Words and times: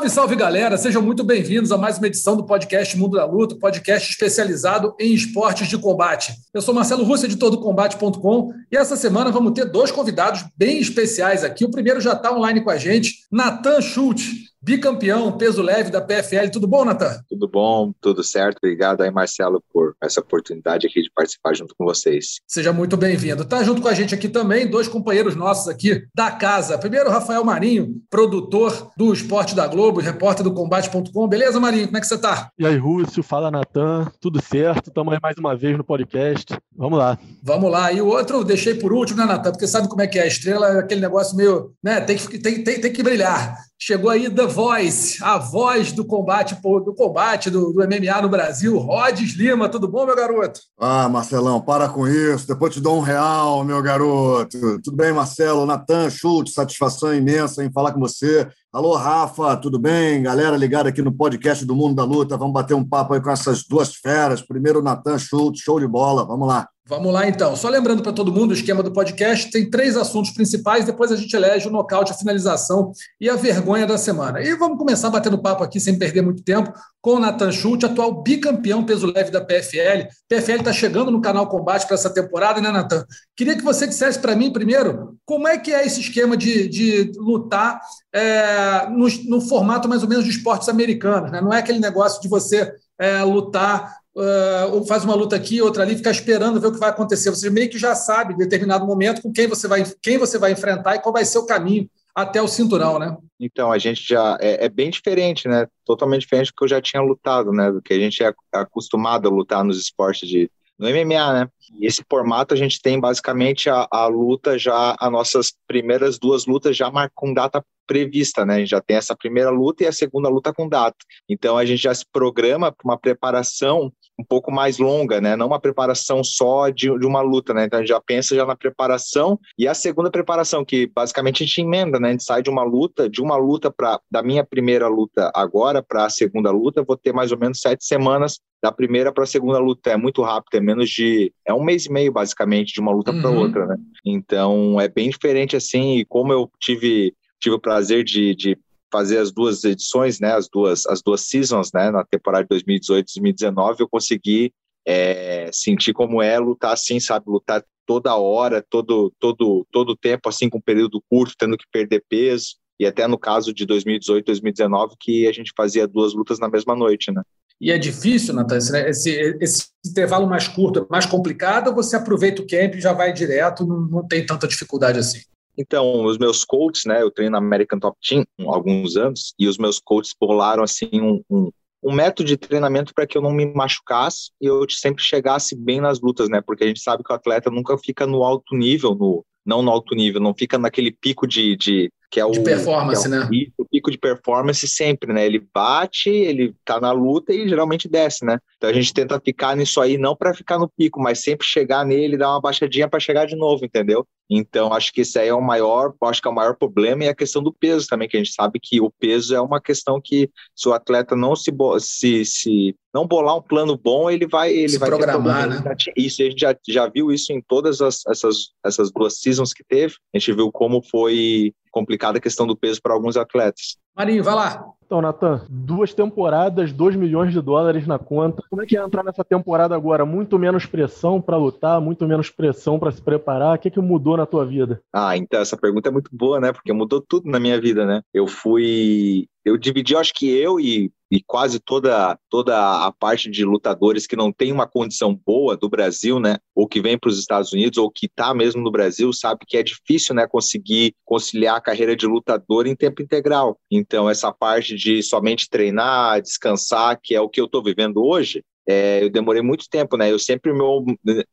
Salve, 0.00 0.10
salve 0.10 0.36
galera! 0.36 0.78
Sejam 0.78 1.02
muito 1.02 1.22
bem-vindos 1.22 1.70
a 1.70 1.76
mais 1.76 1.98
uma 1.98 2.06
edição 2.06 2.34
do 2.34 2.46
podcast 2.46 2.96
Mundo 2.96 3.18
da 3.18 3.26
Luta, 3.26 3.56
podcast 3.56 4.10
especializado 4.10 4.94
em 4.98 5.12
esportes 5.12 5.68
de 5.68 5.76
combate. 5.76 6.32
Eu 6.54 6.62
sou 6.62 6.72
Marcelo 6.72 7.04
Russo, 7.04 7.26
editor 7.26 7.50
do 7.50 7.60
Combate.com, 7.60 8.50
e 8.72 8.76
essa 8.76 8.96
semana 8.96 9.30
vamos 9.30 9.52
ter 9.52 9.66
dois 9.66 9.90
convidados 9.90 10.44
bem 10.56 10.78
especiais 10.78 11.44
aqui. 11.44 11.66
O 11.66 11.70
primeiro 11.70 12.00
já 12.00 12.14
está 12.14 12.32
online 12.32 12.62
com 12.62 12.70
a 12.70 12.78
gente, 12.78 13.26
Natan 13.30 13.82
Schultz, 13.82 14.24
bicampeão 14.62 15.32
peso 15.32 15.62
leve 15.62 15.90
da 15.90 16.00
PFL. 16.00 16.50
Tudo 16.52 16.66
bom, 16.66 16.84
Natan? 16.84 17.20
Tudo 17.28 17.48
bom, 17.48 17.92
tudo 18.00 18.22
certo. 18.22 18.58
Obrigado 18.58 19.02
aí, 19.02 19.10
Marcelo, 19.10 19.62
por 19.72 19.94
essa 20.02 20.20
oportunidade 20.20 20.86
aqui 20.86 21.02
de 21.02 21.10
participar 21.14 21.54
junto 21.54 21.74
com 21.76 21.84
vocês. 21.84 22.40
Seja 22.46 22.72
muito 22.72 22.96
bem-vindo. 22.96 23.44
Tá 23.44 23.62
junto 23.62 23.80
com 23.82 23.88
a 23.88 23.94
gente 23.94 24.14
aqui 24.14 24.28
também 24.28 24.68
dois 24.68 24.88
companheiros 24.88 25.34
nossos 25.34 25.68
aqui 25.68 26.04
da 26.14 26.30
casa. 26.30 26.78
Primeiro, 26.78 27.10
Rafael 27.10 27.44
Marinho, 27.44 27.96
produtor 28.10 28.90
do 28.96 29.12
Esporte 29.12 29.54
da 29.54 29.66
Globo, 29.66 30.00
repórter 30.00 30.44
do 30.44 30.52
Combate.com. 30.52 31.28
Beleza, 31.28 31.58
Marinho? 31.58 31.86
Como 31.86 31.96
é 31.96 32.00
que 32.00 32.06
você 32.06 32.18
tá? 32.18 32.50
E 32.58 32.66
aí, 32.66 32.76
Rússio, 32.76 33.22
fala 33.22 33.50
Natan, 33.50 34.10
tudo 34.20 34.42
certo? 34.42 34.88
Estamos 34.88 35.12
aí 35.12 35.18
mais 35.22 35.36
uma 35.38 35.56
vez 35.56 35.76
no 35.76 35.84
podcast. 35.84 36.56
Vamos 36.76 36.98
lá. 36.98 37.18
Vamos 37.42 37.70
lá. 37.70 37.92
E 37.92 38.00
o 38.00 38.06
outro 38.06 38.38
eu 38.38 38.44
deixei 38.44 38.74
por 38.74 38.92
último, 38.92 39.18
né, 39.18 39.24
Natan? 39.24 39.52
Porque 39.52 39.66
sabe 39.66 39.88
como 39.88 40.02
é 40.02 40.06
que 40.06 40.18
é? 40.18 40.22
A 40.22 40.26
estrela 40.26 40.68
é 40.68 40.78
aquele 40.78 41.00
negócio 41.00 41.36
meio. 41.36 41.72
né? 41.82 42.00
Tem 42.00 42.16
que, 42.16 42.38
tem, 42.38 42.62
tem, 42.62 42.80
tem 42.80 42.92
que 42.92 43.02
brilhar. 43.02 43.56
Chegou 43.82 44.10
aí 44.10 44.28
The 44.28 44.46
Voice, 44.46 45.24
a 45.24 45.38
voz 45.38 45.90
do 45.90 46.04
combate 46.04 46.54
do 46.54 46.94
combate 46.94 47.48
do, 47.48 47.72
do, 47.72 47.80
MMA 47.80 48.20
no 48.20 48.28
Brasil, 48.28 48.76
Rodes 48.76 49.32
Lima. 49.32 49.70
Tudo 49.70 49.88
bom, 49.88 50.04
meu 50.04 50.14
garoto? 50.14 50.60
Ah, 50.78 51.08
Marcelão, 51.08 51.62
para 51.62 51.88
com 51.88 52.06
isso. 52.06 52.46
Depois 52.46 52.74
te 52.74 52.80
dou 52.80 52.98
um 52.98 53.00
real, 53.00 53.64
meu 53.64 53.82
garoto. 53.82 54.78
Tudo 54.82 54.94
bem, 54.94 55.14
Marcelo? 55.14 55.64
Natan 55.64 56.10
Schultz, 56.10 56.52
satisfação 56.52 57.14
imensa 57.14 57.64
em 57.64 57.72
falar 57.72 57.92
com 57.92 58.00
você. 58.00 58.46
Alô, 58.70 58.94
Rafa, 58.96 59.56
tudo 59.56 59.78
bem? 59.78 60.22
Galera 60.22 60.58
ligada 60.58 60.90
aqui 60.90 61.00
no 61.00 61.10
podcast 61.10 61.64
do 61.64 61.74
Mundo 61.74 61.94
da 61.94 62.04
Luta. 62.04 62.36
Vamos 62.36 62.52
bater 62.52 62.74
um 62.74 62.84
papo 62.84 63.14
aí 63.14 63.20
com 63.22 63.30
essas 63.30 63.64
duas 63.64 63.94
feras. 63.94 64.42
Primeiro, 64.42 64.82
Natan 64.82 65.18
Schultz, 65.18 65.62
show 65.62 65.80
de 65.80 65.88
bola. 65.88 66.26
Vamos 66.26 66.46
lá. 66.46 66.68
Vamos 66.90 67.12
lá, 67.12 67.28
então. 67.28 67.54
Só 67.54 67.68
lembrando 67.68 68.02
para 68.02 68.12
todo 68.12 68.32
mundo, 68.32 68.50
o 68.50 68.54
esquema 68.54 68.82
do 68.82 68.92
podcast 68.92 69.48
tem 69.52 69.70
três 69.70 69.96
assuntos 69.96 70.32
principais, 70.32 70.84
depois 70.84 71.12
a 71.12 71.16
gente 71.16 71.32
elege 71.32 71.68
o 71.68 71.70
nocaute, 71.70 72.10
a 72.10 72.16
finalização 72.16 72.90
e 73.20 73.30
a 73.30 73.36
vergonha 73.36 73.86
da 73.86 73.96
semana. 73.96 74.40
E 74.42 74.56
vamos 74.56 74.76
começar 74.76 75.08
batendo 75.08 75.40
papo 75.40 75.62
aqui, 75.62 75.78
sem 75.78 75.96
perder 75.96 76.20
muito 76.22 76.42
tempo, 76.42 76.72
com 77.00 77.12
o 77.12 77.18
Nathan 77.20 77.52
Schultz, 77.52 77.84
atual 77.84 78.20
bicampeão 78.20 78.84
peso 78.84 79.06
leve 79.06 79.30
da 79.30 79.40
PFL. 79.40 80.08
PFL 80.28 80.58
está 80.58 80.72
chegando 80.72 81.12
no 81.12 81.20
canal 81.20 81.48
Combate 81.48 81.86
para 81.86 81.94
essa 81.94 82.10
temporada, 82.10 82.60
né, 82.60 82.72
Nathan? 82.72 83.06
Queria 83.36 83.56
que 83.56 83.62
você 83.62 83.86
dissesse 83.86 84.18
para 84.18 84.34
mim, 84.34 84.52
primeiro, 84.52 85.16
como 85.24 85.46
é 85.46 85.56
que 85.58 85.72
é 85.72 85.86
esse 85.86 86.00
esquema 86.00 86.36
de, 86.36 86.66
de 86.66 87.12
lutar 87.18 87.80
é, 88.12 88.88
no, 88.88 89.06
no, 89.28 89.40
formato 89.40 89.88
mais 89.88 90.02
ou 90.02 90.08
menos 90.08 90.24
de 90.24 90.30
esportes 90.32 90.68
americanos, 90.68 91.30
né? 91.30 91.40
Não 91.40 91.52
é 91.52 91.60
aquele 91.60 91.78
negócio 91.78 92.20
de 92.20 92.28
você 92.28 92.74
é, 92.98 93.22
lutar 93.22 93.99
uh, 94.16 94.84
faz 94.86 95.04
uma 95.04 95.14
luta 95.14 95.36
aqui, 95.36 95.60
outra 95.60 95.82
ali, 95.82 95.96
ficar 95.96 96.10
esperando 96.10 96.60
ver 96.60 96.68
o 96.68 96.72
que 96.72 96.78
vai 96.78 96.90
acontecer. 96.90 97.30
Você 97.30 97.50
meio 97.50 97.70
que 97.70 97.78
já 97.78 97.94
sabe, 97.94 98.34
em 98.34 98.38
determinado 98.38 98.86
momento, 98.86 99.22
com 99.22 99.32
quem 99.32 99.46
você 99.46 99.68
vai, 99.68 99.84
quem 100.02 100.18
você 100.18 100.38
vai 100.38 100.52
enfrentar 100.52 100.96
e 100.96 101.00
qual 101.00 101.12
vai 101.12 101.24
ser 101.24 101.38
o 101.38 101.46
caminho 101.46 101.88
até 102.14 102.42
o 102.42 102.48
cinturão, 102.48 102.98
né? 102.98 103.16
Então, 103.38 103.70
a 103.70 103.78
gente 103.78 104.06
já 104.06 104.36
é, 104.40 104.66
é, 104.66 104.68
bem 104.68 104.90
diferente, 104.90 105.48
né? 105.48 105.66
Totalmente 105.84 106.22
diferente 106.22 106.48
do 106.48 106.54
que 106.54 106.64
eu 106.64 106.68
já 106.68 106.80
tinha 106.80 107.02
lutado, 107.02 107.52
né? 107.52 107.70
Do 107.70 107.80
que 107.80 107.92
a 107.92 107.98
gente 107.98 108.22
é 108.22 108.32
acostumado 108.52 109.28
a 109.28 109.30
lutar 109.30 109.64
nos 109.64 109.78
esportes 109.78 110.28
de 110.28 110.50
no 110.80 110.88
MMA, 110.88 111.32
né? 111.34 111.48
E 111.78 111.86
esse 111.86 112.02
formato 112.08 112.54
a 112.54 112.56
gente 112.56 112.80
tem 112.80 112.98
basicamente 112.98 113.68
a, 113.68 113.86
a 113.90 114.06
luta 114.06 114.58
já, 114.58 114.96
as 114.98 115.12
nossas 115.12 115.52
primeiras 115.66 116.18
duas 116.18 116.46
lutas 116.46 116.74
já 116.74 116.90
com 117.14 117.34
data 117.34 117.62
prevista, 117.86 118.46
né? 118.46 118.54
A 118.54 118.58
gente 118.60 118.70
já 118.70 118.80
tem 118.80 118.96
essa 118.96 119.14
primeira 119.14 119.50
luta 119.50 119.84
e 119.84 119.86
a 119.86 119.92
segunda 119.92 120.30
luta 120.30 120.54
com 120.54 120.66
data. 120.66 120.96
Então 121.28 121.58
a 121.58 121.66
gente 121.66 121.82
já 121.82 121.94
se 121.94 122.04
programa 122.10 122.72
para 122.72 122.84
uma 122.84 122.98
preparação 122.98 123.92
um 124.20 124.24
pouco 124.24 124.52
mais 124.52 124.78
longa, 124.78 125.20
né? 125.20 125.34
Não 125.34 125.46
uma 125.46 125.58
preparação 125.58 126.22
só 126.22 126.68
de, 126.68 126.86
de, 126.98 127.06
uma 127.06 127.22
luta, 127.22 127.54
né? 127.54 127.64
Então 127.64 127.78
a 127.78 127.82
gente 127.82 127.88
já 127.88 128.00
pensa 128.00 128.36
já 128.36 128.44
na 128.44 128.54
preparação 128.54 129.38
e 129.58 129.66
a 129.66 129.74
segunda 129.74 130.10
preparação 130.10 130.64
que 130.64 130.86
basicamente 130.86 131.42
a 131.42 131.46
gente 131.46 131.62
emenda, 131.62 131.98
né? 131.98 132.08
A 132.08 132.10
gente 132.12 132.24
sai 132.24 132.42
de 132.42 132.50
uma 132.50 132.62
luta, 132.62 133.08
de 133.08 133.22
uma 133.22 133.36
luta 133.36 133.70
para 133.70 133.98
da 134.10 134.22
minha 134.22 134.44
primeira 134.44 134.86
luta 134.88 135.30
agora 135.34 135.82
para 135.82 136.04
a 136.04 136.10
segunda 136.10 136.50
luta, 136.50 136.84
vou 136.84 136.96
ter 136.96 137.12
mais 137.12 137.32
ou 137.32 137.38
menos 137.38 137.60
sete 137.60 137.84
semanas 137.84 138.38
da 138.62 138.70
primeira 138.70 139.10
para 139.10 139.24
a 139.24 139.26
segunda 139.26 139.58
luta. 139.58 139.90
É 139.90 139.96
muito 139.96 140.22
rápido, 140.22 140.54
é 140.56 140.60
menos 140.60 140.90
de 140.90 141.32
é 141.46 141.54
um 141.54 141.64
mês 141.64 141.86
e 141.86 141.92
meio 141.92 142.12
basicamente 142.12 142.74
de 142.74 142.80
uma 142.80 142.92
luta 142.92 143.10
uhum. 143.10 143.22
para 143.22 143.30
outra, 143.30 143.66
né? 143.66 143.76
Então 144.04 144.80
é 144.80 144.88
bem 144.88 145.08
diferente 145.08 145.56
assim. 145.56 145.96
E 145.96 146.04
como 146.04 146.32
eu 146.32 146.50
tive 146.60 147.14
tive 147.40 147.56
o 147.56 147.60
prazer 147.60 148.04
de, 148.04 148.34
de 148.34 148.58
fazer 148.90 149.18
as 149.18 149.32
duas 149.32 149.64
edições, 149.64 150.20
né, 150.20 150.32
as 150.32 150.48
duas, 150.48 150.86
as 150.86 151.02
duas 151.02 151.22
seasons, 151.22 151.70
né, 151.72 151.90
na 151.90 152.04
temporada 152.04 152.44
de 152.44 152.64
2018-2019, 152.64 153.80
eu 153.80 153.88
consegui 153.88 154.52
é, 154.86 155.50
sentir 155.52 155.92
como 155.92 156.22
é 156.22 156.38
lutar 156.38 156.72
assim, 156.72 156.98
sabe, 156.98 157.26
lutar 157.28 157.64
toda 157.86 158.16
hora, 158.16 158.64
todo, 158.68 159.12
todo, 159.18 159.66
todo 159.70 159.96
tempo, 159.96 160.28
assim, 160.28 160.48
com 160.48 160.58
um 160.58 160.62
período 160.62 161.02
curto, 161.08 161.34
tendo 161.38 161.56
que 161.56 161.64
perder 161.72 162.04
peso, 162.08 162.56
e 162.78 162.86
até 162.86 163.06
no 163.06 163.18
caso 163.18 163.52
de 163.52 163.66
2018, 163.66 164.24
2019, 164.24 164.94
que 164.98 165.26
a 165.26 165.32
gente 165.32 165.52
fazia 165.56 165.86
duas 165.86 166.14
lutas 166.14 166.38
na 166.38 166.48
mesma 166.48 166.74
noite, 166.74 167.12
né. 167.12 167.22
E 167.60 167.70
é 167.70 167.76
difícil, 167.76 168.32
Natan, 168.32 168.56
esse, 168.56 169.36
esse, 169.38 169.66
intervalo 169.84 170.26
mais 170.26 170.48
curto, 170.48 170.86
mais 170.88 171.04
complicado, 171.04 171.68
ou 171.68 171.74
você 171.74 171.94
aproveita 171.94 172.40
o 172.40 172.46
camp 172.46 172.74
e 172.74 172.80
já 172.80 172.94
vai 172.94 173.12
direto, 173.12 173.66
não, 173.66 173.80
não 173.80 174.08
tem 174.08 174.24
tanta 174.24 174.48
dificuldade 174.48 174.98
assim? 174.98 175.20
Então, 175.60 176.06
os 176.06 176.16
meus 176.16 176.42
coaches, 176.42 176.86
né, 176.86 177.02
eu 177.02 177.10
treino 177.10 177.32
na 177.32 177.38
American 177.38 177.78
Top 177.78 177.94
Team 178.00 178.24
há 178.40 178.54
alguns 178.54 178.96
anos, 178.96 179.34
e 179.38 179.46
os 179.46 179.58
meus 179.58 179.78
coaches 179.78 180.14
bolaram, 180.18 180.62
assim, 180.62 180.88
um, 180.94 181.22
um, 181.28 181.50
um 181.82 181.92
método 181.92 182.26
de 182.26 182.38
treinamento 182.38 182.94
para 182.94 183.06
que 183.06 183.18
eu 183.18 183.20
não 183.20 183.30
me 183.30 183.44
machucasse 183.44 184.30
e 184.40 184.46
eu 184.46 184.64
sempre 184.70 185.04
chegasse 185.04 185.54
bem 185.54 185.78
nas 185.78 186.00
lutas, 186.00 186.30
né, 186.30 186.40
porque 186.40 186.64
a 186.64 186.66
gente 186.66 186.80
sabe 186.80 187.04
que 187.04 187.12
o 187.12 187.14
atleta 187.14 187.50
nunca 187.50 187.76
fica 187.76 188.06
no 188.06 188.24
alto 188.24 188.56
nível, 188.56 188.94
no, 188.94 189.22
não 189.44 189.60
no 189.60 189.70
alto 189.70 189.94
nível, 189.94 190.18
não 190.18 190.32
fica 190.34 190.56
naquele 190.56 190.90
pico 190.90 191.26
de, 191.26 191.54
de 191.56 191.92
que 192.10 192.18
é 192.18 192.24
o 192.24 192.30
de 192.30 192.40
performance, 192.40 193.04
é 193.04 193.08
o, 193.08 193.10
né? 193.10 193.28
O 193.56 193.64
pico 193.64 193.90
de 193.90 193.96
performance 193.96 194.66
sempre, 194.66 195.12
né? 195.12 195.24
Ele 195.24 195.46
bate, 195.54 196.10
ele 196.10 196.54
tá 196.64 196.80
na 196.80 196.90
luta 196.90 197.32
e 197.32 197.48
geralmente 197.48 197.88
desce, 197.88 198.24
né? 198.24 198.38
Então 198.56 198.68
a 198.68 198.72
gente 198.72 198.92
tenta 198.92 199.20
ficar 199.20 199.56
nisso 199.56 199.80
aí 199.80 199.96
não 199.96 200.16
para 200.16 200.34
ficar 200.34 200.58
no 200.58 200.68
pico, 200.68 201.00
mas 201.00 201.20
sempre 201.20 201.46
chegar 201.46 201.84
nele, 201.84 202.16
dar 202.16 202.30
uma 202.30 202.40
baixadinha 202.40 202.88
para 202.88 202.98
chegar 202.98 203.26
de 203.26 203.36
novo, 203.36 203.64
entendeu? 203.64 204.04
Então 204.28 204.72
acho 204.72 204.92
que 204.92 205.02
isso 205.02 205.18
aí 205.18 205.28
é 205.28 205.34
o 205.34 205.40
maior, 205.40 205.94
acho 206.04 206.20
que 206.20 206.28
é 206.28 206.30
o 206.30 206.34
maior 206.34 206.56
problema 206.56 207.04
e 207.04 207.08
a 207.08 207.14
questão 207.14 207.42
do 207.42 207.52
peso 207.52 207.86
também, 207.88 208.08
que 208.08 208.16
a 208.16 208.20
gente 208.20 208.32
sabe 208.32 208.58
que 208.60 208.80
o 208.80 208.90
peso 208.90 209.34
é 209.34 209.40
uma 209.40 209.60
questão 209.60 210.00
que 210.02 210.30
se 210.54 210.68
o 210.68 210.72
atleta 210.72 211.14
não 211.14 211.36
se 211.36 211.52
se, 211.80 212.24
se 212.24 212.76
não 212.92 213.06
bolar 213.06 213.36
um 213.36 213.42
plano 213.42 213.76
bom, 213.76 214.10
ele 214.10 214.26
vai 214.26 214.52
ele 214.52 214.68
se 214.68 214.78
vai 214.78 214.88
programar, 214.88 215.48
né? 215.48 215.62
Isso 215.96 216.22
a 216.22 216.24
gente 216.26 216.40
já, 216.40 216.56
já 216.68 216.88
viu 216.88 217.12
isso 217.12 217.32
em 217.32 217.40
todas 217.40 217.80
as, 217.80 218.04
essas 218.06 218.50
essas 218.64 218.90
duas 218.90 219.18
seasons 219.18 219.52
que 219.52 219.64
teve. 219.64 219.94
A 220.14 220.18
gente 220.18 220.32
viu 220.32 220.50
como 220.50 220.82
foi 220.82 221.52
complicada 221.70 222.18
a 222.18 222.20
questão 222.20 222.46
do 222.46 222.56
peso 222.56 222.80
para 222.82 222.92
alguns 222.92 223.16
atletas. 223.16 223.76
Marinho, 223.96 224.24
vai 224.24 224.34
lá. 224.34 224.64
Então, 224.90 225.00
Natan, 225.00 225.42
duas 225.48 225.94
temporadas, 225.94 226.72
2 226.72 226.96
milhões 226.96 227.32
de 227.32 227.40
dólares 227.40 227.86
na 227.86 227.96
conta. 227.96 228.42
Como 228.50 228.60
é 228.60 228.66
que 228.66 228.76
é 228.76 228.82
entrar 228.82 229.04
nessa 229.04 229.22
temporada 229.22 229.72
agora? 229.72 230.04
Muito 230.04 230.36
menos 230.36 230.66
pressão 230.66 231.22
para 231.22 231.36
lutar, 231.36 231.80
muito 231.80 232.08
menos 232.08 232.28
pressão 232.28 232.76
para 232.76 232.90
se 232.90 233.00
preparar. 233.00 233.54
O 233.56 233.60
que, 233.60 233.68
é 233.68 233.70
que 233.70 233.78
mudou 233.78 234.16
na 234.16 234.26
tua 234.26 234.44
vida? 234.44 234.82
Ah, 234.92 235.16
então 235.16 235.40
essa 235.40 235.56
pergunta 235.56 235.88
é 235.88 235.92
muito 235.92 236.10
boa, 236.12 236.40
né? 236.40 236.52
Porque 236.52 236.72
mudou 236.72 237.00
tudo 237.00 237.30
na 237.30 237.38
minha 237.38 237.60
vida, 237.60 237.86
né? 237.86 238.02
Eu 238.12 238.26
fui 238.26 239.28
eu 239.44 239.56
dividi, 239.56 239.96
acho 239.96 240.12
que 240.14 240.28
eu 240.28 240.60
e, 240.60 240.92
e 241.10 241.22
quase 241.22 241.58
toda, 241.58 242.18
toda 242.28 242.86
a 242.86 242.92
parte 242.92 243.30
de 243.30 243.44
lutadores 243.44 244.06
que 244.06 244.16
não 244.16 244.30
tem 244.32 244.52
uma 244.52 244.66
condição 244.66 245.14
boa 245.14 245.56
do 245.56 245.68
Brasil, 245.68 246.20
né, 246.20 246.36
ou 246.54 246.68
que 246.68 246.80
vem 246.80 246.98
para 246.98 247.08
os 247.08 247.18
Estados 247.18 247.52
Unidos, 247.52 247.78
ou 247.78 247.90
que 247.90 248.06
está 248.06 248.34
mesmo 248.34 248.62
no 248.62 248.70
Brasil, 248.70 249.12
sabe 249.12 249.44
que 249.46 249.56
é 249.56 249.62
difícil, 249.62 250.14
né, 250.14 250.26
conseguir 250.26 250.94
conciliar 251.04 251.56
a 251.56 251.60
carreira 251.60 251.96
de 251.96 252.06
lutador 252.06 252.66
em 252.66 252.76
tempo 252.76 253.02
integral. 253.02 253.58
Então, 253.70 254.10
essa 254.10 254.30
parte 254.32 254.76
de 254.80 255.02
somente 255.02 255.48
treinar, 255.48 256.20
descansar, 256.20 256.98
que 257.00 257.14
é 257.14 257.20
o 257.20 257.28
que 257.28 257.40
eu 257.40 257.44
estou 257.44 257.62
vivendo 257.62 258.04
hoje, 258.04 258.42
é, 258.70 259.02
eu 259.02 259.10
demorei 259.10 259.42
muito 259.42 259.68
tempo, 259.68 259.96
né? 259.96 260.10
Eu 260.12 260.18
sempre 260.18 260.52
meu, 260.52 260.84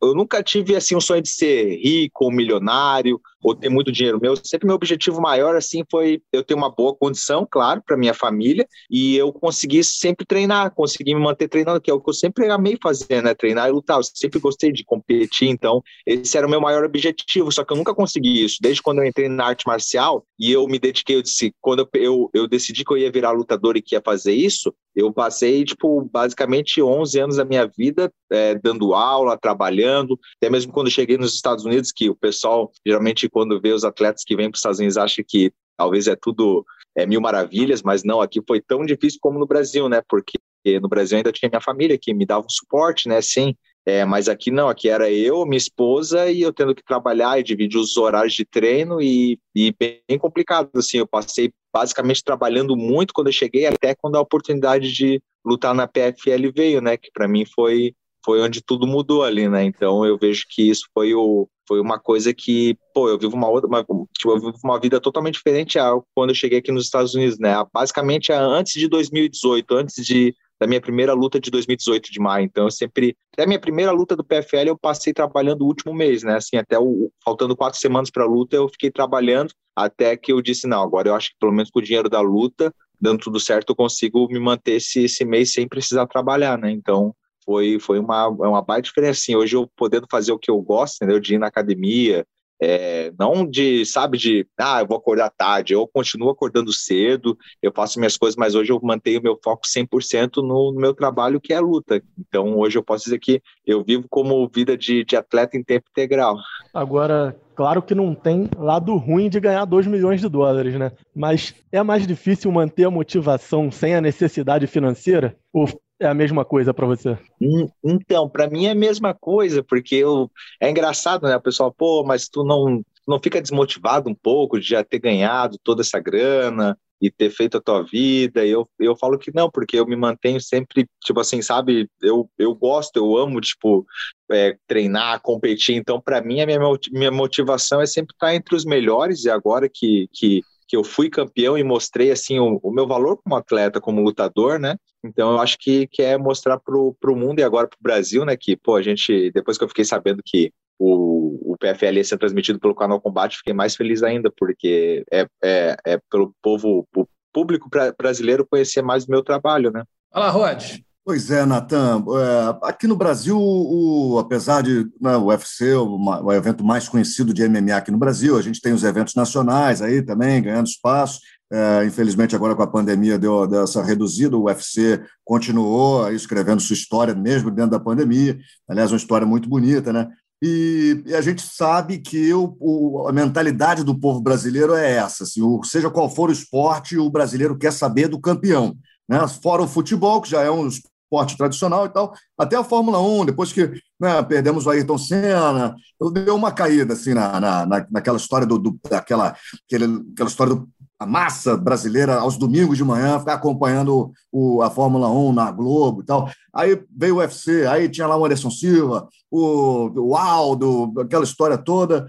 eu 0.02 0.16
nunca 0.16 0.42
tive 0.42 0.76
assim 0.76 0.96
um 0.96 1.02
sonho 1.02 1.22
de 1.22 1.30
ser 1.30 1.76
rico 1.78 2.26
ou 2.26 2.32
milionário 2.32 3.22
ou 3.44 3.54
ter 3.54 3.70
muito 3.70 3.92
dinheiro. 3.92 4.20
Meu, 4.20 4.36
sempre 4.36 4.66
meu 4.66 4.76
objetivo 4.76 5.22
maior 5.22 5.56
assim 5.56 5.84
foi 5.90 6.20
eu 6.34 6.44
ter 6.44 6.56
uma 6.56 6.70
boa 6.70 6.96
condição, 6.96 7.48
claro, 7.50 7.82
para 7.86 7.96
minha 7.96 8.14
família 8.14 8.68
e 8.90 9.16
eu 9.16 9.32
conseguir 9.32 9.84
sempre 9.84 10.26
treinar, 10.26 10.74
conseguir 10.74 11.14
me 11.14 11.22
manter 11.22 11.48
treinando, 11.48 11.80
que 11.80 11.92
é 11.92 11.94
o 11.94 12.02
que 12.02 12.10
eu 12.10 12.14
sempre 12.14 12.50
amei 12.50 12.78
fazer, 12.82 13.22
né? 13.22 13.36
Treinar 13.36 13.70
e 13.70 13.72
lutar. 13.72 13.98
Eu 13.98 14.04
sempre 14.04 14.40
gostei 14.40 14.72
de 14.72 14.84
competir, 14.84 15.48
então 15.48 15.84
esse 16.06 16.36
era 16.38 16.48
o 16.48 16.50
meu 16.50 16.60
maior 16.60 16.84
objetivo. 16.84 17.52
Só 17.52 17.64
que 17.64 17.72
eu 17.72 17.78
nunca 17.78 17.94
consegui 17.94 18.44
isso. 18.44 18.58
Desde 18.60 18.82
quando 18.82 19.00
eu 19.00 19.06
entrei 19.06 19.30
na 19.30 19.46
arte 19.46 19.68
marcial 19.68 20.26
e 20.40 20.52
eu 20.52 20.68
me 20.68 20.80
dediquei, 20.80 21.16
eu 21.16 21.22
disse, 21.22 21.54
quando 21.62 21.80
eu, 21.80 21.90
eu, 21.94 22.30
eu 22.34 22.48
decidi 22.48 22.84
que 22.84 22.92
eu 22.92 22.98
ia 22.98 23.12
virar 23.12 23.32
lutador 23.32 23.78
e 23.78 23.82
que 23.82 23.96
ia 23.96 24.02
fazer 24.04 24.34
isso, 24.34 24.74
eu 24.98 25.14
passei 25.14 25.64
tipo 25.64 26.02
basicamente 26.12 26.82
11 26.82 27.20
anos 27.20 27.36
da 27.36 27.46
minha 27.46 27.68
vida 27.68 28.12
é, 28.32 28.56
dando 28.56 28.96
aula, 28.96 29.38
trabalhando, 29.38 30.20
até 30.42 30.50
mesmo 30.50 30.74
quando 30.74 30.90
cheguei 30.90 31.18
nos 31.18 31.36
Estados 31.36 31.64
Unidos, 31.66 31.92
que 31.92 32.10
o 32.10 32.16
pessoal 32.16 32.72
geralmente 32.86 33.30
quando 33.30 33.62
vê 33.62 33.72
os 33.72 33.84
atletas 33.84 34.24
que 34.26 34.36
vêm 34.36 34.50
para 34.50 34.56
os 34.56 34.60
Estados 34.60 34.80
Unidos 34.80 34.98
acha 34.98 35.24
que 35.26 35.54
talvez 35.78 36.08
é 36.08 36.16
tudo 36.16 36.66
é, 36.98 37.06
mil 37.06 37.22
maravilhas, 37.22 37.84
mas 37.84 38.04
não, 38.04 38.22
aqui 38.22 38.42
foi 38.46 38.60
tão 38.60 38.84
difícil 38.84 39.20
como 39.22 39.38
no 39.38 39.46
Brasil, 39.46 39.88
né? 39.88 40.02
Porque 40.10 40.40
no 40.82 40.90
Brasil 40.90 41.18
ainda 41.18 41.32
tinha 41.32 41.48
minha 41.48 41.62
família 41.62 41.98
que 41.98 42.12
me 42.12 42.26
dava 42.26 42.46
um 42.48 42.50
suporte, 42.50 43.08
né? 43.08 43.22
Sim, 43.22 43.56
é, 43.86 44.04
mas 44.04 44.28
aqui 44.28 44.50
não, 44.50 44.68
aqui 44.68 44.90
era 44.90 45.10
eu, 45.10 45.46
minha 45.46 45.58
esposa 45.58 46.30
e 46.30 46.42
eu 46.42 46.52
tendo 46.52 46.76
que 46.76 46.84
trabalhar 46.84 47.40
e 47.40 47.44
dividir 47.44 47.78
os 47.78 47.96
horários 47.96 48.34
de 48.34 48.44
treino 48.44 49.00
e, 49.00 49.40
e 49.56 49.74
bem 49.80 50.18
complicado, 50.20 50.70
assim, 50.76 50.98
eu 50.98 51.08
passei 51.08 51.54
basicamente 51.78 52.24
trabalhando 52.24 52.76
muito 52.76 53.14
quando 53.14 53.28
eu 53.28 53.34
cheguei, 53.34 53.68
até 53.68 53.94
quando 53.94 54.16
a 54.16 54.22
oportunidade 54.22 54.92
de 54.92 55.22
lutar 55.46 55.76
na 55.76 55.88
PFL 55.88 56.52
veio, 56.56 56.82
né, 56.82 56.98
que 56.98 57.12
para 57.12 57.28
mim 57.28 57.46
foi 57.46 57.94
foi 58.26 58.42
onde 58.42 58.62
tudo 58.62 58.86
mudou 58.86 59.24
ali, 59.24 59.48
né? 59.48 59.64
Então 59.64 60.06
eu 60.06 60.18
vejo 60.18 60.44
que 60.50 60.70
isso 60.70 60.86
foi 60.94 61.14
o 61.14 61.48
foi 61.66 61.80
uma 61.80 61.98
coisa 62.00 62.34
que, 62.34 62.78
pô, 62.94 63.10
eu 63.10 63.18
vivo 63.18 63.36
uma 63.36 63.50
outra, 63.50 63.68
uma, 63.68 63.84
tipo, 63.84 64.32
eu 64.32 64.40
vivo 64.40 64.58
uma 64.64 64.80
vida 64.80 65.00
totalmente 65.00 65.36
diferente 65.36 65.78
a 65.78 65.94
quando 66.16 66.32
eu 66.32 66.36
cheguei 66.36 66.60
aqui 66.60 66.72
nos 66.72 66.86
Estados 66.86 67.14
Unidos, 67.14 67.38
né? 67.40 67.54
Basicamente 67.74 68.34
antes 68.34 68.74
de 68.74 68.88
2018, 68.88 69.76
antes 69.76 70.06
de 70.06 70.34
da 70.60 70.68
minha 70.68 70.82
primeira 70.82 71.14
luta 71.14 71.40
de 71.40 71.52
2018 71.52 72.12
de 72.12 72.20
maio. 72.20 72.46
Então, 72.46 72.66
eu 72.66 72.72
sempre. 72.72 73.16
Até 73.34 73.44
a 73.44 73.48
minha 73.48 73.60
primeira 73.60 73.92
luta 73.92 74.16
do 74.16 74.24
PFL, 74.24 74.68
eu 74.68 74.78
passei 74.78 75.14
trabalhando 75.14 75.62
o 75.62 75.68
último 75.68 75.94
mês, 75.94 76.24
né? 76.24 76.36
Assim, 76.36 76.58
até 76.58 76.78
o, 76.80 77.12
faltando 77.24 77.56
quatro 77.56 77.80
semanas 77.80 78.10
para 78.10 78.24
a 78.24 78.28
luta, 78.28 78.56
eu 78.56 78.68
fiquei 78.68 78.92
trabalhando 78.92 79.52
até 79.76 80.18
que 80.18 80.32
eu 80.32 80.42
disse: 80.42 80.68
não, 80.68 80.82
agora 80.82 81.10
eu 81.10 81.16
acho 81.16 81.30
que 81.30 81.36
pelo 81.40 81.52
menos 81.52 81.70
com 81.70 81.80
o 81.80 81.84
dinheiro 81.84 82.10
da 82.10 82.22
luta, 82.22 82.74
dando 83.00 83.20
tudo 83.20 83.40
certo, 83.40 83.72
eu 83.72 83.76
consigo 83.76 84.28
me 84.28 84.40
manter 84.40 84.74
esse, 84.74 85.04
esse 85.04 85.24
mês 85.24 85.54
sem 85.54 85.68
precisar 85.68 86.08
trabalhar, 86.08 86.58
né? 86.58 86.72
Então, 86.72 87.16
foi, 87.46 87.80
foi 87.80 88.00
uma, 88.00 88.28
uma 88.28 88.62
baita 88.62 88.88
diferença. 88.88 89.20
Assim, 89.22 89.36
hoje 89.36 89.56
eu 89.56 89.70
podendo 89.78 90.08
fazer 90.10 90.32
o 90.32 90.40
que 90.40 90.52
eu 90.52 90.60
gosto, 90.62 90.98
entendeu? 90.98 91.20
De 91.20 91.36
ir 91.36 91.38
na 91.38 91.48
academia, 91.48 92.26
é, 92.62 93.12
não 93.18 93.46
de, 93.46 93.86
sabe, 93.86 94.18
de, 94.18 94.48
ah, 94.58 94.82
eu 94.82 94.88
vou 94.88 94.98
acordar 94.98 95.30
tarde, 95.30 95.74
eu 95.74 95.88
continuo 95.88 96.30
acordando 96.30 96.74
cedo, 96.74 97.38
eu 97.62 97.72
faço 97.72 98.00
minhas 98.00 98.18
coisas, 98.18 98.36
mas 98.36 98.56
hoje 98.56 98.72
eu 98.72 98.80
mantenho 98.82 99.22
meu 99.22 99.40
foco 99.44 99.64
100% 99.66 100.38
no, 100.38 100.72
no 100.72 100.80
meu 100.80 100.94
trabalho, 100.94 101.40
que 101.40 101.54
é 101.54 101.58
a 101.58 101.62
luta. 101.62 102.02
Então, 102.18 102.58
hoje 102.58 102.78
eu 102.78 102.84
posso 102.84 103.06
dizer 103.06 103.20
que 103.20 103.42
eu 103.66 103.84
vivo 103.84 104.08
como 104.10 104.48
vida 104.48 104.78
de, 104.78 105.04
de 105.04 105.16
atleta 105.16 105.58
em 105.58 105.64
tempo 105.64 105.86
integral. 105.90 106.38
Agora, 106.74 107.36
claro 107.56 107.82
que 107.82 107.96
não 107.96 108.16
tem 108.16 108.50
lado 108.58 108.96
ruim 108.96 109.30
de 109.30 109.40
ganhar 109.40 109.66
2 109.66 109.88
milhões 109.88 110.22
de 110.22 110.30
dólares, 110.30 110.76
né? 110.76 110.92
Mas 111.16 111.54
é 111.72 111.82
mais 111.84 112.08
difícil 112.08 112.52
manter 112.52 112.86
a 112.86 112.92
motivação 112.92 113.72
sem 113.72 113.96
a 113.96 114.02
necessidade 114.02 114.68
financeira? 114.68 115.36
Ou 115.54 115.68
é 116.00 116.08
a 116.08 116.14
mesma 116.14 116.46
coisa 116.46 116.74
para 116.74 116.86
você? 116.86 117.18
Hum, 117.42 117.68
então, 117.84 118.30
para 118.30 118.50
mim 118.50 118.66
é 118.66 118.72
a 118.72 118.76
mesma 118.76 119.14
coisa, 119.14 119.64
porque 119.64 119.96
eu, 119.96 120.30
é 120.62 120.70
engraçado, 120.70 121.28
né? 121.28 121.36
O 121.36 121.42
pessoal, 121.42 121.72
pô, 121.72 122.04
mas 122.04 122.28
tu 122.28 122.44
não, 122.44 122.84
não 123.08 123.20
fica 123.20 123.42
desmotivado 123.42 124.10
um 124.10 124.16
pouco 124.16 124.60
de 124.60 124.68
já 124.68 124.84
ter 124.84 125.00
ganhado 125.00 125.58
toda 125.64 125.82
essa 125.82 126.00
grana 126.00 126.78
e 127.02 127.12
ter 127.12 127.30
feito 127.30 127.58
a 127.58 127.62
tua 127.62 127.84
vida? 127.84 128.46
E 128.46 128.50
eu, 128.52 128.68
eu 128.80 128.96
falo 128.96 129.18
que 129.18 129.32
não, 129.34 129.50
porque 129.50 129.80
eu 129.80 129.88
me 129.88 129.96
mantenho 129.96 130.40
sempre, 130.40 130.88
tipo 131.04 131.20
assim, 131.20 131.42
sabe? 131.42 131.90
Eu, 132.02 132.30
eu 132.38 132.54
gosto, 132.54 132.98
eu 132.98 133.18
amo, 133.18 133.42
tipo, 133.42 133.86
é, 134.32 134.56
treinar, 134.68 135.22
competir. 135.22 135.76
Então, 135.76 136.00
para 136.02 136.22
mim, 136.22 136.42
a 136.42 136.46
minha, 136.46 136.60
minha 136.92 137.12
motivação 137.12 137.82
é 137.82 137.86
sempre 137.86 138.14
estar 138.14 138.36
entre 138.36 138.56
os 138.56 138.66
melhores 138.66 139.26
e 139.26 139.30
agora 139.30 139.70
que, 139.72 140.08
que 140.14 140.42
que 140.68 140.76
eu 140.76 140.84
fui 140.84 141.10
campeão 141.10 141.58
e 141.58 141.64
mostrei 141.64 142.12
assim 142.12 142.40
o, 142.40 142.60
o, 142.62 142.72
meu 142.72 142.88
valor 142.88 143.18
como 143.18 143.36
atleta, 143.36 143.80
como 143.80 144.02
lutador, 144.02 144.60
né? 144.60 144.76
Então 145.04 145.32
eu 145.32 145.40
acho 145.40 145.58
que, 145.60 145.88
que 145.88 146.02
é 146.02 146.18
mostrar 146.18 146.60
pro, 146.60 146.96
pro 147.00 147.16
mundo 147.16 147.40
e 147.40 147.44
agora 147.44 147.68
pro 147.68 147.78
Brasil, 147.82 148.26
né? 148.26 148.36
Que, 148.36 148.56
pô, 148.58 148.76
a 148.76 148.82
gente, 148.82 149.32
depois 149.32 149.58
que 149.58 149.64
eu 149.64 149.70
fiquei 149.70 149.86
sabendo 149.86 150.22
que 150.26 150.52
o, 150.78 151.54
o 151.54 151.58
PFL 151.58 151.98
ia 151.98 152.04
ser 152.04 152.18
transmitido 152.18 152.60
pelo 152.60 152.76
canal 152.76 153.02
Combate, 153.02 153.38
fiquei 153.38 153.54
mais 153.54 153.76
feliz 153.76 154.04
ainda, 154.04 154.32
porque 154.36 155.04
é, 155.12 155.26
é, 155.44 155.78
é 155.86 156.00
pelo 156.10 156.34
povo, 156.42 156.86
o 156.96 157.08
público 157.34 157.70
brasileiro 157.98 158.46
conhecer 158.46 158.82
mais 158.82 159.06
o 159.06 159.12
meu 159.12 159.24
trabalho, 159.24 159.72
né? 159.72 159.84
Fala, 160.12 160.30
Rod. 160.30 160.82
Pois 161.08 161.32
é, 161.32 161.46
Natan. 161.46 162.04
É, 162.06 162.68
aqui 162.68 162.86
no 162.86 162.98
Brasil, 162.98 163.40
o, 163.40 164.20
apesar 164.20 164.62
de 164.62 164.92
né, 165.00 165.16
o 165.16 165.28
UFC, 165.28 165.74
o, 165.74 165.96
o, 165.96 166.34
evento 166.34 166.66
mais 166.66 166.90
conhecido 166.90 167.34
de 167.34 167.48
MMA 167.48 167.78
aqui 167.78 167.90
no 167.92 167.98
Brasil, 167.98 168.38
a 168.38 168.42
gente 168.42 168.60
tem 168.60 168.74
os 168.74 168.84
eventos 168.84 169.16
nacionais 169.16 169.82
aí 169.82 170.02
também, 170.02 170.42
ganhando 170.42 170.68
espaço. 170.68 171.22
É, 171.50 171.86
infelizmente, 171.86 172.36
agora 172.36 172.54
com 172.58 172.62
a 172.62 172.68
pandemia 172.68 173.18
deu, 173.18 173.48
deu 173.48 173.64
essa 173.64 173.82
reduzida, 173.82 174.36
o 174.36 174.48
UFC 174.48 175.02
continuou 175.24 176.12
escrevendo 176.12 176.60
sua 176.60 176.74
história 176.74 177.16
mesmo 177.16 177.50
dentro 177.52 177.72
da 177.72 177.80
pandemia. 177.80 178.38
Aliás, 178.68 178.92
uma 178.92 178.98
história 178.98 179.26
muito 179.26 179.48
bonita, 179.48 179.94
né? 179.94 180.10
E, 180.44 181.04
e, 181.06 181.16
a 181.16 181.22
gente 181.22 181.42
sabe 181.42 182.00
que 182.00 182.34
o, 182.34 182.58
o, 182.60 183.08
a 183.08 183.14
mentalidade 183.14 183.82
do 183.82 183.98
povo 183.98 184.20
brasileiro 184.20 184.76
é 184.76 184.98
essa: 184.98 185.24
assim, 185.24 185.42
seja 185.64 185.90
qual 185.90 186.10
for 186.10 186.28
o 186.28 186.34
esporte, 186.34 186.98
o 186.98 187.10
brasileiro 187.10 187.58
quer 187.58 187.72
saber 187.72 188.10
do 188.10 188.20
campeão. 188.20 188.76
Né? 189.08 189.26
Fora 189.42 189.62
o 189.62 189.68
futebol, 189.68 190.22
que 190.22 190.30
já 190.30 190.42
é 190.44 190.52
um 190.52 190.68
esporte 191.08 191.38
tradicional 191.38 191.86
e 191.86 191.90
tal, 191.90 192.14
até 192.38 192.58
a 192.58 192.64
Fórmula 192.64 193.00
1, 193.00 193.26
depois 193.26 193.54
que 193.54 193.72
né, 194.00 194.22
perdemos 194.24 194.66
o 194.66 194.70
Ayrton 194.70 194.98
Senna, 194.98 195.76
deu 196.14 196.36
uma 196.36 196.52
caída 196.52 196.94
assim 196.94 197.14
na, 197.14 197.40
na, 197.40 197.88
naquela 197.90 198.18
história 198.18 198.46
do, 198.46 198.60
do 198.60 198.78
daquela 198.90 199.36
aquele, 199.66 200.06
aquela 200.14 200.30
história 200.30 200.54
do 200.54 200.70
a 201.00 201.06
massa 201.06 201.56
brasileira 201.56 202.16
aos 202.16 202.38
domingos 202.38 202.76
de 202.76 202.84
manhã 202.84 203.20
ficar 203.20 203.36
acompanhando 203.36 204.12
o, 204.32 204.64
a 204.64 204.70
Fórmula 204.70 205.08
1 205.08 205.32
na 205.32 205.52
Globo 205.52 206.02
e 206.02 206.06
tal. 206.06 206.28
Aí 206.52 206.82
veio 206.96 207.16
o 207.16 207.18
UFC, 207.20 207.68
aí 207.68 207.88
tinha 207.88 208.08
lá 208.08 208.18
o 208.18 208.26
Anderson 208.26 208.50
Silva, 208.50 209.08
o, 209.30 209.92
o 209.96 210.16
Aldo, 210.16 210.92
aquela 211.00 211.24
história 211.24 211.56
toda. 211.56 212.08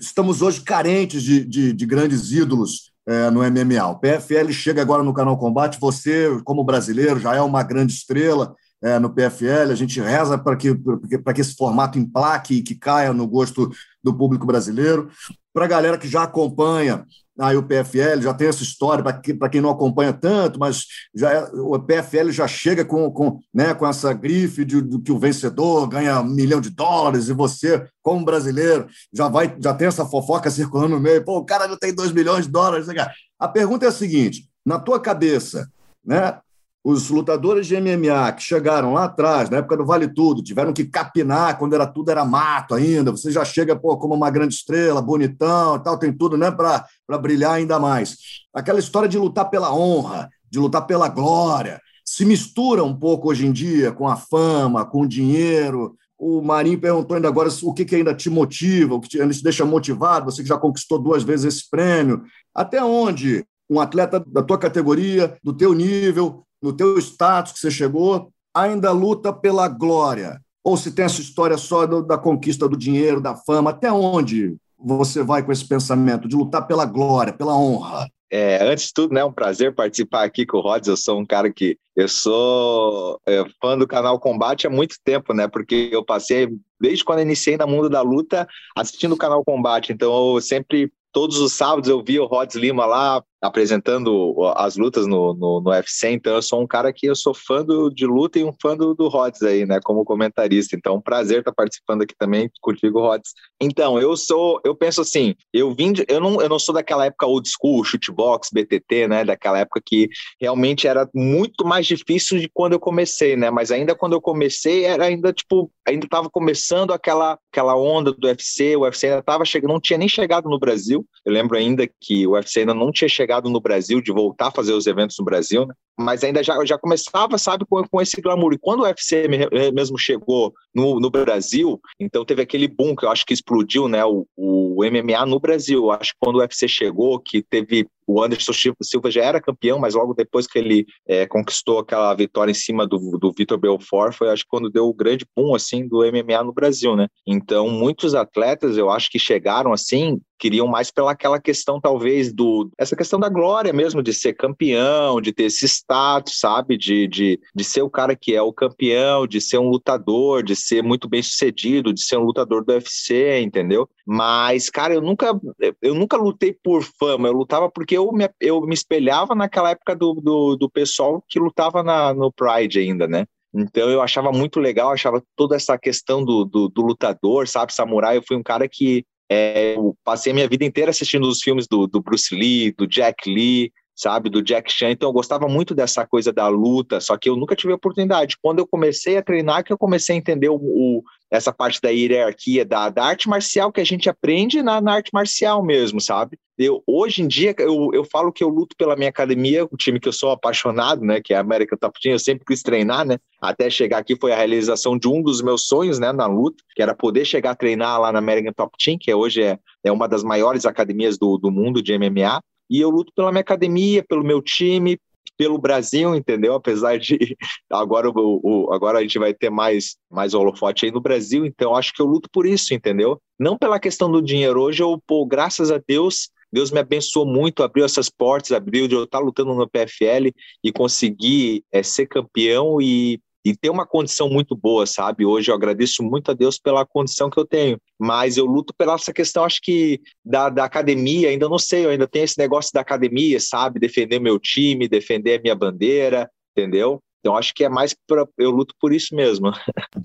Estamos 0.00 0.40
hoje 0.40 0.62
carentes 0.62 1.22
de, 1.22 1.44
de, 1.44 1.72
de 1.74 1.86
grandes 1.86 2.32
ídolos 2.32 2.89
é, 3.10 3.28
no 3.28 3.40
MMA. 3.42 3.86
O 3.88 3.98
PFL 3.98 4.50
chega 4.52 4.80
agora 4.80 5.02
no 5.02 5.12
Canal 5.12 5.36
Combate, 5.36 5.80
você, 5.80 6.28
como 6.44 6.62
brasileiro, 6.62 7.18
já 7.18 7.34
é 7.34 7.40
uma 7.40 7.62
grande 7.64 7.92
estrela 7.92 8.54
é, 8.82 8.98
no 8.98 9.10
PFL, 9.10 9.72
a 9.72 9.74
gente 9.74 10.00
reza 10.00 10.38
para 10.38 10.56
que, 10.56 10.74
que 10.74 11.40
esse 11.40 11.54
formato 11.54 11.98
emplaque 11.98 12.54
e 12.54 12.62
que 12.62 12.74
caia 12.74 13.12
no 13.12 13.26
gosto 13.26 13.70
do 14.02 14.14
público 14.16 14.46
brasileiro. 14.46 15.10
Para 15.52 15.64
a 15.64 15.68
galera 15.68 15.98
que 15.98 16.08
já 16.08 16.22
acompanha 16.22 17.04
aí 17.40 17.56
o 17.56 17.62
PFL 17.62 18.20
já 18.20 18.34
tem 18.34 18.48
essa 18.48 18.62
história, 18.62 19.02
para 19.02 19.14
que, 19.14 19.34
quem 19.50 19.60
não 19.60 19.70
acompanha 19.70 20.12
tanto, 20.12 20.58
mas 20.58 20.84
já 21.14 21.32
é, 21.32 21.44
o 21.54 21.78
PFL 21.78 22.30
já 22.30 22.46
chega 22.46 22.84
com, 22.84 23.10
com, 23.10 23.40
né, 23.52 23.74
com 23.74 23.86
essa 23.86 24.12
grife 24.12 24.64
de, 24.64 24.82
de, 24.82 25.00
que 25.00 25.10
o 25.10 25.18
vencedor 25.18 25.88
ganha 25.88 26.20
um 26.20 26.24
milhão 26.24 26.60
de 26.60 26.70
dólares 26.70 27.28
e 27.28 27.32
você, 27.32 27.86
como 28.02 28.24
brasileiro, 28.24 28.86
já 29.12 29.28
vai 29.28 29.56
já 29.58 29.74
tem 29.74 29.88
essa 29.88 30.04
fofoca 30.04 30.50
circulando 30.50 30.96
no 30.96 31.00
meio. 31.00 31.24
Pô, 31.24 31.38
o 31.38 31.44
cara 31.44 31.68
já 31.68 31.76
tem 31.76 31.94
dois 31.94 32.12
milhões 32.12 32.46
de 32.46 32.52
dólares. 32.52 32.86
Né, 32.86 32.94
a 33.38 33.48
pergunta 33.48 33.86
é 33.86 33.88
a 33.88 33.92
seguinte: 33.92 34.48
na 34.64 34.78
tua 34.78 35.00
cabeça, 35.00 35.68
né, 36.04 36.38
os 36.82 37.10
lutadores 37.10 37.66
de 37.66 37.78
MMA 37.78 38.32
que 38.32 38.42
chegaram 38.42 38.94
lá 38.94 39.04
atrás, 39.04 39.50
na 39.50 39.58
época 39.58 39.76
do 39.76 39.84
Vale 39.84 40.08
Tudo, 40.08 40.42
tiveram 40.42 40.72
que 40.72 40.84
capinar 40.84 41.58
quando 41.58 41.74
era 41.74 41.86
tudo 41.86 42.10
era 42.10 42.24
mato 42.24 42.74
ainda. 42.74 43.10
Você 43.10 43.30
já 43.30 43.44
chega 43.44 43.76
pô, 43.76 43.98
como 43.98 44.14
uma 44.14 44.30
grande 44.30 44.54
estrela, 44.54 45.02
bonitão 45.02 45.78
tal, 45.78 45.98
tem 45.98 46.12
tudo 46.12 46.38
né, 46.38 46.50
para 46.50 46.86
brilhar 47.20 47.52
ainda 47.52 47.78
mais. 47.78 48.16
Aquela 48.54 48.78
história 48.78 49.08
de 49.08 49.18
lutar 49.18 49.50
pela 49.50 49.74
honra, 49.74 50.30
de 50.50 50.58
lutar 50.58 50.86
pela 50.86 51.08
glória, 51.08 51.80
se 52.04 52.24
mistura 52.24 52.82
um 52.82 52.96
pouco 52.96 53.28
hoje 53.28 53.46
em 53.46 53.52
dia 53.52 53.92
com 53.92 54.08
a 54.08 54.16
fama, 54.16 54.84
com 54.84 55.02
o 55.02 55.08
dinheiro. 55.08 55.94
O 56.18 56.40
Marinho 56.42 56.80
perguntou 56.80 57.14
ainda 57.14 57.28
agora 57.28 57.50
o 57.62 57.74
que, 57.74 57.84
que 57.84 57.96
ainda 57.96 58.14
te 58.14 58.30
motiva, 58.30 58.94
o 58.94 59.00
que 59.00 59.08
te, 59.08 59.20
ainda 59.20 59.34
te 59.34 59.42
deixa 59.42 59.64
motivado, 59.64 60.24
você 60.24 60.42
que 60.42 60.48
já 60.48 60.56
conquistou 60.56 60.98
duas 60.98 61.22
vezes 61.22 61.54
esse 61.54 61.70
prêmio. 61.70 62.22
Até 62.54 62.82
onde 62.82 63.44
um 63.68 63.78
atleta 63.78 64.18
da 64.26 64.42
tua 64.42 64.58
categoria, 64.58 65.36
do 65.44 65.52
teu 65.52 65.72
nível, 65.72 66.44
no 66.62 66.72
teu 66.72 66.98
status 66.98 67.52
que 67.52 67.58
você 67.58 67.70
chegou, 67.70 68.30
ainda 68.54 68.92
luta 68.92 69.32
pela 69.32 69.68
glória? 69.68 70.40
Ou 70.62 70.76
se 70.76 70.92
tem 70.92 71.04
essa 71.04 71.20
história 71.20 71.56
só 71.56 71.86
do, 71.86 72.02
da 72.02 72.18
conquista 72.18 72.68
do 72.68 72.76
dinheiro, 72.76 73.20
da 73.20 73.34
fama? 73.34 73.70
Até 73.70 73.90
onde 73.90 74.56
você 74.78 75.22
vai 75.22 75.42
com 75.42 75.52
esse 75.52 75.66
pensamento 75.66 76.28
de 76.28 76.36
lutar 76.36 76.66
pela 76.66 76.84
glória, 76.84 77.32
pela 77.32 77.56
honra? 77.56 78.06
é, 78.30 78.62
antes 78.62 78.86
de 78.86 78.94
tudo, 78.94 79.12
né, 79.12 79.24
um 79.24 79.32
prazer 79.32 79.74
participar 79.74 80.22
aqui 80.22 80.46
com 80.46 80.58
o 80.58 80.60
Rods. 80.60 80.88
Eu 80.88 80.96
sou 80.96 81.18
um 81.18 81.26
cara 81.26 81.52
que 81.52 81.76
eu 81.96 82.08
sou 82.08 83.20
é, 83.26 83.44
fã 83.60 83.76
do 83.76 83.88
canal 83.88 84.20
Combate 84.20 84.66
há 84.68 84.70
muito 84.70 84.96
tempo, 85.04 85.34
né? 85.34 85.48
Porque 85.48 85.90
eu 85.92 86.04
passei 86.04 86.48
desde 86.80 87.04
quando 87.04 87.22
iniciei 87.22 87.56
no 87.56 87.66
mundo 87.66 87.90
da 87.90 88.02
luta 88.02 88.46
assistindo 88.76 89.12
o 89.12 89.18
canal 89.18 89.44
Combate. 89.44 89.92
Então 89.92 90.34
eu 90.34 90.40
sempre 90.40 90.92
todos 91.12 91.38
os 91.38 91.52
sábados 91.52 91.90
eu 91.90 92.02
via 92.04 92.22
o 92.22 92.26
Rods 92.26 92.54
Lima 92.54 92.86
lá 92.86 93.20
apresentando 93.40 94.34
as 94.56 94.76
lutas 94.76 95.06
no, 95.06 95.32
no, 95.34 95.60
no, 95.60 95.70
UFC, 95.70 96.10
então 96.10 96.34
eu 96.34 96.42
sou 96.42 96.60
um 96.60 96.66
cara 96.66 96.92
que 96.92 97.06
eu 97.06 97.16
sou 97.16 97.32
fã 97.32 97.64
do, 97.64 97.88
de 97.88 98.06
luta 98.06 98.38
e 98.38 98.44
um 98.44 98.52
fã 98.60 98.76
do, 98.76 98.94
do 98.94 99.08
Rods 99.08 99.42
aí, 99.42 99.64
né, 99.64 99.80
como 99.82 100.04
comentarista, 100.04 100.76
então 100.76 100.96
um 100.96 101.00
prazer 101.00 101.38
estar 101.38 101.52
participando 101.52 102.02
aqui 102.02 102.14
também 102.18 102.50
contigo, 102.60 103.00
Rods. 103.00 103.32
Então, 103.60 103.98
eu 103.98 104.16
sou, 104.16 104.60
eu 104.64 104.74
penso 104.74 105.00
assim, 105.00 105.34
eu 105.52 105.74
vim, 105.74 105.92
de, 105.92 106.04
eu 106.08 106.20
não, 106.20 106.40
eu 106.40 106.48
não 106.48 106.58
sou 106.58 106.74
daquela 106.74 107.06
época 107.06 107.26
old 107.26 107.48
school, 107.48 107.82
shootbox, 107.82 108.50
BTT, 108.52 109.08
né, 109.08 109.24
daquela 109.24 109.58
época 109.58 109.80
que 109.84 110.08
realmente 110.38 110.86
era 110.86 111.08
muito 111.14 111.64
mais 111.64 111.86
difícil 111.86 112.38
de 112.38 112.50
quando 112.52 112.74
eu 112.74 112.80
comecei, 112.80 113.36
né, 113.36 113.50
mas 113.50 113.70
ainda 113.70 113.94
quando 113.94 114.12
eu 114.12 114.20
comecei 114.20 114.84
era 114.84 115.06
ainda, 115.06 115.32
tipo, 115.32 115.70
ainda 115.86 116.04
estava 116.04 116.28
começando 116.28 116.92
aquela, 116.92 117.38
aquela 117.50 117.74
onda 117.74 118.12
do 118.12 118.26
UFC, 118.26 118.76
o 118.76 118.80
UFC 118.80 119.06
ainda 119.06 119.20
estava 119.20 119.44
chegando, 119.46 119.72
não 119.72 119.80
tinha 119.80 119.98
nem 119.98 120.08
chegado 120.08 120.48
no 120.48 120.58
Brasil, 120.58 121.06
eu 121.24 121.32
lembro 121.32 121.56
ainda 121.56 121.88
que 122.00 122.26
o 122.26 122.32
UFC 122.32 122.60
ainda 122.60 122.74
não 122.74 122.92
tinha 122.92 123.08
chegado 123.08 123.29
no 123.38 123.60
Brasil, 123.60 124.00
de 124.00 124.12
voltar 124.12 124.48
a 124.48 124.50
fazer 124.50 124.72
os 124.72 124.86
eventos 124.86 125.16
no 125.18 125.24
Brasil, 125.24 125.66
né? 125.66 125.74
mas 125.98 126.24
ainda 126.24 126.42
já, 126.42 126.64
já 126.64 126.78
começava, 126.78 127.36
sabe, 127.36 127.64
com, 127.68 127.82
com 127.86 128.00
esse 128.00 128.20
glamour. 128.20 128.54
E 128.54 128.58
quando 128.58 128.80
o 128.80 128.82
UFC 128.84 129.28
mesmo 129.72 129.98
chegou 129.98 130.52
no, 130.74 130.98
no 130.98 131.10
Brasil, 131.10 131.78
então 132.00 132.24
teve 132.24 132.42
aquele 132.42 132.66
boom 132.66 132.96
que 132.96 133.04
eu 133.04 133.10
acho 133.10 133.26
que 133.26 133.34
explodiu, 133.34 133.86
né, 133.86 134.04
o, 134.04 134.26
o 134.36 134.82
MMA 134.84 135.26
no 135.26 135.38
Brasil. 135.38 135.84
Eu 135.84 135.90
acho 135.92 136.12
que 136.12 136.18
quando 136.18 136.36
o 136.36 136.38
UFC 136.38 136.66
chegou, 136.66 137.20
que 137.20 137.42
teve 137.42 137.86
o 138.12 138.22
Anderson 138.22 138.52
Silva 138.82 139.10
já 139.10 139.22
era 139.22 139.40
campeão, 139.40 139.78
mas 139.78 139.94
logo 139.94 140.14
depois 140.14 140.46
que 140.46 140.58
ele 140.58 140.86
é, 141.06 141.26
conquistou 141.26 141.78
aquela 141.78 142.12
vitória 142.14 142.50
em 142.50 142.54
cima 142.54 142.86
do, 142.86 142.98
do 143.18 143.32
Vitor 143.32 143.58
Belfort, 143.58 144.14
foi 144.14 144.30
acho 144.30 144.42
que 144.42 144.50
quando 144.50 144.70
deu 144.70 144.86
o 144.86 144.94
grande 144.94 145.24
boom 145.36 145.54
assim 145.54 145.86
do 145.86 146.00
MMA 146.00 146.42
no 146.42 146.52
Brasil, 146.52 146.96
né? 146.96 147.06
Então 147.26 147.68
muitos 147.68 148.14
atletas 148.14 148.76
eu 148.76 148.90
acho 148.90 149.10
que 149.10 149.18
chegaram 149.18 149.72
assim 149.72 150.20
queriam 150.40 150.66
mais 150.66 150.90
pela 150.90 151.12
aquela 151.12 151.38
questão 151.38 151.78
talvez 151.78 152.32
do 152.32 152.70
essa 152.78 152.96
questão 152.96 153.20
da 153.20 153.28
glória 153.28 153.72
mesmo 153.74 154.02
de 154.02 154.14
ser 154.14 154.32
campeão, 154.32 155.20
de 155.20 155.32
ter 155.32 155.44
esse 155.44 155.66
status, 155.68 156.38
sabe, 156.38 156.78
de, 156.78 157.06
de, 157.06 157.38
de 157.54 157.62
ser 157.62 157.82
o 157.82 157.90
cara 157.90 158.16
que 158.16 158.34
é 158.34 158.40
o 158.40 158.52
campeão, 158.52 159.26
de 159.26 159.40
ser 159.40 159.58
um 159.58 159.68
lutador, 159.68 160.42
de 160.42 160.56
ser 160.56 160.82
muito 160.82 161.08
bem 161.08 161.22
sucedido, 161.22 161.92
de 161.92 162.02
ser 162.02 162.16
um 162.16 162.22
lutador 162.22 162.64
do 162.64 162.72
UFC, 162.72 163.40
entendeu? 163.42 163.88
Mas 164.06 164.70
cara, 164.70 164.94
eu 164.94 165.02
nunca 165.02 165.38
eu 165.82 165.94
nunca 165.94 166.16
lutei 166.16 166.56
por 166.64 166.82
fama, 166.82 167.28
eu 167.28 167.32
lutava 167.32 167.70
porque 167.70 167.98
eu 168.00 168.12
me, 168.12 168.28
eu 168.40 168.60
me 168.62 168.74
espelhava 168.74 169.34
naquela 169.34 169.70
época 169.70 169.94
do, 169.94 170.14
do, 170.14 170.56
do 170.56 170.70
pessoal 170.70 171.22
que 171.28 171.38
lutava 171.38 171.82
na, 171.82 172.12
no 172.14 172.32
Pride 172.32 172.78
ainda, 172.78 173.06
né? 173.06 173.26
Então 173.54 173.90
eu 173.90 174.00
achava 174.00 174.30
muito 174.30 174.60
legal, 174.60 174.92
achava 174.92 175.22
toda 175.36 175.56
essa 175.56 175.76
questão 175.76 176.24
do, 176.24 176.44
do, 176.44 176.68
do 176.68 176.82
lutador, 176.82 177.48
sabe, 177.48 177.72
samurai. 177.72 178.16
Eu 178.16 178.22
fui 178.26 178.36
um 178.36 178.42
cara 178.42 178.68
que 178.68 179.04
é, 179.30 179.76
eu 179.76 179.96
passei 180.04 180.32
a 180.32 180.34
minha 180.34 180.48
vida 180.48 180.64
inteira 180.64 180.90
assistindo 180.90 181.28
os 181.28 181.40
filmes 181.40 181.66
do, 181.68 181.86
do 181.86 182.00
Bruce 182.00 182.34
Lee, 182.34 182.72
do 182.72 182.86
Jack 182.86 183.28
Lee, 183.28 183.72
sabe, 184.00 184.30
do 184.30 184.42
Jack 184.42 184.72
Chan. 184.72 184.90
Então 184.90 185.08
eu 185.08 185.12
gostava 185.12 185.46
muito 185.46 185.74
dessa 185.74 186.06
coisa 186.06 186.32
da 186.32 186.48
luta, 186.48 187.00
só 187.00 187.16
que 187.16 187.28
eu 187.28 187.36
nunca 187.36 187.54
tive 187.54 187.72
oportunidade. 187.72 188.36
Quando 188.40 188.60
eu 188.60 188.66
comecei 188.66 189.16
a 189.16 189.22
treinar, 189.22 189.62
que 189.62 189.72
eu 189.72 189.78
comecei 189.78 190.14
a 190.14 190.18
entender 190.18 190.48
o, 190.48 190.56
o 190.56 191.02
essa 191.30 191.52
parte 191.52 191.80
da 191.80 191.90
hierarquia 191.90 192.64
da, 192.64 192.88
da 192.88 193.04
arte 193.04 193.28
marcial 193.28 193.70
que 193.70 193.80
a 193.80 193.84
gente 193.84 194.10
aprende 194.10 194.62
na, 194.62 194.80
na 194.80 194.94
arte 194.94 195.10
marcial 195.12 195.62
mesmo, 195.62 196.00
sabe? 196.00 196.36
Eu, 196.58 196.82
hoje 196.86 197.22
em 197.22 197.28
dia, 197.28 197.54
eu, 197.58 197.90
eu 197.94 198.04
falo 198.04 198.32
que 198.32 198.42
eu 198.42 198.48
luto 198.48 198.74
pela 198.76 198.96
minha 198.96 199.08
academia, 199.08 199.64
o 199.64 199.76
time 199.76 200.00
que 200.00 200.08
eu 200.08 200.12
sou 200.12 200.30
apaixonado, 200.30 201.02
né, 201.02 201.20
que 201.24 201.32
é 201.32 201.36
a 201.36 201.40
América 201.40 201.76
Top 201.76 201.98
Team, 202.02 202.14
eu 202.14 202.18
sempre 202.18 202.44
quis 202.44 202.62
treinar, 202.62 203.06
né, 203.06 203.16
até 203.40 203.70
chegar 203.70 203.98
aqui 203.98 204.14
foi 204.20 204.32
a 204.32 204.36
realização 204.36 204.98
de 204.98 205.08
um 205.08 205.22
dos 205.22 205.40
meus 205.40 205.66
sonhos, 205.66 205.98
né, 205.98 206.12
na 206.12 206.26
luta, 206.26 206.62
que 206.74 206.82
era 206.82 206.94
poder 206.94 207.24
chegar 207.24 207.52
a 207.52 207.54
treinar 207.54 207.98
lá 208.00 208.12
na 208.12 208.18
American 208.18 208.52
Top 208.52 208.76
Team, 208.76 208.98
que 208.98 209.14
hoje 209.14 209.42
é, 209.42 209.58
é 209.84 209.92
uma 209.92 210.08
das 210.08 210.22
maiores 210.22 210.66
academias 210.66 211.16
do, 211.16 211.38
do 211.38 211.50
mundo 211.50 211.80
de 211.80 211.96
MMA, 211.96 212.42
e 212.70 212.80
eu 212.80 212.88
luto 212.88 213.12
pela 213.14 213.32
minha 213.32 213.40
academia, 213.40 214.04
pelo 214.08 214.22
meu 214.22 214.40
time, 214.40 214.96
pelo 215.36 215.58
Brasil, 215.58 216.14
entendeu? 216.14 216.54
Apesar 216.54 216.98
de 216.98 217.18
agora, 217.70 218.10
o, 218.10 218.40
o, 218.42 218.72
agora 218.72 218.98
a 218.98 219.02
gente 219.02 219.18
vai 219.18 219.34
ter 219.34 219.50
mais, 219.50 219.96
mais 220.10 220.34
holofote 220.34 220.84
aí 220.84 220.92
no 220.92 221.00
Brasil, 221.00 221.44
então 221.46 221.74
acho 221.74 221.92
que 221.94 222.02
eu 222.02 222.06
luto 222.06 222.28
por 222.30 222.46
isso, 222.46 222.74
entendeu? 222.74 223.20
Não 223.38 223.56
pela 223.56 223.80
questão 223.80 224.10
do 224.10 224.22
dinheiro. 224.22 224.60
Hoje 224.60 224.82
eu, 224.82 225.02
pô, 225.06 225.24
graças 225.24 225.70
a 225.70 225.80
Deus, 225.84 226.30
Deus 226.52 226.70
me 226.70 226.78
abençoou 226.78 227.26
muito, 227.26 227.62
abriu 227.62 227.84
essas 227.84 228.10
portas, 228.10 228.52
abriu 228.52 228.86
de 228.86 228.94
eu 228.94 229.04
estar 229.04 229.18
lutando 229.18 229.54
no 229.54 229.68
PFL 229.68 230.30
e 230.62 230.70
conseguir 230.70 231.64
é, 231.72 231.82
ser 231.82 232.06
campeão 232.06 232.80
e 232.80 233.18
e 233.44 233.56
ter 233.56 233.70
uma 233.70 233.86
condição 233.86 234.28
muito 234.28 234.56
boa, 234.56 234.86
sabe? 234.86 235.24
Hoje 235.24 235.50
eu 235.50 235.54
agradeço 235.54 236.02
muito 236.02 236.30
a 236.30 236.34
Deus 236.34 236.58
pela 236.58 236.84
condição 236.84 237.30
que 237.30 237.38
eu 237.38 237.46
tenho, 237.46 237.80
mas 237.98 238.36
eu 238.36 238.44
luto 238.44 238.74
pela 238.76 238.94
essa 238.94 239.12
questão, 239.12 239.44
acho 239.44 239.60
que 239.62 240.00
da, 240.24 240.48
da 240.48 240.64
academia, 240.64 241.28
ainda 241.28 241.48
não 241.48 241.58
sei, 241.58 241.84
eu 241.84 241.90
ainda 241.90 242.06
tenho 242.06 242.24
esse 242.24 242.38
negócio 242.38 242.72
da 242.72 242.80
academia, 242.80 243.40
sabe? 243.40 243.80
Defender 243.80 244.18
meu 244.18 244.38
time, 244.38 244.88
defender 244.88 245.38
a 245.38 245.42
minha 245.42 245.54
bandeira, 245.54 246.30
entendeu? 246.56 247.02
Então 247.20 247.36
acho 247.36 247.54
que 247.54 247.64
é 247.64 247.68
mais 247.68 247.94
para 248.08 248.26
eu 248.38 248.50
luto 248.50 248.74
por 248.80 248.92
isso 248.92 249.14
mesmo. 249.14 249.52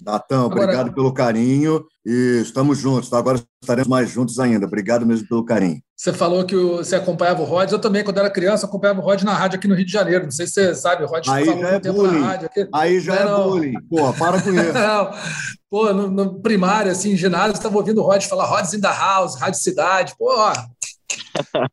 Natan, 0.03 0.45
obrigado 0.45 0.72
Agora... 0.72 0.93
pelo 0.93 1.13
carinho 1.13 1.86
e 2.05 2.41
estamos 2.41 2.77
juntos. 2.77 3.10
Tá? 3.10 3.17
Agora 3.17 3.41
estaremos 3.62 3.88
mais 3.88 4.10
juntos 4.10 4.38
ainda. 4.38 4.65
Obrigado 4.65 5.05
mesmo 5.05 5.27
pelo 5.27 5.45
carinho. 5.45 5.81
Você 5.98 6.12
falou 6.12 6.45
que 6.45 6.55
você 6.55 6.98
acompanhava 6.98 7.41
o 7.41 7.45
Rod. 7.45 7.72
Eu 7.72 7.79
também, 7.79 8.03
quando 8.03 8.17
era 8.17 8.29
criança, 8.29 8.65
acompanhava 8.65 9.00
o 9.00 9.03
Rod 9.03 9.22
na 9.24 9.34
rádio 9.34 9.57
aqui 9.57 9.67
no 9.67 9.75
Rio 9.75 9.86
de 9.86 9.91
Janeiro. 9.91 10.25
Não 10.25 10.31
sei 10.31 10.45
se 10.45 10.53
você 10.53 10.75
sabe, 10.75 11.05
o 11.05 11.07
Rod 11.07 11.25
Aí 11.29 11.45
já 11.45 11.69
é 11.69 11.79
bullying. 11.79 12.22
Rádio 12.22 12.45
aqui. 12.48 12.67
Aí 12.74 13.00
já 13.00 13.15
não, 13.15 13.22
é 13.22 13.25
não. 13.25 13.50
bullying. 13.50 13.74
Pô, 13.89 14.13
para 14.13 14.41
com 14.41 14.50
isso. 14.50 14.74
não. 14.74 15.12
Pô, 15.69 15.93
no, 15.93 16.10
no 16.10 16.41
primário, 16.41 16.91
assim, 16.91 17.15
ginásio, 17.15 17.53
estava 17.53 17.77
ouvindo 17.77 18.01
o 18.01 18.05
Rod 18.05 18.22
falar 18.24 18.45
Rods 18.45 18.74
in 18.74 18.81
the 18.81 18.88
House, 18.88 19.39
Rádio 19.39 19.60
Cidade. 19.60 20.13
Pô, 20.17 20.34
ó, 20.38 20.53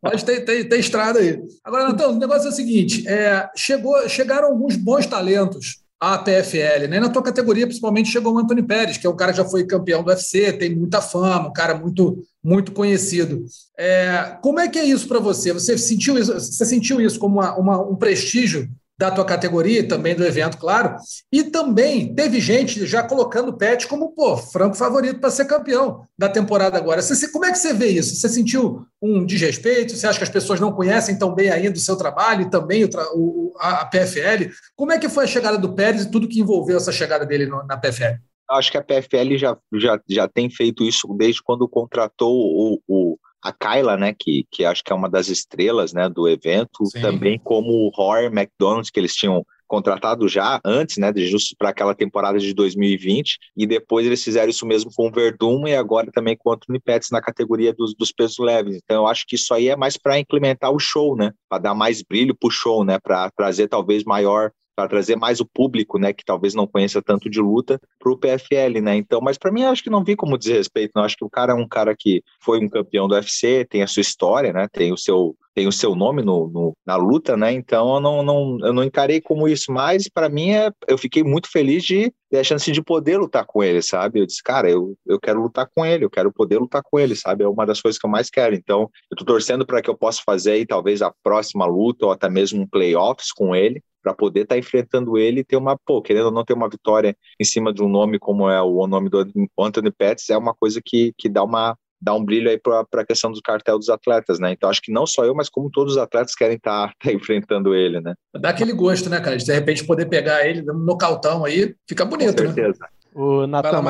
mas 0.03 0.23
tem, 0.23 0.45
tem, 0.45 0.69
tem 0.69 0.81
estrada 0.81 1.19
aí. 1.19 1.41
Agora, 1.65 1.89
Natan, 1.89 2.09
o 2.09 2.19
negócio 2.19 2.47
é 2.47 2.51
o 2.51 2.55
seguinte: 2.55 3.07
é, 3.07 3.49
chegou, 3.57 4.09
chegaram 4.09 4.49
alguns 4.49 4.77
bons 4.77 5.07
talentos 5.07 5.83
à 6.01 6.19
PFL, 6.19 6.89
né? 6.89 6.99
Na 6.99 7.09
tua 7.09 7.23
categoria, 7.23 7.67
principalmente, 7.67 8.11
chegou 8.11 8.35
o 8.35 8.39
Anthony 8.39 8.63
Pérez, 8.63 8.97
que 8.97 9.07
é 9.07 9.11
um 9.11 9.17
cara 9.17 9.33
que 9.33 9.39
já 9.39 9.45
foi 9.45 9.65
campeão 9.65 10.03
do 10.03 10.09
UFC, 10.09 10.53
tem 10.53 10.75
muita 10.75 11.01
fama, 11.01 11.49
um 11.49 11.53
cara 11.53 11.75
muito, 11.75 12.23
muito 12.43 12.73
conhecido. 12.73 13.45
É, 13.79 14.37
como 14.43 14.59
é 14.59 14.69
que 14.69 14.79
é 14.79 14.85
isso 14.85 15.07
para 15.07 15.21
você? 15.21 15.53
Você 15.53 15.79
sentiu 15.79 16.19
isso, 16.19 16.33
você 16.35 16.65
sentiu 16.65 17.01
isso 17.01 17.19
como 17.19 17.39
uma, 17.39 17.57
uma, 17.57 17.81
um 17.81 17.95
prestígio 17.95 18.69
da 18.99 19.11
tua 19.11 19.25
categoria 19.25 19.81
e 19.81 19.89
também 19.89 20.15
do 20.15 20.25
evento, 20.25 20.59
claro. 20.59 20.97
E 21.33 21.45
também 21.45 22.15
teve 22.15 22.41
gente 22.41 22.87
já 22.87 23.03
colocando 23.03 23.49
o 23.49 23.57
Pet 23.57 23.87
como, 23.89 24.13
pô, 24.13 24.37
franco 24.37 24.77
favorito 24.77 25.19
para 25.19 25.31
ser 25.31 25.47
campeão 25.47 26.07
da 26.17 26.29
temporada 26.29 26.77
agora. 26.77 27.03
Você, 27.03 27.29
como 27.29 27.45
é 27.45 27.51
que 27.51 27.59
você 27.59 27.73
vê 27.73 27.89
isso? 27.89 28.15
Você 28.15 28.29
sentiu 28.29 28.87
um 29.01 29.25
desrespeito? 29.25 29.97
Você 29.97 30.07
acha 30.07 30.19
que 30.19 30.25
as 30.25 30.31
pessoas 30.31 30.61
não 30.61 30.73
conhecem 30.73 31.19
tão 31.19 31.35
bem 31.35 31.51
ainda 31.51 31.77
o 31.77 31.81
seu 31.81 31.97
trabalho 31.97 32.43
e 32.43 32.51
também 32.51 32.85
o, 32.85 32.89
o, 33.15 33.55
a, 33.59 33.85
PFL? 33.87 34.51
Como 34.77 34.93
é 34.93 34.99
que 34.99 35.09
foi 35.09 35.25
a 35.25 35.29
chegada 35.29 35.59
do 35.59 35.75
Pérez 35.75 36.05
e 36.05 36.11
tudo 36.11 36.29
que 36.29 36.41
envolveu 36.41 36.77
essa 36.77 36.93
chegada 36.93 37.27
dele 37.27 37.47
na 37.47 37.77
PFL? 37.77 38.21
Acho 38.51 38.71
que 38.71 38.77
a 38.77 38.83
PFL 38.83 39.37
já, 39.37 39.57
já, 39.75 40.01
já 40.09 40.29
tem 40.29 40.51
feito 40.51 40.85
isso 40.85 41.09
desde 41.17 41.43
quando 41.43 41.69
contratou 41.69 42.35
o, 42.35 42.83
o 42.87 43.02
a 43.43 43.53
Kyla, 43.53 43.97
né, 43.97 44.15
que, 44.17 44.47
que 44.51 44.65
acho 44.65 44.85
que 44.85 44.93
é 44.93 44.97
uma 44.97 45.11
das 45.11 45.29
estrelas, 45.29 45.93
né, 45.93 46.09
do 46.09 46.29
evento, 46.29 46.87
Sim. 46.87 47.01
também 47.01 47.39
como 47.39 47.73
o 47.73 47.91
Roy 47.91 48.27
McDonald, 48.27 48.91
que 48.91 49.01
eles 49.01 49.15
tinham 49.15 49.45
contratado 49.67 50.29
já 50.29 50.61
antes, 50.65 50.99
né, 50.99 51.11
justo 51.17 51.57
para 51.59 51.71
aquela 51.71 51.95
temporada 51.95 52.39
de 52.39 52.53
2020, 52.53 53.39
e 53.57 53.67
depois 53.67 54.07
eles 54.07 54.23
fizeram 54.23 54.51
isso 54.51 54.67
mesmo 54.67 54.91
com 54.95 55.09
o 55.09 55.11
Verdun 55.11 55.67
e 55.67 55.75
agora 55.75 56.13
também 56.13 56.37
com 56.37 56.51
o 56.51 56.53
Anthony 56.53 56.79
Pettis 56.79 57.11
na 57.11 57.23
categoria 57.23 57.73
dos, 57.73 57.95
dos 57.95 58.13
pesos 58.13 58.39
leves. 58.39 58.77
Então 58.77 58.99
eu 58.99 59.07
acho 59.07 59.25
que 59.27 59.35
isso 59.35 59.55
aí 59.55 59.71
é 59.71 59.77
mais 59.77 59.97
para 59.97 60.19
implementar 60.19 60.71
o 60.71 60.79
show, 60.79 61.17
né, 61.17 61.33
para 61.49 61.63
dar 61.63 61.75
mais 61.75 62.03
brilho 62.03 62.37
para 62.39 62.49
o 62.49 62.51
show, 62.51 62.85
né, 62.85 62.99
para 63.03 63.31
trazer 63.31 63.67
talvez 63.67 64.05
maior 64.05 64.53
para 64.75 64.89
trazer 64.89 65.17
mais 65.17 65.41
o 65.41 65.47
público, 65.47 65.99
né, 65.99 66.13
que 66.13 66.25
talvez 66.25 66.55
não 66.55 66.67
conheça 66.67 67.03
tanto 67.03 67.29
de 67.29 67.41
luta, 67.41 67.81
para 67.99 68.13
o 68.13 68.17
PFL, 68.17 68.81
né? 68.83 68.97
Então, 68.97 69.21
mas 69.21 69.39
para 69.39 69.53
mim 69.53 69.65
acho 69.65 69.83
que 69.83 69.91
não 69.91 70.05
vi 70.05 70.17
como 70.17 70.39
desrespeito, 70.39 70.93
não. 70.95 71.05
Acho 71.05 71.17
que 71.17 71.25
o 71.25 71.31
cara 71.31 71.53
é 71.53 71.55
um 71.55 71.69
cara 71.69 71.95
que 71.97 72.23
foi 72.41 72.59
um 72.59 72.69
campeão 72.69 73.07
do 73.07 73.15
UFC, 73.15 73.67
tem 73.69 73.83
a 73.83 73.87
sua 73.87 74.01
história, 74.01 74.53
né? 74.53 74.69
Tem 74.73 74.93
o 74.93 74.97
seu 74.97 75.37
tem 75.55 75.67
o 75.67 75.73
seu 75.73 75.95
nome 75.95 76.23
no, 76.23 76.49
no, 76.49 76.77
na 76.85 76.97
luta, 76.97 77.37
né? 77.37 77.53
Então 77.53 77.95
eu 77.97 78.01
não, 78.01 78.23
não, 78.23 78.59
eu 78.63 78.73
não 78.73 78.83
encarei 78.83 79.21
como 79.21 79.47
isso, 79.47 79.71
mas 79.71 80.09
para 80.09 80.29
mim 80.29 80.51
é, 80.53 80.71
eu 80.89 80.97
fiquei 80.97 81.23
muito 81.23 81.51
feliz 81.51 81.85
de 81.85 82.13
ter 82.31 82.39
a 82.39 82.45
chance 82.45 82.71
de 82.73 82.83
poder 82.83 83.19
lutar 83.19 83.45
com 83.45 83.63
ele, 83.63 83.83
sabe? 83.83 84.21
Eu 84.21 84.27
disse, 84.27 84.43
cara, 84.43 84.71
eu, 84.71 84.97
eu 85.07 85.21
quero 85.21 85.43
lutar 85.43 85.69
com 85.75 85.85
ele, 85.85 86.05
eu 86.05 86.11
quero 86.11 86.33
poder 86.33 86.59
lutar 86.59 86.83
com 86.83 86.99
ele, 86.99 87.15
sabe? 87.15 87.45
É 87.45 87.49
uma 87.49 87.67
das 87.67 87.81
coisas 87.81 88.01
que 88.01 88.07
eu 88.07 88.11
mais 88.11 88.31
quero. 88.31 88.55
Então 88.55 88.91
eu 89.11 89.17
tô 89.17 89.25
torcendo 89.25 89.67
para 89.67 89.83
que 89.83 89.91
eu 89.91 89.97
possa 89.97 90.23
fazer 90.25 90.53
aí 90.53 90.67
talvez 90.67 91.03
a 91.03 91.13
próxima 91.23 91.67
luta 91.67 92.07
ou 92.07 92.13
até 92.13 92.31
mesmo 92.31 92.63
um 92.63 92.67
playoffs 92.67 93.31
com 93.33 93.55
ele, 93.55 93.83
para 94.03 94.15
poder 94.15 94.43
estar 94.43 94.55
tá 94.55 94.59
enfrentando 94.59 95.17
ele 95.17 95.41
e 95.41 95.45
ter 95.45 95.57
uma, 95.57 95.79
pô, 95.87 96.03
querendo 96.03 96.27
ou 96.27 96.33
não 96.33 96.45
ter 96.45 96.55
uma 96.55 96.69
vitória 96.69 97.17
em 97.41 97.45
cima 97.45 97.73
de 97.73 97.83
um 97.83 97.89
nome 97.89 98.19
como 98.19 98.51
é 98.51 98.61
o 98.61 98.87
nome 98.87 99.09
do 99.09 99.27
Anthony 99.59 99.91
Pettis, 99.91 100.31
é 100.31 100.37
uma 100.37 100.55
coisa 100.55 100.81
que, 100.85 101.13
que 101.17 101.29
dá 101.29 101.43
uma, 101.43 101.77
dá 102.01 102.13
um 102.13 102.25
brilho 102.25 102.51
aí 102.51 102.59
para 102.59 102.85
a 102.95 103.07
questão 103.07 103.31
do 103.31 103.41
cartel 103.41 103.79
dos 103.79 103.89
atletas, 103.89 104.41
né? 104.41 104.53
Então 104.53 104.69
acho 104.69 104.83
que 104.83 104.93
não 104.93 105.07
só 105.07 105.25
eu, 105.25 105.35
mas 105.35 105.49
como 105.49 105.71
todos 105.71 105.95
os 105.95 105.99
atletas 105.99 106.35
querem 106.35 106.57
estar 106.57 106.89
tá, 106.89 106.95
tá 107.01 107.13
enfrentando 107.13 107.75
ele, 107.75 108.01
né? 108.01 108.15
Dá 108.35 108.51
aquele 108.51 108.73
gosto, 108.73 109.09
né, 109.09 109.21
cara? 109.21 109.37
De 109.37 109.45
de 109.45 109.53
repente 109.53 109.85
poder 109.85 110.07
pegar 110.07 110.47
ele 110.47 110.63
no 110.63 110.75
nocautão 110.75 111.45
aí, 111.45 111.75
fica 111.89 112.05
bonito, 112.05 112.37
Com 112.37 112.49
né? 112.49 112.55
certeza. 112.55 112.79
né? 112.81 112.89
O 113.15 113.47
Natan, 113.47 113.83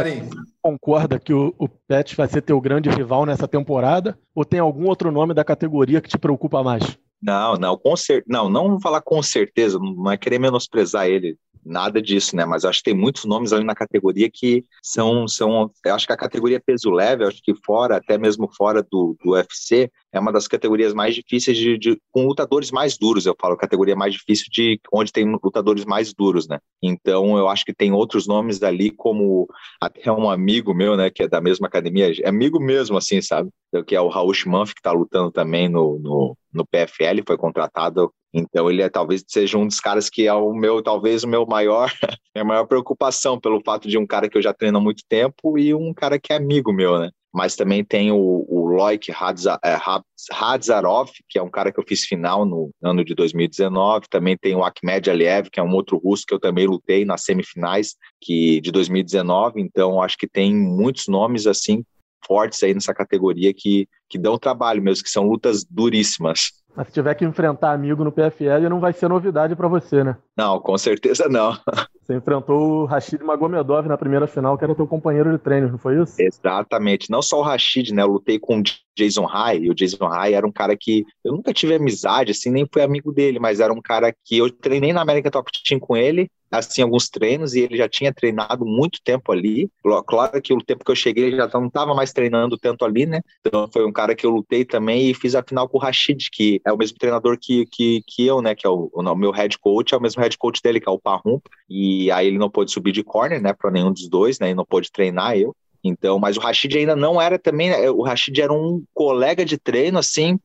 concorda 0.61 1.19
que 1.19 1.33
o, 1.33 1.55
o 1.57 1.69
Pet 1.69 2.17
vai 2.17 2.27
ser 2.27 2.43
teu 2.43 2.61
grande 2.61 2.91
rival 2.91 3.25
nessa 3.25 3.47
temporada? 3.47 4.19
Ou 4.35 4.45
tem 4.45 4.59
algum 4.59 4.89
outro 4.89 5.13
nome 5.13 5.33
da 5.33 5.45
categoria 5.45 6.01
que 6.01 6.09
te 6.09 6.19
preocupa 6.19 6.61
mais? 6.63 6.99
Não, 7.23 7.55
não, 7.55 7.79
com 7.79 7.97
cer 7.97 8.25
não, 8.27 8.49
não 8.49 8.71
vou 8.71 8.81
falar 8.81 9.01
com 9.01 9.23
certeza, 9.23 9.79
não 9.79 10.11
é 10.11 10.17
querer 10.17 10.39
menosprezar 10.39 11.07
ele, 11.07 11.39
nada 11.65 12.03
disso, 12.03 12.35
né? 12.37 12.45
Mas 12.45 12.65
acho 12.65 12.79
que 12.79 12.91
tem 12.91 12.95
muitos 12.95 13.25
nomes 13.25 13.53
ali 13.53 13.65
na 13.65 13.75
categoria 13.75 14.29
que 14.31 14.65
são, 14.83 15.29
são 15.29 15.71
acho 15.87 16.07
que 16.07 16.13
a 16.13 16.17
categoria 16.17 16.61
peso 16.61 16.91
leve, 16.91 17.25
acho 17.25 17.41
que 17.43 17.55
fora, 17.65 17.97
até 17.97 18.19
mesmo 18.19 18.51
fora 18.57 18.83
do, 18.83 19.17
do 19.23 19.33
UFC, 19.33 19.91
é 20.13 20.21
uma 20.21 20.33
das 20.33 20.49
categorias 20.49 20.93
mais 20.93 21.15
difíceis 21.15 21.57
de, 21.57 21.79
de, 21.79 22.01
com 22.11 22.27
lutadores 22.27 22.71
mais 22.71 22.99
duros, 22.99 23.27
eu 23.27 23.37
falo, 23.41 23.57
categoria 23.57 23.97
mais 23.97 24.15
difícil 24.15 24.47
de 24.51 24.81
onde 24.93 25.13
tem 25.13 25.25
lutadores 25.25 25.85
mais 25.85 26.13
duros, 26.13 26.49
né? 26.49 26.59
Então 26.83 27.39
eu 27.39 27.49
acho 27.49 27.65
que 27.65 27.75
tem 27.75 27.93
outros 27.93 28.27
nomes 28.27 28.63
ali, 28.63 28.91
como 28.91 29.47
até 29.81 30.11
um 30.11 30.29
amigo 30.29 30.75
meu, 30.75 30.97
né, 30.97 31.11
que 31.11 31.23
é 31.23 31.29
da 31.29 31.41
mesma 31.41 31.67
academia, 31.67 32.13
é 32.23 32.29
amigo 32.29 32.61
mesmo, 32.61 32.97
assim, 32.97 33.23
sabe? 33.23 33.51
Que 33.87 33.95
é 33.95 34.01
o 34.01 34.09
Raul 34.09 34.35
Schmanf, 34.35 34.75
que 34.75 34.81
está 34.81 34.93
lutando 34.93 35.31
também 35.31 35.69
no, 35.69 35.99
no, 35.99 36.37
no 36.53 36.67
PFL, 36.67 37.23
foi 37.27 37.37
contratado 37.37 38.13
então 38.33 38.71
ele 38.71 38.81
é 38.81 38.89
talvez 38.89 39.23
seja 39.29 39.59
um 39.59 39.67
dos 39.67 39.79
caras 39.79 40.09
que 40.09 40.27
é 40.27 40.33
o 40.33 40.55
meu, 40.55 40.83
talvez 40.83 41.23
o 41.23 41.29
meu 41.29 41.45
maior, 41.45 41.93
minha 42.35 42.45
maior 42.45 42.67
preocupação 42.67 43.39
pelo 43.39 43.61
fato 43.63 43.89
de 43.89 43.99
um 43.99 44.07
cara 44.07 44.29
que 44.29 44.39
eu 44.39 44.43
já 44.43 44.55
treino 44.55 44.79
há 44.79 44.81
muito 44.81 45.03
tempo 45.09 45.59
e 45.59 45.75
um 45.75 45.93
cara 45.93 46.19
que 46.19 46.33
é 46.33 46.37
amigo 46.37 46.73
meu, 46.73 46.99
né? 46.99 47.11
Mas 47.35 47.57
também 47.57 47.83
tem 47.83 48.13
o, 48.13 48.45
o 48.47 48.67
Loic 48.67 49.11
Hadzarov, 49.11 51.11
que 51.29 51.39
é 51.39 51.43
um 51.43 51.51
cara 51.51 51.73
que 51.73 51.81
eu 51.81 51.85
fiz 51.87 52.05
final 52.05 52.45
no 52.45 52.71
ano 52.83 53.03
de 53.03 53.15
2019. 53.15 54.07
Também 54.11 54.37
tem 54.37 54.55
o 54.55 54.63
Akhmed 54.63 55.11
Aliev, 55.11 55.49
que 55.51 55.59
é 55.59 55.63
um 55.63 55.73
outro 55.73 55.97
russo 55.97 56.25
que 56.29 56.35
eu 56.35 56.39
também 56.39 56.67
lutei 56.67 57.07
nas 57.07 57.25
semifinais 57.25 57.97
que 58.21 58.61
de 58.61 58.71
2019. 58.71 59.63
Então 59.63 60.03
acho 60.03 60.19
que 60.19 60.29
tem 60.29 60.55
muitos 60.55 61.09
nomes 61.09 61.47
assim 61.47 61.83
fortes 62.27 62.63
aí 62.63 62.75
nessa 62.75 62.95
categoria 62.95 63.53
que, 63.55 63.89
que 64.09 64.19
dão 64.19 64.39
trabalho 64.39 64.83
mesmo, 64.83 65.05
que 65.05 65.11
são 65.11 65.25
lutas 65.25 65.65
duríssimas. 65.65 66.63
Mas 66.75 66.87
se 66.87 66.93
tiver 66.95 67.15
que 67.15 67.25
enfrentar 67.25 67.73
amigo 67.73 68.03
no 68.03 68.11
PFL, 68.11 68.69
não 68.71 68.81
vai 68.81 68.93
ser 68.93 69.09
novidade 69.09 69.55
para 69.55 69.69
você, 69.69 70.03
né? 70.03 70.17
Não, 70.37 70.59
com 70.59 70.77
certeza 70.79 71.29
não. 71.29 71.53
Você 72.03 72.15
enfrentou 72.15 72.83
o 72.83 72.85
Rashid 72.85 73.23
Magomedov 73.23 73.87
na 73.87 73.97
primeira 73.97 74.27
final, 74.27 74.59
que 74.59 74.65
era 74.65 74.75
teu 74.75 74.89
companheiro 74.89 75.31
de 75.31 75.39
treino, 75.39 75.69
não 75.69 75.79
foi 75.79 76.03
isso? 76.03 76.21
Exatamente. 76.21 77.09
Não 77.11 77.23
só 77.23 77.39
o 77.39 77.43
Rashid, 77.43 77.95
né? 77.95 78.03
Eu 78.03 78.09
lutei 78.09 78.41
com 78.41 78.59
o 78.59 78.63
Jason 78.97 79.25
High, 79.25 79.59
e 79.59 79.71
o 79.71 79.75
Jason 79.75 80.09
High 80.09 80.35
era 80.35 80.45
um 80.45 80.51
cara 80.51 80.77
que 80.77 81.05
eu 81.25 81.33
nunca 81.33 81.53
tive 81.53 81.77
amizade, 81.77 82.33
assim, 82.33 82.51
nem 82.51 82.67
fui 82.71 82.83
amigo 82.83 83.13
dele, 83.13 83.39
mas 83.39 83.61
era 83.61 83.73
um 83.73 83.81
cara 83.81 84.13
que 84.25 84.37
eu 84.37 84.51
treinei 84.51 84.93
na 84.93 85.01
América 85.01 85.31
Top 85.31 85.49
Team 85.65 85.79
com 85.79 85.97
ele, 85.97 86.29
assim, 86.53 86.83
alguns 86.83 87.09
treinos, 87.09 87.55
e 87.55 87.61
ele 87.61 87.77
já 87.77 87.89
tinha 87.89 88.13
treinado 88.13 88.65
muito 88.65 89.01
tempo 89.03 89.33
ali. 89.33 89.71
Claro 90.07 90.41
que 90.43 90.53
o 90.53 90.63
tempo 90.63 90.85
que 90.85 90.91
eu 90.91 90.97
cheguei, 90.97 91.25
ele 91.25 91.37
já 91.37 91.49
não 91.55 91.67
estava 91.67 91.95
mais 91.95 92.13
treinando 92.13 92.59
tanto 92.59 92.85
ali, 92.85 93.07
né? 93.07 93.21
Então 93.41 93.69
foi 93.73 93.87
um 93.87 93.93
cara 93.93 94.15
que 94.15 94.27
eu 94.27 94.31
lutei 94.31 94.65
também 94.65 95.11
e 95.11 95.15
fiz 95.15 95.35
a 95.35 95.43
final 95.43 95.69
com 95.69 95.79
o 95.79 95.81
Rashid, 95.81 96.29
que 96.31 96.61
é 96.65 96.73
o 96.73 96.77
mesmo 96.77 96.99
treinador 96.99 97.39
que, 97.41 97.65
que, 97.67 98.03
que 98.07 98.27
eu, 98.27 98.43
né? 98.43 98.55
Que 98.55 98.67
é 98.67 98.71
o, 98.71 98.91
o 98.93 99.15
meu 99.15 99.31
head 99.31 99.59
coach, 99.59 99.95
é 99.95 99.97
o 99.97 100.01
mesmo 100.01 100.21
head 100.21 100.37
coach 100.37 100.61
dele, 100.63 100.81
que 100.81 100.89
é 100.89 100.93
o 100.93 101.01
Parrum. 101.01 101.41
E 101.69 102.11
aí 102.11 102.27
ele 102.27 102.39
não 102.39 102.51
pôde 102.51 102.71
subir 102.71 102.93
de 102.93 103.03
corner, 103.03 103.41
né? 103.41 103.53
Para 103.53 103.71
nenhum 103.71 103.93
dos 103.93 104.09
dois, 104.09 104.39
né? 104.39 104.51
E 104.51 104.55
não 104.55 104.65
pôde 104.65 104.93
treinar 104.93 105.37
eu. 105.37 105.57
Então, 105.85 106.19
mas 106.19 106.37
o 106.37 106.41
Rashid 106.41 106.79
ainda 106.79 106.95
não 106.95 107.21
era 107.21 107.39
também, 107.39 107.71
né, 107.71 107.91
o 107.91 108.03
Rashid 108.03 108.41
era 108.41 108.53
um 108.53 108.85
colega 108.95 109.45
de 109.45 109.59
treino, 109.59 109.99
assim, 109.99 110.39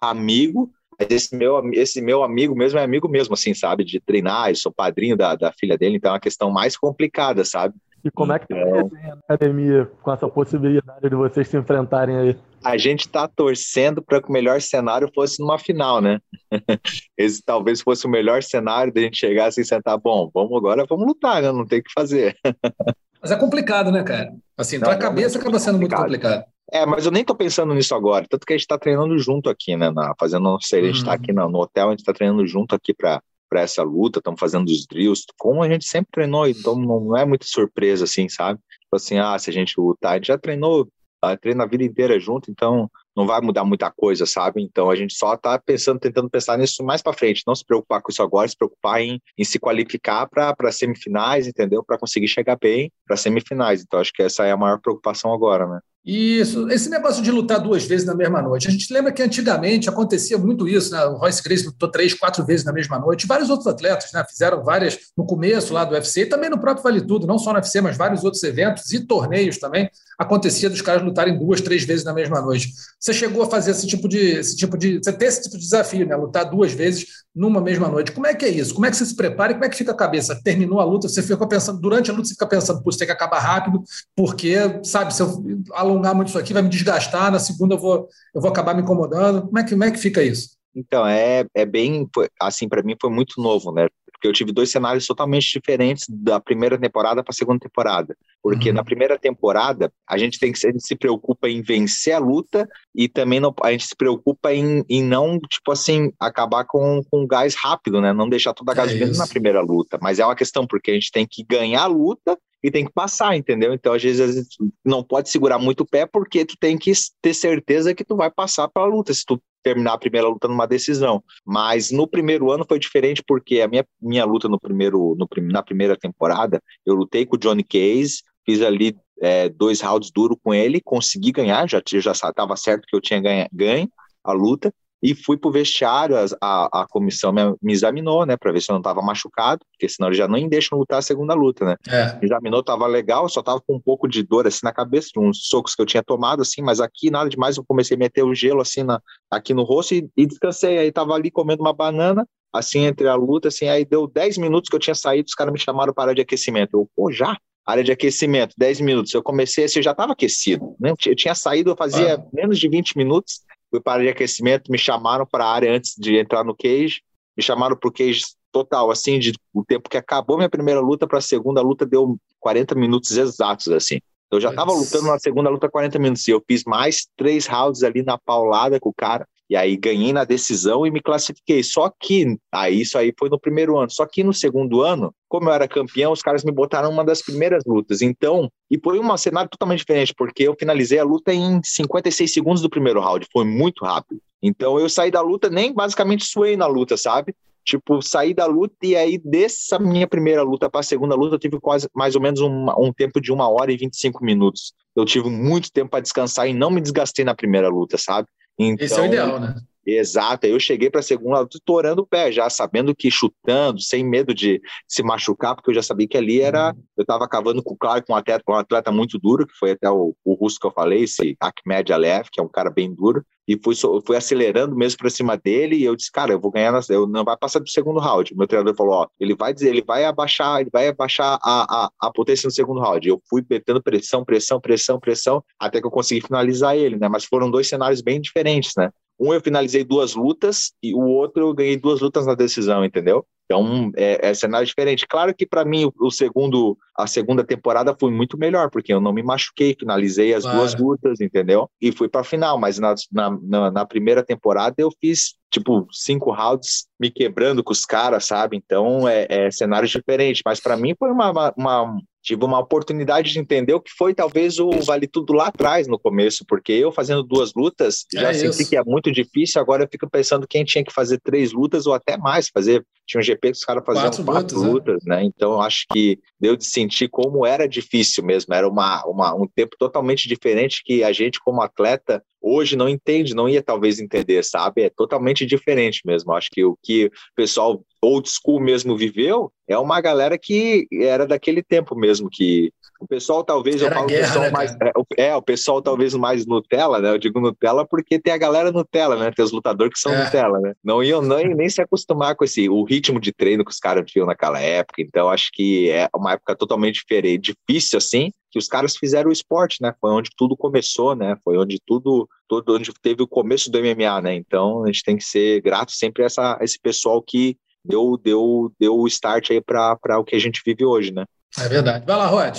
amigo, 0.00 0.70
esse 1.08 1.34
meu, 1.34 1.62
esse 1.72 2.00
meu 2.00 2.22
amigo 2.22 2.54
mesmo 2.54 2.78
é 2.78 2.82
amigo 2.82 3.08
mesmo, 3.08 3.34
assim, 3.34 3.54
sabe? 3.54 3.84
De 3.84 4.00
treinar, 4.00 4.50
eu 4.50 4.56
sou 4.56 4.72
padrinho 4.72 5.16
da, 5.16 5.34
da 5.34 5.52
filha 5.52 5.78
dele, 5.78 5.96
então 5.96 6.10
é 6.10 6.14
uma 6.14 6.20
questão 6.20 6.50
mais 6.50 6.76
complicada, 6.76 7.44
sabe? 7.44 7.74
E 8.04 8.10
como 8.10 8.32
é 8.32 8.38
que 8.38 8.48
tá 8.48 8.56
então, 8.56 8.90
a 9.28 9.34
academia 9.34 9.90
com 10.02 10.12
essa 10.12 10.26
possibilidade 10.26 11.08
de 11.08 11.14
vocês 11.14 11.46
se 11.46 11.56
enfrentarem 11.58 12.16
aí? 12.16 12.36
A 12.64 12.76
gente 12.76 13.00
está 13.00 13.28
torcendo 13.28 14.02
para 14.02 14.22
que 14.22 14.28
o 14.28 14.32
melhor 14.32 14.60
cenário 14.60 15.10
fosse 15.14 15.40
numa 15.40 15.58
final, 15.58 16.00
né? 16.00 16.18
Esse 17.16 17.42
talvez 17.42 17.80
fosse 17.82 18.06
o 18.06 18.10
melhor 18.10 18.42
cenário 18.42 18.92
de 18.92 19.00
a 19.00 19.02
gente 19.04 19.18
chegar 19.18 19.46
assim 19.46 19.60
e 19.60 19.66
sentar, 19.66 19.98
bom, 19.98 20.30
vamos 20.32 20.56
agora, 20.56 20.86
vamos 20.88 21.06
lutar, 21.06 21.42
né? 21.42 21.52
Não 21.52 21.66
tem 21.66 21.80
o 21.80 21.82
que 21.82 21.92
fazer. 21.92 22.36
Mas 23.20 23.30
é 23.30 23.36
complicado, 23.36 23.92
né, 23.92 24.02
cara? 24.02 24.32
Assim, 24.56 24.76
a 24.76 24.96
cabeça 24.96 25.38
acaba 25.38 25.58
sendo 25.58 25.74
complicado. 25.74 26.00
muito 26.00 26.20
complicado. 26.20 26.44
É, 26.72 26.86
mas 26.86 27.04
eu 27.04 27.12
nem 27.12 27.24
tô 27.24 27.34
pensando 27.34 27.74
nisso 27.74 27.94
agora. 27.94 28.26
Tanto 28.28 28.46
que 28.46 28.52
a 28.52 28.56
gente 28.56 28.66
tá 28.66 28.78
treinando 28.78 29.18
junto 29.18 29.50
aqui, 29.50 29.76
né? 29.76 29.90
Na, 29.90 30.14
fazendo, 30.18 30.44
não 30.44 30.60
sei, 30.60 30.80
a 30.80 30.86
gente 30.92 31.04
tá 31.04 31.10
uhum. 31.10 31.16
aqui 31.16 31.32
no, 31.32 31.48
no 31.48 31.58
hotel, 31.58 31.88
a 31.88 31.90
gente 31.90 32.04
tá 32.04 32.12
treinando 32.12 32.46
junto 32.46 32.74
aqui 32.74 32.94
para 32.94 33.20
para 33.50 33.62
essa 33.62 33.82
luta, 33.82 34.20
estamos 34.20 34.38
fazendo 34.38 34.68
os 34.68 34.86
drills, 34.86 35.24
como 35.36 35.60
a 35.60 35.68
gente 35.68 35.84
sempre 35.84 36.12
treinou, 36.12 36.46
então 36.46 36.76
não 36.76 37.16
é 37.16 37.24
muita 37.24 37.44
surpresa, 37.44 38.04
assim, 38.04 38.28
sabe? 38.28 38.60
Tipo 38.82 38.94
assim, 38.94 39.18
ah, 39.18 39.36
se 39.40 39.50
a 39.50 39.52
gente 39.52 39.74
lutar, 39.76 40.12
a 40.12 40.14
gente 40.14 40.28
já 40.28 40.38
treinou, 40.38 40.88
tá, 41.20 41.36
treina 41.36 41.64
a 41.64 41.66
vida 41.66 41.82
inteira 41.82 42.18
junto, 42.20 42.48
então 42.48 42.88
não 43.20 43.26
vai 43.26 43.40
mudar 43.42 43.64
muita 43.64 43.90
coisa, 43.90 44.24
sabe? 44.24 44.62
Então 44.62 44.90
a 44.90 44.96
gente 44.96 45.14
só 45.14 45.36
tá 45.36 45.58
pensando, 45.58 46.00
tentando 46.00 46.30
pensar 46.30 46.56
nisso 46.56 46.82
mais 46.82 47.02
para 47.02 47.12
frente, 47.12 47.42
não 47.46 47.54
se 47.54 47.64
preocupar 47.64 48.00
com 48.00 48.10
isso 48.10 48.22
agora, 48.22 48.48
se 48.48 48.56
preocupar 48.56 49.02
em, 49.02 49.20
em 49.36 49.44
se 49.44 49.58
qualificar 49.58 50.26
para 50.26 50.72
semifinais, 50.72 51.46
entendeu? 51.46 51.84
Para 51.84 51.98
conseguir 51.98 52.28
chegar 52.28 52.56
bem 52.58 52.90
para 53.06 53.18
semifinais. 53.18 53.82
Então 53.82 54.00
acho 54.00 54.12
que 54.12 54.22
essa 54.22 54.46
é 54.46 54.52
a 54.52 54.56
maior 54.56 54.80
preocupação 54.80 55.34
agora, 55.34 55.66
né? 55.66 55.80
Isso, 56.04 56.66
esse 56.70 56.88
negócio 56.88 57.22
de 57.22 57.30
lutar 57.30 57.60
duas 57.60 57.84
vezes 57.84 58.06
na 58.06 58.14
mesma 58.14 58.40
noite. 58.40 58.66
A 58.66 58.70
gente 58.70 58.90
lembra 58.90 59.12
que 59.12 59.22
antigamente 59.22 59.86
acontecia 59.86 60.38
muito 60.38 60.66
isso, 60.66 60.90
né? 60.92 61.04
O 61.04 61.16
Royce 61.16 61.42
Gracie 61.42 61.66
lutou 61.66 61.90
três, 61.90 62.14
quatro 62.14 62.44
vezes 62.44 62.64
na 62.64 62.72
mesma 62.72 62.98
noite. 62.98 63.26
Vários 63.26 63.50
outros 63.50 63.66
atletas 63.66 64.10
né? 64.12 64.24
fizeram 64.26 64.64
várias 64.64 64.98
no 65.14 65.26
começo 65.26 65.74
lá 65.74 65.84
do 65.84 65.92
UFC, 65.92 66.22
e 66.22 66.26
também 66.26 66.48
no 66.48 66.58
próprio 66.58 66.82
Vale 66.82 67.02
Tudo, 67.02 67.26
não 67.26 67.38
só 67.38 67.50
no 67.50 67.56
UFC, 67.56 67.82
mas 67.82 67.98
vários 67.98 68.24
outros 68.24 68.42
eventos 68.42 68.90
e 68.94 69.00
torneios 69.06 69.58
também. 69.58 69.90
Acontecia 70.18 70.70
dos 70.70 70.80
caras 70.80 71.02
lutarem 71.02 71.38
duas, 71.38 71.60
três 71.60 71.84
vezes 71.84 72.02
na 72.02 72.14
mesma 72.14 72.40
noite. 72.40 72.72
Você 72.98 73.09
chegou 73.12 73.42
a 73.42 73.50
fazer 73.50 73.72
esse 73.72 73.86
tipo 73.86 74.08
de. 74.08 74.18
Esse 74.18 74.56
tipo 74.56 74.76
de 74.76 74.98
você 74.98 75.12
ter 75.12 75.26
esse 75.26 75.42
tipo 75.42 75.56
de 75.56 75.62
desafio, 75.62 76.06
né? 76.06 76.16
Lutar 76.16 76.48
duas 76.48 76.72
vezes 76.72 77.06
numa 77.34 77.60
mesma 77.60 77.88
noite. 77.88 78.12
Como 78.12 78.26
é 78.26 78.34
que 78.34 78.44
é 78.44 78.48
isso? 78.48 78.74
Como 78.74 78.86
é 78.86 78.90
que 78.90 78.96
você 78.96 79.06
se 79.06 79.14
prepara 79.14 79.52
e 79.52 79.54
como 79.54 79.64
é 79.64 79.68
que 79.68 79.76
fica 79.76 79.92
a 79.92 79.96
cabeça? 79.96 80.40
Terminou 80.42 80.80
a 80.80 80.84
luta, 80.84 81.08
você 81.08 81.22
fica 81.22 81.46
pensando, 81.46 81.80
durante 81.80 82.10
a 82.10 82.14
luta, 82.14 82.26
você 82.26 82.34
fica 82.34 82.46
pensando, 82.46 82.82
você 82.82 82.98
tem 82.98 83.06
que 83.06 83.12
acabar 83.12 83.38
rápido, 83.38 83.82
porque, 84.16 84.56
sabe, 84.82 85.14
se 85.14 85.22
eu 85.22 85.42
alongar 85.72 86.14
muito 86.14 86.28
isso 86.28 86.38
aqui, 86.38 86.52
vai 86.52 86.62
me 86.62 86.68
desgastar, 86.68 87.30
na 87.30 87.38
segunda 87.38 87.74
eu 87.74 87.78
vou, 87.78 88.08
eu 88.34 88.40
vou 88.40 88.50
acabar 88.50 88.74
me 88.74 88.82
incomodando. 88.82 89.42
Como 89.42 89.58
é 89.58 89.64
que, 89.64 89.70
como 89.70 89.84
é 89.84 89.90
que 89.90 89.98
fica 89.98 90.22
isso? 90.22 90.58
Então, 90.74 91.06
é, 91.06 91.44
é 91.54 91.66
bem, 91.66 92.08
assim, 92.40 92.68
para 92.68 92.82
mim 92.82 92.94
foi 93.00 93.10
muito 93.10 93.40
novo, 93.40 93.72
né? 93.72 93.88
Porque 94.20 94.28
eu 94.28 94.34
tive 94.34 94.52
dois 94.52 94.70
cenários 94.70 95.06
totalmente 95.06 95.50
diferentes 95.50 96.04
da 96.06 96.38
primeira 96.38 96.78
temporada 96.78 97.24
para 97.24 97.32
a 97.32 97.34
segunda 97.34 97.58
temporada. 97.58 98.14
Porque 98.42 98.68
uhum. 98.68 98.74
na 98.74 98.84
primeira 98.84 99.18
temporada, 99.18 99.90
a 100.06 100.18
gente 100.18 100.38
tem 100.38 100.52
que 100.52 100.66
a 100.66 100.70
gente 100.70 100.86
se 100.86 100.94
preocupa 100.94 101.48
em 101.48 101.62
vencer 101.62 102.12
a 102.12 102.18
luta 102.18 102.68
e 102.94 103.08
também 103.08 103.40
não, 103.40 103.54
a 103.62 103.72
gente 103.72 103.86
se 103.86 103.96
preocupa 103.96 104.52
em, 104.52 104.84
em 104.90 105.02
não, 105.02 105.38
tipo 105.38 105.72
assim, 105.72 106.12
acabar 106.20 106.64
com, 106.66 107.02
com 107.10 107.26
gás 107.26 107.54
rápido, 107.54 107.98
né? 107.98 108.12
Não 108.12 108.28
deixar 108.28 108.52
toda 108.52 108.72
a 108.72 108.74
gasolina 108.74 109.14
é 109.14 109.16
na 109.16 109.26
primeira 109.26 109.62
luta. 109.62 109.98
Mas 110.02 110.18
é 110.18 110.24
uma 110.24 110.36
questão, 110.36 110.66
porque 110.66 110.90
a 110.90 110.94
gente 110.94 111.10
tem 111.10 111.26
que 111.26 111.42
ganhar 111.42 111.84
a 111.84 111.86
luta 111.86 112.38
e 112.62 112.70
tem 112.70 112.84
que 112.84 112.92
passar, 112.92 113.34
entendeu? 113.34 113.72
Então, 113.72 113.94
às 113.94 114.02
vezes, 114.02 114.20
às 114.20 114.34
vezes 114.34 114.48
não 114.84 115.02
pode 115.02 115.30
segurar 115.30 115.58
muito 115.58 115.80
o 115.80 115.86
pé 115.86 116.04
porque 116.04 116.44
tu 116.44 116.56
tem 116.60 116.76
que 116.76 116.92
ter 117.22 117.32
certeza 117.32 117.94
que 117.94 118.04
tu 118.04 118.16
vai 118.16 118.30
passar 118.30 118.68
para 118.68 118.82
a 118.82 118.86
luta. 118.86 119.14
Se 119.14 119.24
tu 119.24 119.40
terminar 119.62 119.94
a 119.94 119.98
primeira 119.98 120.28
luta 120.28 120.48
numa 120.48 120.66
decisão. 120.66 121.22
Mas 121.44 121.90
no 121.90 122.06
primeiro 122.06 122.50
ano 122.50 122.64
foi 122.68 122.78
diferente 122.78 123.22
porque 123.26 123.60
a 123.60 123.68
minha, 123.68 123.84
minha 124.00 124.24
luta 124.24 124.48
no 124.48 124.58
primeiro, 124.58 125.16
no, 125.18 125.28
na 125.50 125.62
primeira 125.62 125.96
temporada, 125.96 126.62
eu 126.84 126.94
lutei 126.94 127.26
com 127.26 127.36
o 127.36 127.38
Johnny 127.38 127.64
Case, 127.64 128.22
fiz 128.44 128.62
ali 128.62 128.96
é, 129.20 129.48
dois 129.48 129.80
rounds 129.80 130.10
duro 130.10 130.36
com 130.42 130.54
ele, 130.54 130.80
consegui 130.80 131.32
ganhar, 131.32 131.68
já 131.68 131.80
já 131.86 132.12
estava 132.12 132.56
certo 132.56 132.86
que 132.86 132.96
eu 132.96 133.00
tinha 133.00 133.20
ganho, 133.20 133.46
ganho 133.52 133.88
a 134.24 134.32
luta 134.32 134.72
e 135.02 135.14
fui 135.14 135.36
pro 135.36 135.50
vestiário, 135.50 136.16
a, 136.40 136.82
a 136.82 136.86
comissão 136.88 137.32
me, 137.32 137.42
me 137.62 137.72
examinou, 137.72 138.26
né, 138.26 138.36
para 138.36 138.52
ver 138.52 138.60
se 138.60 138.70
eu 138.70 138.74
não 138.74 138.80
estava 138.80 139.00
machucado, 139.00 139.64
porque 139.72 139.88
senão 139.88 140.08
eles 140.08 140.18
já 140.18 140.28
não 140.28 140.48
deixam 140.48 140.78
lutar 140.78 140.98
a 140.98 141.02
segunda 141.02 141.34
luta, 141.34 141.64
né. 141.64 141.76
É. 141.88 142.18
Me 142.18 142.26
examinou, 142.26 142.62
tava 142.62 142.86
legal, 142.86 143.28
só 143.28 143.42
tava 143.42 143.60
com 143.60 143.76
um 143.76 143.80
pouco 143.80 144.06
de 144.06 144.22
dor 144.22 144.46
assim 144.46 144.60
na 144.62 144.72
cabeça, 144.72 145.08
de 145.12 145.20
uns 145.20 145.48
socos 145.48 145.74
que 145.74 145.82
eu 145.82 145.86
tinha 145.86 146.02
tomado, 146.02 146.42
assim, 146.42 146.62
mas 146.62 146.80
aqui 146.80 147.10
nada 147.10 147.30
demais, 147.30 147.56
eu 147.56 147.64
comecei 147.64 147.96
a 147.96 147.98
meter 147.98 148.22
o 148.22 148.34
gelo 148.34 148.60
assim 148.60 148.82
na, 148.82 149.00
aqui 149.30 149.54
no 149.54 149.62
rosto 149.62 149.94
e, 149.94 150.08
e 150.16 150.26
descansei, 150.26 150.78
aí 150.78 150.92
tava 150.92 151.14
ali 151.14 151.30
comendo 151.30 151.62
uma 151.62 151.72
banana, 151.72 152.26
assim, 152.52 152.80
entre 152.80 153.08
a 153.08 153.14
luta, 153.14 153.48
assim, 153.48 153.68
aí 153.68 153.84
deu 153.84 154.06
10 154.06 154.38
minutos 154.38 154.68
que 154.68 154.76
eu 154.76 154.80
tinha 154.80 154.94
saído, 154.94 155.28
os 155.28 155.34
caras 155.34 155.52
me 155.52 155.58
chamaram 155.58 155.94
para 155.94 156.14
de 156.14 156.20
aquecimento, 156.20 156.70
eu, 156.74 156.88
pô, 156.94 157.10
já? 157.10 157.36
área 157.66 157.84
de 157.84 157.92
aquecimento, 157.92 158.54
10 158.58 158.80
minutos. 158.80 159.14
Eu 159.14 159.22
comecei 159.22 159.64
assim, 159.64 159.78
eu 159.78 159.82
já 159.82 159.92
estava 159.92 160.12
aquecido. 160.12 160.74
Né? 160.80 160.92
Eu 161.06 161.14
tinha 161.14 161.34
saído, 161.36 161.70
eu 161.70 161.76
fazia 161.76 162.16
ah. 162.16 162.24
menos 162.32 162.58
de 162.58 162.68
20 162.68 162.96
minutos 162.96 163.42
fui 163.70 163.80
para 163.80 163.92
a 163.92 163.94
área 163.96 164.06
de 164.06 164.10
aquecimento, 164.12 164.70
me 164.70 164.78
chamaram 164.78 165.26
para 165.26 165.44
a 165.44 165.52
área 165.52 165.72
antes 165.72 165.94
de 165.96 166.18
entrar 166.18 166.44
no 166.44 166.54
cage, 166.54 167.02
me 167.36 167.42
chamaram 167.42 167.76
para 167.76 167.88
o 167.88 167.92
cage 167.92 168.22
total, 168.52 168.90
assim, 168.90 169.18
de 169.18 169.32
o 169.54 169.64
tempo 169.64 169.88
que 169.88 169.96
acabou 169.96 170.36
minha 170.36 170.48
primeira 170.48 170.80
luta 170.80 171.06
para 171.06 171.18
a 171.18 171.22
segunda 171.22 171.60
luta 171.60 171.86
deu 171.86 172.18
40 172.40 172.74
minutos 172.74 173.16
exatos, 173.16 173.68
assim. 173.68 174.00
Eu 174.30 174.40
já 174.40 174.52
tava 174.52 174.72
lutando 174.72 175.06
na 175.06 175.18
segunda 175.18 175.50
luta 175.50 175.68
40 175.68 175.98
minutos 175.98 176.26
e 176.28 176.30
eu 176.30 176.42
fiz 176.46 176.62
mais 176.64 177.08
três 177.16 177.46
rounds 177.46 177.82
ali 177.82 178.02
na 178.02 178.16
paulada 178.16 178.78
com 178.78 178.90
o 178.90 178.94
cara. 178.94 179.26
E 179.50 179.56
aí 179.56 179.76
ganhei 179.76 180.12
na 180.12 180.22
decisão 180.22 180.86
e 180.86 180.92
me 180.92 181.02
classifiquei. 181.02 181.60
Só 181.64 181.90
que, 182.00 182.38
aí 182.52 182.82
isso 182.82 182.96
aí 182.96 183.12
foi 183.18 183.28
no 183.28 183.38
primeiro 183.38 183.76
ano. 183.76 183.90
Só 183.90 184.06
que 184.06 184.22
no 184.22 184.32
segundo 184.32 184.80
ano, 184.80 185.12
como 185.28 185.48
eu 185.48 185.52
era 185.52 185.66
campeão, 185.66 186.12
os 186.12 186.22
caras 186.22 186.44
me 186.44 186.52
botaram 186.52 186.88
uma 186.88 187.04
das 187.04 187.20
primeiras 187.20 187.64
lutas. 187.66 188.00
Então, 188.00 188.48
e 188.70 188.78
foi 188.78 189.00
um 189.00 189.16
cenário 189.16 189.50
totalmente 189.50 189.80
diferente, 189.80 190.14
porque 190.14 190.44
eu 190.44 190.54
finalizei 190.56 191.00
a 191.00 191.04
luta 191.04 191.34
em 191.34 191.60
56 191.64 192.32
segundos 192.32 192.62
do 192.62 192.70
primeiro 192.70 193.00
round. 193.00 193.26
Foi 193.32 193.44
muito 193.44 193.84
rápido. 193.84 194.20
Então 194.40 194.78
eu 194.78 194.88
saí 194.88 195.10
da 195.10 195.20
luta, 195.20 195.50
nem 195.50 195.74
basicamente 195.74 196.24
suei 196.24 196.56
na 196.56 196.68
luta, 196.68 196.96
sabe? 196.96 197.34
Tipo, 197.64 198.00
saí 198.00 198.32
da 198.32 198.46
luta 198.46 198.74
e 198.82 198.96
aí 198.96 199.18
dessa 199.18 199.78
minha 199.80 200.06
primeira 200.06 200.42
luta 200.42 200.70
para 200.70 200.80
a 200.80 200.84
segunda 200.84 201.14
luta 201.14 201.34
eu 201.34 201.38
tive 201.38 201.60
quase 201.60 201.88
mais 201.94 202.14
ou 202.14 202.22
menos 202.22 202.40
um, 202.40 202.66
um 202.78 202.92
tempo 202.92 203.20
de 203.20 203.32
uma 203.32 203.48
hora 203.48 203.72
e 203.72 203.76
25 203.76 204.24
minutos. 204.24 204.72
Eu 204.96 205.04
tive 205.04 205.28
muito 205.28 205.70
tempo 205.72 205.90
para 205.90 206.00
descansar 206.00 206.48
e 206.48 206.54
não 206.54 206.70
me 206.70 206.80
desgastei 206.80 207.24
na 207.24 207.34
primeira 207.34 207.68
luta, 207.68 207.98
sabe? 207.98 208.28
Então, 208.62 208.84
Esse 208.86 208.98
é 208.98 209.02
o 209.02 209.06
ideal, 209.06 209.40
né? 209.40 209.54
Exato, 209.86 210.46
eu 210.46 210.60
cheguei 210.60 210.90
para 210.90 211.00
a 211.00 211.02
segunda 211.02 211.46
estourando 211.50 212.02
o 212.02 212.06
pé, 212.06 212.30
já 212.30 212.50
sabendo 212.50 212.94
que 212.94 213.10
chutando, 213.10 213.80
sem 213.80 214.04
medo 214.04 214.34
de 214.34 214.60
se 214.86 215.02
machucar, 215.02 215.54
porque 215.54 215.70
eu 215.70 215.74
já 215.74 215.82
sabia 215.82 216.06
que 216.06 216.18
ali 216.18 216.40
era. 216.40 216.72
Uhum. 216.72 216.82
Eu 216.98 217.02
estava 217.02 217.26
cavando 217.26 217.62
com, 217.62 217.74
claro, 217.76 218.04
com 218.04 218.12
um 218.12 218.16
atleta, 218.16 218.44
um 218.46 218.54
atleta 218.54 218.92
muito 218.92 219.18
duro, 219.18 219.46
que 219.46 219.54
foi 219.58 219.72
até 219.72 219.90
o, 219.90 220.14
o 220.24 220.34
russo 220.34 220.58
que 220.60 220.66
eu 220.66 220.70
falei, 220.70 221.04
esse 221.04 221.36
Ahmed 221.40 221.92
Alev, 221.92 222.28
que 222.30 222.40
é 222.40 222.42
um 222.42 222.48
cara 222.48 222.70
bem 222.70 222.94
duro, 222.94 223.24
e 223.48 223.58
fui, 223.64 223.74
fui 224.06 224.16
acelerando 224.16 224.76
mesmo 224.76 224.98
para 224.98 225.10
cima 225.10 225.36
dele, 225.36 225.76
e 225.76 225.84
eu 225.84 225.96
disse, 225.96 226.12
cara, 226.12 226.30
eu 226.30 226.38
vou 226.40 226.52
ganhar, 226.52 226.78
eu 226.90 227.06
não 227.06 227.24
vai 227.24 227.36
passar 227.36 227.58
do 227.58 227.68
segundo 227.68 227.98
round. 227.98 228.36
Meu 228.36 228.46
treinador 228.46 228.76
falou, 228.76 228.94
ó, 228.94 229.08
ele 229.18 229.34
vai 229.34 229.52
dizer, 229.52 229.70
ele 229.70 229.82
vai 229.82 230.04
abaixar, 230.04 230.60
ele 230.60 230.70
vai 230.70 230.88
abaixar 230.88 231.38
a, 231.42 231.86
a, 231.86 231.90
a 232.00 232.12
potência 232.12 232.46
no 232.46 232.52
segundo 232.52 232.80
round. 232.80 233.08
Eu 233.08 233.20
fui 233.28 233.44
metendo 233.48 233.82
pressão, 233.82 234.24
pressão, 234.24 234.60
pressão, 234.60 235.00
pressão, 235.00 235.44
até 235.58 235.80
que 235.80 235.86
eu 235.86 235.90
consegui 235.90 236.20
finalizar 236.20 236.76
ele, 236.76 236.96
né? 236.96 237.08
Mas 237.08 237.24
foram 237.24 237.50
dois 237.50 237.68
cenários 237.68 238.00
bem 238.00 238.20
diferentes, 238.20 238.72
né? 238.76 238.90
Um 239.20 239.34
eu 239.34 239.40
finalizei 239.40 239.84
duas 239.84 240.14
lutas 240.14 240.72
e 240.82 240.94
o 240.94 241.00
outro 241.00 241.42
eu 241.48 241.54
ganhei 241.54 241.76
duas 241.76 242.00
lutas 242.00 242.26
na 242.26 242.34
decisão, 242.34 242.84
entendeu? 242.84 243.26
Então, 243.50 243.90
é, 243.96 244.30
é 244.30 244.32
cenário 244.32 244.64
diferente. 244.64 245.08
Claro 245.08 245.34
que 245.34 245.44
para 245.44 245.64
mim 245.64 245.84
o, 245.84 245.92
o, 246.00 246.10
segundo, 246.10 246.78
a 246.96 247.08
segunda 247.08 247.42
temporada 247.42 247.96
foi 247.98 248.12
muito 248.12 248.38
melhor, 248.38 248.70
porque 248.70 248.94
eu 248.94 249.00
não 249.00 249.12
me 249.12 249.24
machuquei, 249.24 249.74
finalizei 249.76 250.32
as 250.32 250.44
claro. 250.44 250.58
duas 250.58 250.74
lutas, 250.76 251.20
entendeu? 251.20 251.68
E 251.80 251.90
fui 251.90 252.08
para 252.08 252.20
a 252.20 252.24
final, 252.24 252.56
mas 252.58 252.78
na, 252.78 252.94
na, 253.10 253.70
na, 253.72 253.84
primeira 253.84 254.22
temporada 254.22 254.76
eu 254.78 254.88
fiz 255.00 255.34
tipo 255.50 255.84
cinco 255.90 256.30
rounds 256.30 256.86
me 256.98 257.10
quebrando 257.10 257.64
com 257.64 257.72
os 257.72 257.84
caras, 257.84 258.24
sabe? 258.24 258.56
Então 258.56 259.08
é, 259.08 259.26
é 259.28 259.50
cenário 259.50 259.88
diferente. 259.88 260.42
Mas 260.46 260.60
para 260.60 260.76
mim 260.76 260.94
foi 260.96 261.10
uma, 261.10 261.52
uma 261.56 261.96
tive 262.22 262.44
uma 262.44 262.58
oportunidade 262.58 263.32
de 263.32 263.38
entender 263.38 263.74
o 263.74 263.80
que 263.80 263.90
foi 263.96 264.14
talvez 264.14 264.58
o 264.58 264.70
Vale 264.82 265.06
Tudo 265.06 265.32
lá 265.32 265.46
atrás 265.46 265.86
no 265.86 265.98
começo, 265.98 266.44
porque 266.46 266.72
eu 266.72 266.92
fazendo 266.92 267.22
duas 267.22 267.52
lutas 267.54 268.04
já 268.12 268.30
é 268.30 268.34
senti 268.34 268.62
isso. 268.62 268.70
que 268.70 268.76
é 268.76 268.82
muito 268.84 269.10
difícil, 269.10 269.60
agora 269.60 269.84
eu 269.84 269.88
fico 269.90 270.08
pensando 270.08 270.46
quem 270.46 270.64
tinha 270.64 270.84
que 270.84 270.92
fazer 270.92 271.20
três 271.20 271.52
lutas 271.52 271.86
ou 271.86 271.94
até 271.94 272.16
mais, 272.16 272.48
fazer 272.48 272.84
tinha 273.10 273.20
um 273.20 273.24
GP 273.24 273.50
que 273.50 273.58
os 273.58 273.64
caras 273.64 273.84
faziam 273.84 274.04
quatro, 274.04 274.24
quatro 274.24 274.56
lutas, 274.58 274.72
lutas 274.72 275.04
né? 275.04 275.16
né? 275.16 275.24
Então 275.24 275.60
acho 275.60 275.84
que 275.92 276.18
deu 276.38 276.56
de 276.56 276.64
sentir 276.64 277.08
como 277.08 277.44
era 277.44 277.68
difícil 277.68 278.24
mesmo, 278.24 278.54
era 278.54 278.68
uma, 278.68 279.04
uma, 279.04 279.34
um 279.34 279.48
tempo 279.48 279.76
totalmente 279.76 280.28
diferente 280.28 280.82
que 280.84 281.02
a 281.02 281.12
gente 281.12 281.40
como 281.40 281.60
atleta 281.60 282.22
hoje 282.40 282.76
não 282.76 282.88
entende, 282.88 283.34
não 283.34 283.48
ia 283.48 283.62
talvez 283.62 283.98
entender, 283.98 284.44
sabe? 284.44 284.82
É 284.82 284.90
totalmente 284.90 285.44
diferente 285.44 286.00
mesmo. 286.06 286.32
Acho 286.32 286.48
que 286.50 286.64
o 286.64 286.78
que 286.82 287.06
o 287.06 287.10
pessoal 287.34 287.84
old 288.00 288.28
school 288.28 288.60
mesmo 288.60 288.96
viveu 288.96 289.52
é 289.68 289.76
uma 289.76 290.00
galera 290.00 290.38
que 290.38 290.86
era 290.92 291.26
daquele 291.26 291.62
tempo 291.62 291.94
mesmo 291.94 292.30
que 292.30 292.72
o 293.00 293.06
pessoal 293.06 293.42
talvez 293.42 293.80
Era 293.80 293.90
eu 293.90 293.94
falo 293.94 294.06
guerra, 294.06 294.20
o 294.20 294.26
pessoal 294.26 294.44
né, 294.44 294.50
mais 294.50 294.72
é, 294.72 295.28
é, 295.28 295.36
o 295.36 295.42
pessoal 295.42 295.82
talvez 295.82 296.14
mais 296.14 296.46
Nutella, 296.46 297.00
né? 297.00 297.10
Eu 297.10 297.18
digo 297.18 297.40
Nutella 297.40 297.86
porque 297.86 298.20
tem 298.20 298.32
a 298.32 298.38
galera 298.38 298.70
Nutella, 298.70 299.16
né? 299.16 299.32
Tem 299.34 299.42
os 299.44 299.52
lutadores 299.52 299.94
que 299.94 299.98
são 299.98 300.12
é. 300.12 300.24
Nutella, 300.24 300.60
né? 300.60 300.74
Não 300.84 301.02
iam 301.02 301.22
nem, 301.22 301.54
nem 301.54 301.68
se 301.68 301.80
acostumar 301.80 302.36
com 302.36 302.44
esse 302.44 302.68
o 302.68 302.84
ritmo 302.84 303.18
de 303.18 303.32
treino 303.32 303.64
que 303.64 303.70
os 303.70 303.78
caras 303.78 304.04
tinham 304.08 304.26
naquela 304.26 304.60
época. 304.60 305.00
Então 305.00 305.30
acho 305.30 305.50
que 305.52 305.90
é 305.90 306.08
uma 306.14 306.32
época 306.32 306.54
totalmente 306.54 306.96
diferente, 306.96 307.54
difícil 307.54 307.96
assim, 307.96 308.30
que 308.50 308.58
os 308.58 308.68
caras 308.68 308.94
fizeram 308.94 309.30
o 309.30 309.32
esporte, 309.32 309.78
né? 309.80 309.94
Foi 309.98 310.10
onde 310.10 310.30
tudo 310.36 310.54
começou, 310.54 311.16
né? 311.16 311.36
Foi 311.42 311.56
onde 311.56 311.78
tudo, 311.86 312.28
tudo 312.46 312.76
onde 312.76 312.92
teve 313.00 313.22
o 313.22 313.28
começo 313.28 313.70
do 313.70 313.78
MMA, 313.80 314.20
né? 314.20 314.34
Então 314.34 314.84
a 314.84 314.86
gente 314.88 315.02
tem 315.02 315.16
que 315.16 315.24
ser 315.24 315.62
grato 315.62 315.92
sempre 315.92 316.22
a, 316.22 316.26
essa, 316.26 316.58
a 316.60 316.64
esse 316.64 316.78
pessoal 316.78 317.22
que 317.22 317.56
deu 317.82 318.20
deu 318.22 318.70
deu 318.78 318.98
o 318.98 319.06
start 319.06 319.52
aí 319.52 319.60
para 319.62 320.18
o 320.18 320.24
que 320.24 320.36
a 320.36 320.38
gente 320.38 320.60
vive 320.66 320.84
hoje, 320.84 321.12
né? 321.12 321.24
É 321.58 321.66
verdade. 321.66 322.04
Vai 322.04 322.16
lá, 322.16 322.26
Rod. 322.26 322.58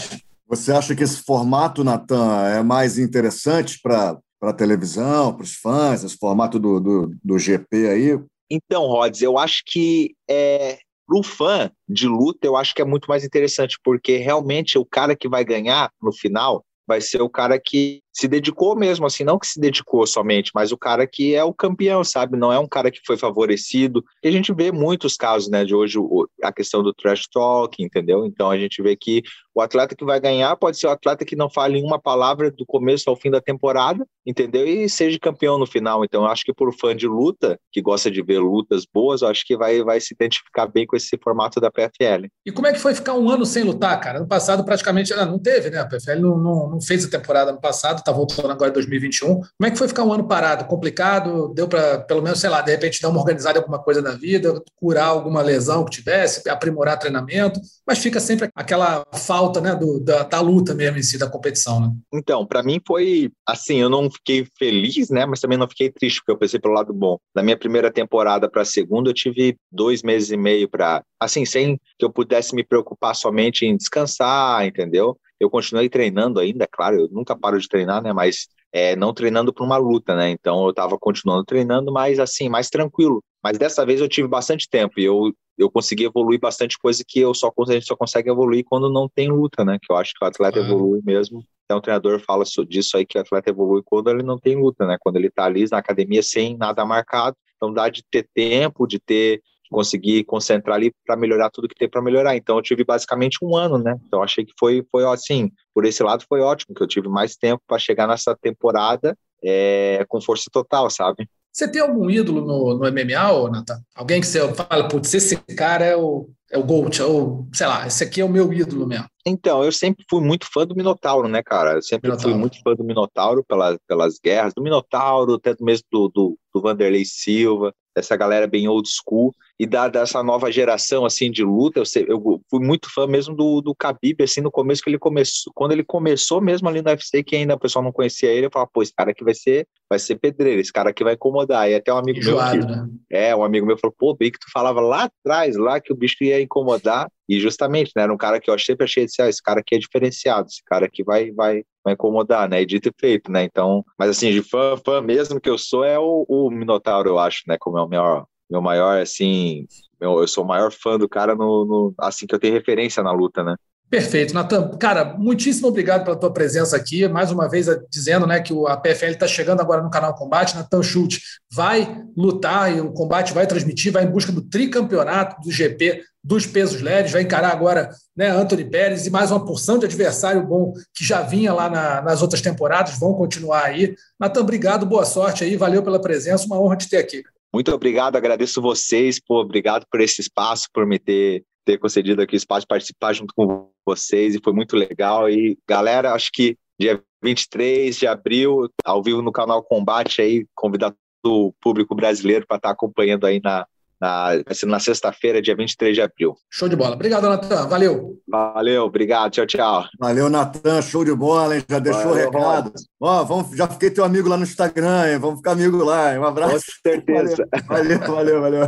Você 0.51 0.73
acha 0.73 0.93
que 0.93 1.01
esse 1.01 1.23
formato, 1.23 1.81
Natan, 1.81 2.45
é 2.45 2.61
mais 2.61 2.97
interessante 2.97 3.79
para 3.81 4.19
a 4.41 4.51
televisão, 4.51 5.33
para 5.33 5.45
os 5.45 5.55
fãs, 5.55 6.03
esse 6.03 6.17
formato 6.17 6.59
do, 6.59 6.77
do, 6.77 7.15
do 7.23 7.39
GP 7.39 7.87
aí? 7.87 8.19
Então, 8.49 8.85
Rods, 8.85 9.21
eu 9.21 9.37
acho 9.37 9.63
que 9.65 10.13
é, 10.29 10.77
para 11.07 11.17
o 11.17 11.23
fã 11.23 11.71
de 11.87 12.05
luta, 12.05 12.45
eu 12.45 12.57
acho 12.57 12.75
que 12.75 12.81
é 12.81 12.85
muito 12.85 13.05
mais 13.07 13.23
interessante, 13.23 13.77
porque 13.81 14.17
realmente 14.17 14.77
o 14.77 14.83
cara 14.83 15.15
que 15.15 15.29
vai 15.29 15.45
ganhar 15.45 15.89
no 16.01 16.11
final 16.11 16.65
vai 16.85 16.99
ser 16.99 17.21
o 17.21 17.29
cara 17.29 17.57
que 17.57 18.01
se 18.13 18.27
dedicou 18.27 18.75
mesmo, 18.75 19.05
assim, 19.05 19.23
não 19.23 19.39
que 19.39 19.47
se 19.47 19.59
dedicou 19.59 20.05
somente, 20.05 20.51
mas 20.53 20.71
o 20.71 20.77
cara 20.77 21.07
que 21.07 21.33
é 21.33 21.43
o 21.43 21.53
campeão, 21.53 22.03
sabe? 22.03 22.37
Não 22.37 22.51
é 22.51 22.59
um 22.59 22.67
cara 22.67 22.91
que 22.91 22.99
foi 23.05 23.17
favorecido. 23.17 24.03
E 24.23 24.27
a 24.27 24.31
gente 24.31 24.53
vê 24.53 24.71
muitos 24.71 25.15
casos, 25.15 25.49
né, 25.49 25.63
de 25.63 25.73
hoje, 25.73 25.97
a 26.43 26.51
questão 26.51 26.83
do 26.83 26.93
trash 26.93 27.27
talk, 27.31 27.81
entendeu? 27.81 28.25
Então 28.25 28.49
a 28.49 28.57
gente 28.57 28.81
vê 28.81 28.95
que 28.95 29.23
o 29.53 29.61
atleta 29.61 29.95
que 29.95 30.05
vai 30.05 30.19
ganhar 30.19 30.55
pode 30.55 30.77
ser 30.77 30.87
o 30.87 30.91
atleta 30.91 31.25
que 31.25 31.35
não 31.35 31.49
fale 31.49 31.81
uma 31.81 31.99
palavra 31.99 32.49
do 32.49 32.65
começo 32.65 33.09
ao 33.09 33.15
fim 33.15 33.29
da 33.29 33.41
temporada, 33.41 34.05
entendeu? 34.25 34.65
E 34.65 34.87
seja 34.87 35.19
campeão 35.19 35.57
no 35.57 35.65
final. 35.65 36.03
Então 36.05 36.23
eu 36.23 36.29
acho 36.29 36.43
que 36.43 36.53
por 36.53 36.73
fã 36.73 36.95
de 36.95 37.07
luta, 37.07 37.59
que 37.71 37.81
gosta 37.81 38.09
de 38.09 38.21
ver 38.21 38.39
lutas 38.39 38.85
boas, 38.91 39.21
eu 39.21 39.27
acho 39.27 39.45
que 39.45 39.57
vai, 39.57 39.83
vai 39.83 39.99
se 39.99 40.13
identificar 40.13 40.67
bem 40.67 40.85
com 40.85 40.95
esse 40.95 41.17
formato 41.21 41.59
da 41.59 41.69
PFL. 41.69 42.27
E 42.45 42.51
como 42.51 42.67
é 42.67 42.73
que 42.73 42.79
foi 42.79 42.95
ficar 42.95 43.13
um 43.13 43.29
ano 43.29 43.45
sem 43.45 43.63
lutar, 43.63 43.99
cara? 43.99 44.19
No 44.19 44.27
passado 44.27 44.63
praticamente 44.63 45.13
não 45.13 45.39
teve, 45.39 45.69
né? 45.69 45.79
A 45.79 45.85
PFL 45.85 46.19
não, 46.19 46.37
não, 46.37 46.69
não 46.71 46.81
fez 46.81 47.05
a 47.05 47.09
temporada 47.09 47.51
no 47.51 47.59
passado, 47.59 48.00
está 48.01 48.11
voltando 48.11 48.51
agora 48.51 48.69
em 48.69 48.73
2021. 48.73 49.27
Como 49.35 49.47
é 49.63 49.71
que 49.71 49.77
foi 49.77 49.87
ficar 49.87 50.03
um 50.03 50.13
ano 50.13 50.27
parado? 50.27 50.65
Complicado? 50.65 51.53
Deu 51.53 51.67
para, 51.67 51.99
pelo 51.99 52.21
menos, 52.21 52.39
sei 52.39 52.49
lá, 52.49 52.61
de 52.61 52.71
repente 52.71 53.01
dar 53.01 53.09
uma 53.09 53.19
organizada 53.19 53.57
em 53.57 53.61
alguma 53.61 53.79
coisa 53.79 54.01
na 54.01 54.11
vida, 54.11 54.61
curar 54.75 55.05
alguma 55.05 55.41
lesão 55.41 55.85
que 55.85 55.91
tivesse, 55.91 56.47
aprimorar 56.49 56.99
treinamento, 56.99 57.59
mas 57.87 57.99
fica 57.99 58.19
sempre 58.19 58.49
aquela 58.55 59.05
falta 59.13 59.61
né, 59.61 59.75
do, 59.75 59.99
da, 59.99 60.23
da 60.23 60.41
luta 60.41 60.73
mesmo 60.73 60.97
em 60.97 61.03
si, 61.03 61.17
da 61.17 61.29
competição, 61.29 61.79
né? 61.79 61.91
Então, 62.13 62.45
para 62.45 62.63
mim 62.63 62.79
foi 62.85 63.31
assim, 63.47 63.77
eu 63.77 63.89
não 63.89 64.09
fiquei 64.09 64.47
feliz, 64.57 65.09
né, 65.09 65.25
mas 65.25 65.39
também 65.39 65.57
não 65.57 65.67
fiquei 65.67 65.91
triste, 65.91 66.19
porque 66.19 66.31
eu 66.31 66.37
pensei 66.37 66.59
pelo 66.59 66.73
lado 66.73 66.93
bom. 66.93 67.17
Na 67.35 67.43
minha 67.43 67.57
primeira 67.57 67.91
temporada 67.91 68.49
para 68.49 68.61
a 68.61 68.65
segunda, 68.65 69.09
eu 69.09 69.13
tive 69.13 69.57
dois 69.71 70.03
meses 70.03 70.31
e 70.31 70.37
meio 70.37 70.69
para, 70.69 71.03
assim, 71.19 71.45
sem 71.45 71.77
que 71.97 72.05
eu 72.05 72.11
pudesse 72.11 72.55
me 72.55 72.63
preocupar 72.63 73.15
somente 73.15 73.65
em 73.65 73.75
descansar, 73.77 74.65
entendeu? 74.65 75.17
Eu 75.41 75.49
continuei 75.49 75.89
treinando 75.89 76.39
ainda, 76.39 76.67
claro, 76.67 76.97
eu 76.99 77.09
nunca 77.09 77.35
paro 77.35 77.59
de 77.59 77.67
treinar, 77.67 77.99
né? 77.99 78.13
Mas 78.13 78.47
é, 78.71 78.95
não 78.95 79.11
treinando 79.11 79.51
para 79.51 79.65
uma 79.65 79.75
luta, 79.75 80.15
né? 80.15 80.29
Então 80.29 80.63
eu 80.65 80.69
estava 80.69 80.99
continuando 80.99 81.43
treinando, 81.43 81.91
mas 81.91 82.19
assim, 82.19 82.47
mais 82.47 82.69
tranquilo. 82.69 83.23
Mas 83.43 83.57
dessa 83.57 83.83
vez 83.83 83.99
eu 83.99 84.07
tive 84.07 84.27
bastante 84.27 84.69
tempo 84.69 84.99
e 84.99 85.03
eu, 85.03 85.33
eu 85.57 85.67
consegui 85.69 86.05
evoluir 86.05 86.39
bastante 86.39 86.77
coisa 86.77 87.03
que 87.05 87.19
eu 87.19 87.33
só, 87.33 87.51
a 87.57 87.71
gente 87.71 87.87
só 87.87 87.95
consegue 87.95 88.29
evoluir 88.29 88.63
quando 88.63 88.87
não 88.87 89.09
tem 89.09 89.29
luta, 89.29 89.65
né? 89.65 89.79
Que 89.81 89.91
eu 89.91 89.97
acho 89.97 90.13
que 90.13 90.23
o 90.23 90.27
atleta 90.27 90.59
ah. 90.59 90.63
evolui 90.63 91.01
mesmo. 91.03 91.43
Então 91.65 91.79
o 91.79 91.81
treinador 91.81 92.19
fala 92.19 92.43
disso 92.67 92.95
aí 92.95 93.05
que 93.05 93.17
o 93.17 93.21
atleta 93.21 93.49
evolui 93.49 93.81
quando 93.83 94.11
ele 94.11 94.21
não 94.21 94.37
tem 94.37 94.55
luta, 94.55 94.85
né? 94.85 94.97
Quando 94.99 95.15
ele 95.15 95.27
está 95.27 95.45
ali 95.45 95.65
na 95.71 95.79
academia 95.79 96.21
sem 96.21 96.55
nada 96.55 96.85
marcado. 96.85 97.35
Então 97.55 97.73
dá 97.73 97.89
de 97.89 98.03
ter 98.11 98.27
tempo, 98.31 98.85
de 98.85 98.99
ter 98.99 99.41
conseguir 99.71 100.25
concentrar 100.25 100.75
ali 100.75 100.91
para 101.05 101.15
melhorar 101.15 101.49
tudo 101.49 101.67
que 101.67 101.75
tem 101.75 101.89
para 101.89 102.01
melhorar. 102.01 102.35
Então 102.35 102.57
eu 102.57 102.61
tive 102.61 102.83
basicamente 102.83 103.39
um 103.41 103.55
ano, 103.55 103.77
né? 103.77 103.97
Então 104.05 104.21
achei 104.21 104.45
que 104.45 104.53
foi 104.59 104.85
foi 104.91 105.05
assim, 105.05 105.49
por 105.73 105.85
esse 105.85 106.03
lado 106.03 106.25
foi 106.27 106.41
ótimo, 106.41 106.75
que 106.75 106.83
eu 106.83 106.87
tive 106.87 107.07
mais 107.07 107.35
tempo 107.35 107.63
para 107.65 107.79
chegar 107.79 108.07
nessa 108.07 108.35
temporada 108.35 109.17
é, 109.43 110.05
com 110.07 110.21
força 110.21 110.49
total, 110.51 110.89
sabe? 110.89 111.27
Você 111.53 111.67
tem 111.67 111.81
algum 111.81 112.09
ídolo 112.09 112.41
no, 112.41 112.77
no 112.77 112.91
MMA, 112.91 113.49
Nathan? 113.49 113.81
Alguém 113.93 114.21
que 114.21 114.27
você 114.27 114.53
fala, 114.53 114.87
putz, 114.87 115.13
esse 115.13 115.35
cara 115.35 115.83
é 115.83 115.97
o, 115.97 116.29
é 116.49 116.57
o 116.57 116.63
GOAT, 116.63 117.01
ou 117.01 117.45
sei 117.53 117.67
lá, 117.67 117.85
esse 117.85 118.03
aqui 118.03 118.21
é 118.21 118.25
o 118.25 118.29
meu 118.29 118.53
ídolo 118.53 118.87
mesmo? 118.87 119.07
Então, 119.25 119.61
eu 119.61 119.71
sempre 119.71 120.05
fui 120.09 120.21
muito 120.21 120.47
fã 120.51 120.65
do 120.65 120.75
Minotauro, 120.75 121.27
né, 121.27 121.43
cara? 121.43 121.73
Eu 121.73 121.81
sempre 121.81 122.09
Minotauro. 122.09 122.31
fui 122.31 122.39
muito 122.39 122.57
fã 122.63 122.73
do 122.73 122.85
Minotauro 122.85 123.43
pela, 123.45 123.77
pelas 123.85 124.17
guerras, 124.17 124.53
do 124.53 124.63
Minotauro, 124.63 125.33
até 125.33 125.53
mesmo 125.59 125.83
do, 125.91 126.07
do, 126.07 126.37
do 126.53 126.61
Vanderlei 126.61 127.03
Silva, 127.03 127.73
essa 127.95 128.15
galera 128.15 128.47
bem 128.47 128.69
old 128.69 128.87
school. 128.89 129.33
E 129.59 129.65
da, 129.65 129.87
dessa 129.87 130.23
nova 130.23 130.51
geração, 130.51 131.05
assim, 131.05 131.29
de 131.29 131.43
luta, 131.43 131.79
eu, 131.79 131.85
sei, 131.85 132.05
eu 132.07 132.41
fui 132.49 132.59
muito 132.59 132.91
fã 132.93 133.05
mesmo 133.07 133.35
do, 133.35 133.61
do 133.61 133.73
Khabib, 133.73 134.23
assim, 134.23 134.41
no 134.41 134.51
começo 134.51 134.81
que 134.81 134.89
ele 134.89 134.99
começou, 134.99 135.51
quando 135.55 135.71
ele 135.71 135.83
começou 135.83 136.41
mesmo 136.41 136.67
ali 136.67 136.81
no 136.81 136.89
UFC, 136.89 137.23
que 137.23 137.35
ainda 137.35 137.55
o 137.55 137.59
pessoal 137.59 137.83
não 137.83 137.91
conhecia 137.91 138.31
ele, 138.31 138.47
eu 138.47 138.51
falava, 138.51 138.69
pô, 138.73 138.81
esse 138.81 138.93
cara 138.93 139.11
aqui 139.11 139.23
vai 139.23 139.33
ser, 139.33 139.67
vai 139.89 139.99
ser 139.99 140.15
pedreiro, 140.15 140.61
esse 140.61 140.73
cara 140.73 140.89
aqui 140.89 141.03
vai 141.03 141.13
incomodar, 141.13 141.69
e 141.69 141.75
até 141.75 141.93
um 141.93 141.97
amigo 141.97 142.19
Enjoado, 142.19 142.57
meu 142.57 142.67
que, 142.67 142.73
né? 142.73 142.89
é, 143.09 143.35
um 143.35 143.43
amigo 143.43 143.65
meu 143.65 143.77
falou, 143.77 143.95
pô, 143.97 144.15
bem 144.15 144.31
que 144.31 144.39
tu 144.39 144.51
falava 144.51 144.81
lá 144.81 145.03
atrás, 145.03 145.55
lá 145.57 145.79
que 145.79 145.93
o 145.93 145.95
bicho 145.95 146.23
ia 146.23 146.41
incomodar, 146.41 147.07
e 147.31 147.39
justamente, 147.39 147.91
né, 147.95 148.03
era 148.03 148.13
um 148.13 148.17
cara 148.17 148.41
que 148.41 148.51
eu 148.51 148.59
sempre 148.59 148.83
achei, 148.83 149.05
assim, 149.05 149.21
ah, 149.21 149.29
esse 149.29 149.41
cara 149.41 149.61
aqui 149.61 149.75
é 149.75 149.79
diferenciado, 149.79 150.47
esse 150.49 150.61
cara 150.65 150.85
aqui 150.85 151.01
vai, 151.01 151.31
vai, 151.31 151.63
vai 151.81 151.93
incomodar, 151.93 152.49
né? 152.49 152.61
E 152.61 152.65
dito 152.65 152.89
e 152.89 152.93
feito, 152.99 153.31
né? 153.31 153.43
Então, 153.43 153.85
mas 153.97 154.09
assim, 154.09 154.31
de 154.31 154.41
fã, 154.43 154.75
fã 154.83 155.01
mesmo 155.01 155.39
que 155.39 155.49
eu 155.49 155.57
sou 155.57 155.85
é 155.85 155.97
o, 155.97 156.25
o 156.27 156.49
Minotauro, 156.51 157.09
eu 157.09 157.17
acho, 157.17 157.43
né? 157.47 157.55
Como 157.57 157.77
é 157.77 157.81
o 157.81 157.87
maior, 157.87 158.25
meu 158.51 158.61
maior, 158.61 159.01
assim, 159.01 159.65
meu, 159.99 160.19
eu 160.19 160.27
sou 160.27 160.43
o 160.43 160.47
maior 160.47 160.71
fã 160.71 160.97
do 160.97 161.07
cara 161.07 161.33
no, 161.33 161.65
no, 161.65 161.93
assim 161.97 162.27
que 162.27 162.35
eu 162.35 162.39
tenho 162.39 162.53
referência 162.53 163.01
na 163.01 163.11
luta, 163.11 163.43
né? 163.43 163.55
Perfeito, 163.89 164.33
Natan. 164.33 164.69
Cara, 164.77 165.03
muitíssimo 165.17 165.67
obrigado 165.67 166.05
pela 166.05 166.15
tua 166.15 166.31
presença 166.31 166.77
aqui. 166.77 167.09
Mais 167.09 167.29
uma 167.29 167.49
vez 167.49 167.67
dizendo 167.89 168.25
né, 168.25 168.39
que 168.39 168.53
a 168.67 168.77
PFL 168.77 169.07
está 169.07 169.27
chegando 169.27 169.59
agora 169.59 169.81
no 169.81 169.89
canal 169.89 170.15
Combate. 170.15 170.55
Natan 170.55 170.81
Schultz 170.81 171.19
vai 171.51 172.01
lutar 172.15 172.73
e 172.73 172.79
o 172.79 172.93
combate 172.93 173.33
vai 173.33 173.45
transmitir, 173.45 173.91
vai 173.91 174.05
em 174.05 174.09
busca 174.09 174.31
do 174.31 174.41
tricampeonato 174.41 175.41
do 175.41 175.51
GP 175.51 176.05
dos 176.23 176.45
pesos 176.45 176.81
leves, 176.81 177.11
vai 177.11 177.23
encarar 177.23 177.51
agora 177.51 177.89
né, 178.15 178.29
Anthony 178.29 178.63
Pérez 178.63 179.05
e 179.05 179.09
mais 179.09 179.29
uma 179.29 179.43
porção 179.43 179.77
de 179.77 179.85
adversário 179.85 180.45
bom 180.45 180.71
que 180.95 181.03
já 181.03 181.21
vinha 181.21 181.51
lá 181.51 181.69
na, 181.69 182.01
nas 182.01 182.21
outras 182.21 182.41
temporadas, 182.41 182.97
vão 182.97 183.13
continuar 183.13 183.65
aí. 183.65 183.93
Natan, 184.17 184.39
obrigado, 184.39 184.85
boa 184.85 185.03
sorte 185.03 185.43
aí, 185.43 185.57
valeu 185.57 185.83
pela 185.83 185.99
presença, 185.99 186.45
uma 186.45 186.61
honra 186.61 186.77
te 186.77 186.87
ter 186.87 186.97
aqui. 186.97 187.23
Muito 187.53 187.71
obrigado, 187.73 188.15
agradeço 188.15 188.61
vocês, 188.61 189.19
pô, 189.19 189.41
obrigado 189.41 189.85
por 189.91 189.99
esse 189.99 190.21
espaço, 190.21 190.67
por 190.73 190.85
me 190.85 190.97
ter 190.97 191.43
ter 191.63 191.77
concedido 191.77 192.21
aqui 192.21 192.35
o 192.35 192.37
espaço 192.37 192.61
de 192.61 192.67
participar 192.67 193.13
junto 193.13 193.33
com 193.35 193.69
vocês 193.85 194.35
e 194.35 194.41
foi 194.43 194.53
muito 194.53 194.75
legal. 194.75 195.29
E 195.29 195.57
galera, 195.67 196.13
acho 196.13 196.31
que 196.31 196.57
dia 196.79 197.01
23 197.23 197.95
de 197.95 198.07
abril, 198.07 198.67
ao 198.83 199.03
vivo 199.03 199.21
no 199.21 199.31
canal 199.31 199.63
Combate 199.63 200.21
aí, 200.21 200.45
convidar 200.55 200.93
o 201.23 201.53
público 201.61 201.93
brasileiro 201.93 202.45
para 202.47 202.57
estar 202.57 202.69
tá 202.69 202.73
acompanhando 202.73 203.25
aí 203.25 203.39
na, 203.39 203.67
na, 204.01 204.41
vai 204.43 204.55
ser 204.55 204.65
na 204.65 204.79
sexta-feira, 204.79 205.41
dia 205.41 205.55
23 205.55 205.95
de 205.95 206.01
abril. 206.01 206.35
Show 206.49 206.67
de 206.67 206.75
bola. 206.75 206.95
Obrigado, 206.95 207.29
Natan. 207.29 207.67
Valeu. 207.67 208.17
Valeu, 208.27 208.83
obrigado. 208.83 209.31
Tchau, 209.31 209.45
tchau. 209.45 209.85
Valeu, 209.99 210.29
Natan. 210.29 210.81
Show 210.81 211.05
de 211.05 211.13
bola, 211.13 211.55
hein? 211.55 211.63
Já 211.69 211.77
deixou 211.77 212.11
o 212.11 212.13
recado. 212.15 212.73
Ó, 212.99 213.23
vamos, 213.23 213.55
já 213.55 213.67
fiquei 213.67 213.91
teu 213.91 214.03
amigo 214.03 214.27
lá 214.27 214.37
no 214.37 214.43
Instagram, 214.43 215.11
hein? 215.11 215.19
Vamos 215.19 215.37
ficar 215.37 215.51
amigo 215.51 215.83
lá. 215.83 216.13
Hein? 216.13 216.19
Um 216.19 216.25
abraço. 216.25 216.65
Com 216.83 216.89
certeza. 216.89 217.47
Valeu, 217.67 217.99
valeu, 217.99 218.41
valeu. 218.41 218.61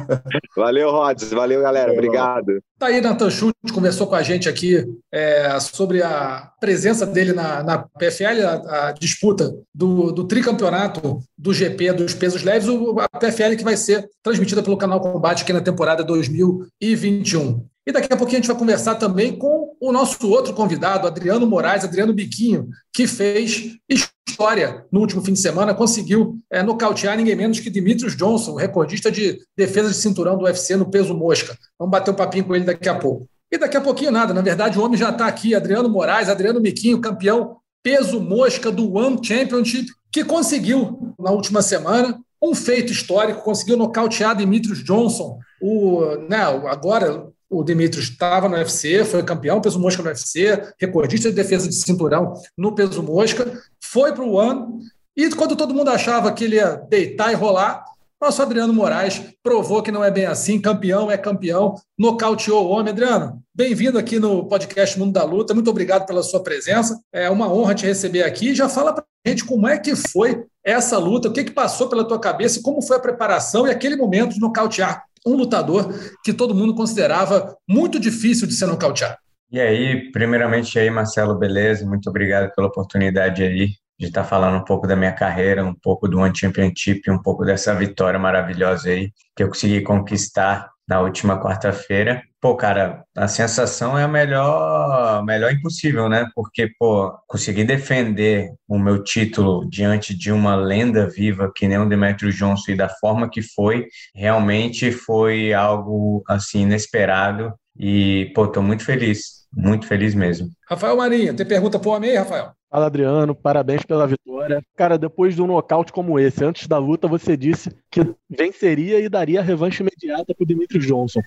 Valeu, 0.55 0.91
Rods. 0.91 1.31
Valeu, 1.31 1.61
galera. 1.61 1.87
Valeu, 1.87 1.97
obrigado. 1.97 2.63
Tá 2.77 2.87
aí, 2.87 3.01
Natan 3.01 3.29
Schultz 3.29 3.71
conversou 3.71 4.05
com 4.07 4.15
a 4.15 4.21
gente 4.21 4.49
aqui 4.49 4.85
é, 5.11 5.57
sobre 5.59 6.03
a 6.03 6.51
presença 6.59 7.05
dele 7.05 7.33
na, 7.33 7.63
na 7.63 7.77
PFL, 7.77 8.45
a, 8.45 8.87
a 8.87 8.91
disputa 8.91 9.53
do, 9.73 10.11
do 10.11 10.25
tricampeonato 10.25 11.19
do 11.37 11.53
GP 11.53 11.93
dos 11.93 12.13
pesos 12.13 12.43
leves, 12.43 12.67
o, 12.67 12.99
a 12.99 13.07
PFL 13.07 13.55
que 13.57 13.63
vai 13.63 13.77
ser 13.77 14.09
transmitida 14.21 14.61
pelo 14.61 14.77
canal 14.77 14.99
Combate 15.23 15.43
aqui 15.43 15.53
na 15.53 15.61
temporada 15.61 16.03
2021. 16.03 17.65
E 17.87 17.93
daqui 17.93 18.11
a 18.11 18.17
pouquinho 18.17 18.39
a 18.39 18.41
gente 18.41 18.51
vai 18.51 18.57
conversar 18.57 18.95
também 18.95 19.37
com 19.37 19.73
o 19.79 19.89
nosso 19.89 20.29
outro 20.29 20.53
convidado, 20.53 21.07
Adriano 21.07 21.47
Moraes, 21.47 21.85
Adriano 21.85 22.13
Biquinho, 22.13 22.67
que 22.91 23.07
fez 23.07 23.77
história 23.89 24.85
no 24.91 24.99
último 24.99 25.23
fim 25.23 25.31
de 25.31 25.39
semana, 25.39 25.73
conseguiu 25.73 26.37
é, 26.51 26.61
nocautear 26.61 27.15
ninguém 27.15 27.37
menos 27.37 27.61
que 27.61 27.69
Dimitrios 27.69 28.17
Johnson, 28.17 28.55
recordista 28.55 29.09
de 29.09 29.39
defesa 29.55 29.87
de 29.87 29.95
cinturão 29.95 30.37
do 30.37 30.43
UFC 30.43 30.75
no 30.75 30.91
peso 30.91 31.15
mosca. 31.15 31.57
Vamos 31.79 31.93
bater 31.93 32.11
um 32.11 32.15
papinho 32.15 32.43
com 32.43 32.53
ele 32.53 32.65
daqui 32.65 32.89
a 32.89 32.95
pouco. 32.95 33.25
E 33.49 33.57
daqui 33.57 33.77
a 33.77 33.81
pouquinho 33.81 34.11
nada, 34.11 34.33
na 34.33 34.41
verdade 34.41 34.77
o 34.77 34.83
homem 34.83 34.97
já 34.97 35.09
está 35.09 35.25
aqui, 35.25 35.55
Adriano 35.55 35.87
Moraes, 35.87 36.27
Adriano 36.27 36.59
Biquinho, 36.59 36.99
campeão 36.99 37.55
peso 37.81 38.19
mosca 38.19 38.69
do 38.69 38.93
One 38.93 39.25
Championship, 39.25 39.87
que 40.11 40.25
conseguiu 40.25 41.15
na 41.17 41.31
última 41.31 41.61
semana 41.61 42.19
um 42.43 42.53
feito 42.53 42.91
histórico, 42.91 43.41
conseguiu 43.41 43.77
nocautear 43.77 44.35
Demetrius 44.35 44.83
Johnson, 44.83 45.39
o, 45.61 46.17
né, 46.27 46.41
agora 46.67 47.27
o 47.49 47.63
Demetrius 47.63 48.09
estava 48.09 48.49
no 48.49 48.55
UFC, 48.55 49.05
foi 49.05 49.23
campeão 49.23 49.61
peso 49.61 49.79
mosca 49.79 50.03
no 50.03 50.09
UFC, 50.09 50.61
recordista 50.77 51.29
de 51.29 51.35
defesa 51.35 51.69
de 51.69 51.75
cinturão 51.75 52.33
no 52.57 52.75
peso 52.75 53.01
mosca, 53.01 53.49
foi 53.81 54.11
para 54.11 54.23
o 54.23 54.33
One, 54.33 54.79
e 55.15 55.29
quando 55.29 55.55
todo 55.55 55.73
mundo 55.73 55.89
achava 55.89 56.33
que 56.33 56.43
ele 56.43 56.57
ia 56.57 56.75
deitar 56.89 57.31
e 57.31 57.35
rolar, 57.35 57.85
nosso 58.23 58.41
Adriano 58.41 58.73
Moraes 58.73 59.21
provou 59.43 59.83
que 59.83 59.91
não 59.91 60.01
é 60.01 60.09
bem 60.09 60.25
assim, 60.25 60.59
campeão 60.59 61.11
é 61.11 61.17
campeão, 61.17 61.75
nocauteou 61.99 62.65
o 62.65 62.69
homem. 62.69 62.93
Adriano, 62.93 63.43
bem-vindo 63.53 63.99
aqui 63.99 64.17
no 64.17 64.47
podcast 64.47 64.97
Mundo 64.97 65.11
da 65.11 65.25
Luta, 65.25 65.53
muito 65.53 65.69
obrigado 65.69 66.05
pela 66.05 66.23
sua 66.23 66.41
presença, 66.41 66.97
é 67.11 67.29
uma 67.29 67.53
honra 67.53 67.75
te 67.75 67.85
receber 67.85 68.23
aqui. 68.23 68.55
Já 68.55 68.69
fala 68.69 68.93
para 68.93 69.03
a 69.03 69.29
gente 69.29 69.43
como 69.43 69.67
é 69.67 69.77
que 69.77 69.93
foi 69.93 70.45
essa 70.63 70.97
luta, 70.97 71.27
o 71.27 71.33
que, 71.33 71.43
que 71.43 71.51
passou 71.51 71.89
pela 71.89 72.07
tua 72.07 72.17
cabeça 72.17 72.61
como 72.63 72.81
foi 72.81 72.95
a 72.95 73.01
preparação 73.01 73.67
e 73.67 73.71
aquele 73.71 73.97
momento 73.97 74.35
de 74.35 74.39
nocautear 74.39 75.03
um 75.27 75.35
lutador 75.35 75.93
que 76.23 76.31
todo 76.31 76.55
mundo 76.55 76.73
considerava 76.73 77.57
muito 77.67 77.99
difícil 77.99 78.47
de 78.47 78.53
ser 78.53 78.67
nocauteado. 78.67 79.17
E 79.51 79.59
aí, 79.59 80.09
primeiramente 80.13 80.79
aí, 80.79 80.89
Marcelo, 80.89 81.35
beleza? 81.35 81.85
Muito 81.85 82.09
obrigado 82.09 82.53
pela 82.55 82.67
oportunidade 82.67 83.43
aí 83.43 83.71
de 83.99 84.07
estar 84.07 84.23
falando 84.23 84.57
um 84.57 84.63
pouco 84.63 84.87
da 84.87 84.95
minha 84.95 85.11
carreira, 85.11 85.63
um 85.63 85.73
pouco 85.73 86.07
do 86.07 86.19
One 86.19 86.35
Championship, 86.35 87.09
um 87.09 87.21
pouco 87.21 87.45
dessa 87.45 87.73
vitória 87.75 88.19
maravilhosa 88.19 88.89
aí 88.89 89.11
que 89.35 89.43
eu 89.43 89.47
consegui 89.47 89.81
conquistar 89.81 90.73
na 90.87 91.01
última 91.01 91.41
quarta-feira. 91.41 92.21
Pô, 92.41 92.55
cara, 92.55 93.03
a 93.15 93.27
sensação 93.27 93.97
é 93.97 94.03
a 94.03 94.07
melhor, 94.07 95.23
melhor 95.23 95.51
impossível, 95.51 96.09
né? 96.09 96.27
Porque, 96.35 96.69
pô, 96.77 97.11
conseguir 97.25 97.63
defender 97.63 98.51
o 98.67 98.77
meu 98.77 99.01
título 99.01 99.67
diante 99.69 100.17
de 100.17 100.31
uma 100.31 100.55
lenda 100.55 101.07
viva 101.09 101.51
que 101.55 101.67
nem 101.67 101.77
o 101.77 101.87
Demetrius 101.87 102.35
Johnson 102.35 102.73
e 102.73 102.75
da 102.75 102.89
forma 102.89 103.29
que 103.29 103.41
foi, 103.41 103.87
realmente 104.13 104.91
foi 104.91 105.53
algo, 105.53 106.21
assim, 106.27 106.63
inesperado. 106.63 107.53
E, 107.79 108.31
pô, 108.35 108.45
tô 108.45 108.61
muito 108.61 108.83
feliz, 108.83 109.47
muito 109.55 109.87
feliz 109.87 110.13
mesmo. 110.13 110.49
Rafael 110.69 110.97
Marinho, 110.97 111.33
tem 111.33 111.45
pergunta 111.45 111.79
pro 111.79 111.91
homem 111.91 112.11
aí, 112.11 112.17
Rafael? 112.17 112.51
Fala, 112.73 112.87
Adriano. 112.87 113.35
Parabéns 113.35 113.85
pela 113.85 114.07
vitória. 114.07 114.59
Cara, 114.75 114.97
depois 114.97 115.35
de 115.35 115.43
um 115.43 115.45
nocaute 115.45 115.93
como 115.93 116.19
esse, 116.19 116.43
antes 116.43 116.67
da 116.67 116.79
luta, 116.79 117.07
você 117.07 117.37
disse 117.37 117.69
que 117.91 118.01
venceria 118.27 118.99
e 118.99 119.07
daria 119.07 119.41
a 119.41 119.43
revanche 119.43 119.83
imediata 119.83 120.33
pro 120.33 120.43
Dimitri 120.43 120.79
Johnson. 120.79 121.19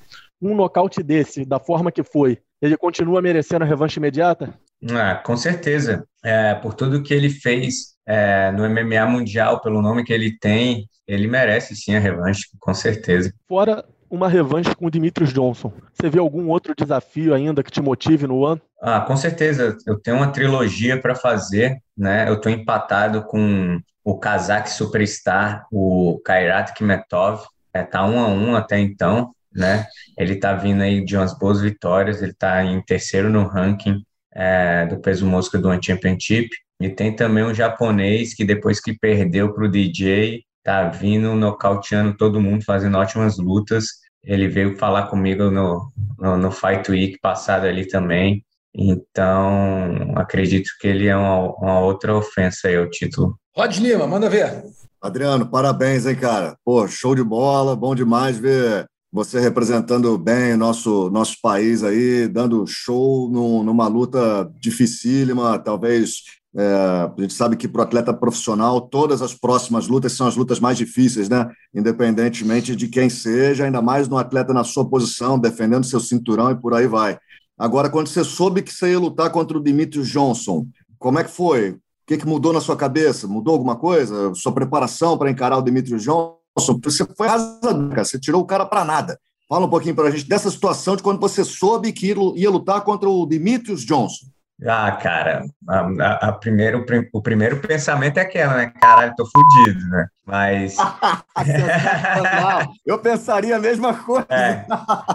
Um 0.42 0.56
nocaute 0.56 1.04
desse, 1.04 1.44
da 1.44 1.60
forma 1.60 1.92
que 1.92 2.02
foi, 2.02 2.38
ele 2.60 2.76
continua 2.76 3.22
merecendo 3.22 3.64
a 3.64 3.68
revanche 3.68 4.00
imediata? 4.00 4.58
Ah, 4.90 5.14
com 5.24 5.36
certeza. 5.36 6.04
É, 6.24 6.52
por 6.56 6.74
tudo 6.74 7.00
que 7.00 7.14
ele 7.14 7.30
fez 7.30 7.94
é, 8.04 8.50
no 8.50 8.68
MMA 8.68 9.06
mundial, 9.06 9.60
pelo 9.60 9.80
nome 9.80 10.02
que 10.02 10.12
ele 10.12 10.36
tem, 10.36 10.88
ele 11.06 11.28
merece 11.28 11.76
sim 11.76 11.94
a 11.94 12.00
revanche, 12.00 12.48
com 12.58 12.74
certeza. 12.74 13.32
Fora 13.46 13.84
uma 14.10 14.28
revanche 14.28 14.74
com 14.74 14.86
o 14.86 14.90
Dimitrios 14.90 15.32
Johnson. 15.32 15.72
Você 15.92 16.08
vê 16.08 16.18
algum 16.18 16.48
outro 16.48 16.74
desafio 16.76 17.34
ainda 17.34 17.62
que 17.62 17.70
te 17.70 17.80
motive 17.80 18.26
no 18.26 18.44
ano? 18.44 18.60
Ah, 18.80 19.00
com 19.00 19.16
certeza. 19.16 19.76
Eu 19.86 19.98
tenho 19.98 20.16
uma 20.16 20.28
trilogia 20.28 21.00
para 21.00 21.14
fazer, 21.14 21.78
né? 21.96 22.28
Eu 22.28 22.34
estou 22.34 22.50
empatado 22.50 23.22
com 23.24 23.80
o 24.04 24.18
Kazakh 24.18 24.68
Superstar, 24.68 25.66
o 25.72 26.20
Kairat 26.24 26.72
Kimetov. 26.74 27.42
É, 27.72 27.82
tá 27.82 28.04
um 28.04 28.18
a 28.18 28.28
um 28.28 28.54
até 28.54 28.78
então, 28.78 29.32
né? 29.52 29.86
Ele 30.16 30.34
está 30.34 30.54
vindo 30.54 30.82
aí 30.82 31.04
de 31.04 31.16
umas 31.16 31.36
boas 31.36 31.60
vitórias. 31.60 32.22
Ele 32.22 32.32
está 32.32 32.64
em 32.64 32.80
terceiro 32.82 33.28
no 33.28 33.44
ranking 33.46 34.02
é, 34.34 34.86
do 34.86 34.98
peso 34.98 35.26
mosca 35.26 35.58
do 35.58 35.68
One 35.68 35.82
Championship. 35.82 36.48
E 36.80 36.90
tem 36.90 37.14
também 37.16 37.42
um 37.42 37.54
japonês 37.54 38.34
que 38.34 38.44
depois 38.44 38.80
que 38.80 38.92
perdeu 38.98 39.52
para 39.52 39.64
o 39.64 39.70
DJ, 39.70 40.44
tá 40.66 40.88
vindo 40.88 41.32
nocauteando 41.36 42.16
todo 42.16 42.40
mundo, 42.40 42.64
fazendo 42.64 42.98
ótimas 42.98 43.38
lutas. 43.38 43.86
Ele 44.24 44.48
veio 44.48 44.76
falar 44.76 45.06
comigo 45.06 45.48
no, 45.48 45.92
no, 46.18 46.36
no 46.36 46.50
Fight 46.50 46.90
Week 46.90 47.20
passado 47.22 47.66
ali 47.66 47.86
também. 47.86 48.44
Então, 48.74 50.12
acredito 50.16 50.68
que 50.80 50.88
ele 50.88 51.06
é 51.06 51.16
uma, 51.16 51.54
uma 51.54 51.78
outra 51.78 52.16
ofensa 52.16 52.66
aí 52.66 52.76
ao 52.76 52.90
título. 52.90 53.38
Rod 53.56 53.76
Lima, 53.78 54.08
manda 54.08 54.28
ver. 54.28 54.64
Adriano, 55.00 55.48
parabéns, 55.48 56.04
hein, 56.04 56.16
cara? 56.16 56.56
Pô, 56.64 56.88
show 56.88 57.14
de 57.14 57.22
bola, 57.22 57.76
bom 57.76 57.94
demais 57.94 58.36
ver 58.36 58.86
você 59.12 59.40
representando 59.40 60.18
bem 60.18 60.52
o 60.52 60.58
nosso, 60.58 61.08
nosso 61.08 61.36
país 61.40 61.82
aí, 61.82 62.28
dando 62.28 62.66
show 62.66 63.30
num, 63.30 63.62
numa 63.62 63.88
luta 63.88 64.50
dificílima, 64.60 65.58
talvez 65.58 66.16
é, 66.58 66.74
a 66.74 67.12
gente 67.18 67.34
sabe 67.34 67.54
que 67.54 67.68
para 67.68 67.80
o 67.80 67.82
atleta 67.82 68.14
profissional, 68.14 68.80
todas 68.80 69.20
as 69.20 69.34
próximas 69.34 69.88
lutas 69.88 70.12
são 70.12 70.26
as 70.26 70.36
lutas 70.36 70.58
mais 70.58 70.78
difíceis, 70.78 71.28
né? 71.28 71.50
Independentemente 71.74 72.74
de 72.74 72.88
quem 72.88 73.10
seja, 73.10 73.64
ainda 73.64 73.82
mais 73.82 74.08
no 74.08 74.16
atleta 74.16 74.54
na 74.54 74.64
sua 74.64 74.88
posição, 74.88 75.38
defendendo 75.38 75.84
seu 75.84 76.00
cinturão 76.00 76.50
e 76.50 76.56
por 76.56 76.72
aí 76.72 76.86
vai. 76.86 77.18
Agora, 77.58 77.90
quando 77.90 78.08
você 78.08 78.24
soube 78.24 78.62
que 78.62 78.72
você 78.72 78.92
ia 78.92 78.98
lutar 78.98 79.30
contra 79.30 79.58
o 79.58 79.62
Dimitrios 79.62 80.08
Johnson, 80.08 80.66
como 80.98 81.18
é 81.18 81.24
que 81.24 81.30
foi? 81.30 81.72
O 81.72 81.80
que, 82.06 82.16
que 82.16 82.26
mudou 82.26 82.54
na 82.54 82.60
sua 82.60 82.76
cabeça? 82.76 83.28
Mudou 83.28 83.52
alguma 83.52 83.76
coisa? 83.76 84.32
Sua 84.34 84.52
preparação 84.52 85.18
para 85.18 85.30
encarar 85.30 85.58
o 85.58 85.62
Dimitrios 85.62 86.02
Johnson? 86.02 86.38
Você 86.82 87.04
foi 87.16 87.26
arrasador, 87.26 87.90
cara. 87.90 88.04
Você 88.04 88.18
tirou 88.18 88.40
o 88.40 88.46
cara 88.46 88.64
para 88.64 88.82
nada. 88.82 89.18
Fala 89.46 89.66
um 89.66 89.70
pouquinho 89.70 89.94
para 89.94 90.08
a 90.08 90.10
gente 90.10 90.26
dessa 90.26 90.50
situação 90.50 90.96
de 90.96 91.02
quando 91.02 91.20
você 91.20 91.44
soube 91.44 91.92
que 91.92 92.14
ia 92.36 92.50
lutar 92.50 92.80
contra 92.82 93.10
o 93.10 93.26
Demetrius 93.26 93.82
Johnson. 93.82 94.26
Ah, 94.64 94.90
cara, 94.92 95.44
a, 95.68 96.28
a, 96.28 96.32
primeiro, 96.32 96.82
o 97.12 97.20
primeiro 97.20 97.60
pensamento 97.60 98.16
é 98.16 98.22
aquela, 98.22 98.56
né? 98.56 98.72
Caralho, 98.80 99.12
tô 99.14 99.26
fudido, 99.26 99.86
né? 99.90 100.06
Mas. 100.24 100.76
Eu 102.86 102.98
pensaria 102.98 103.56
a 103.56 103.60
mesma 103.60 103.92
coisa. 103.92 104.26
É, 104.30 104.64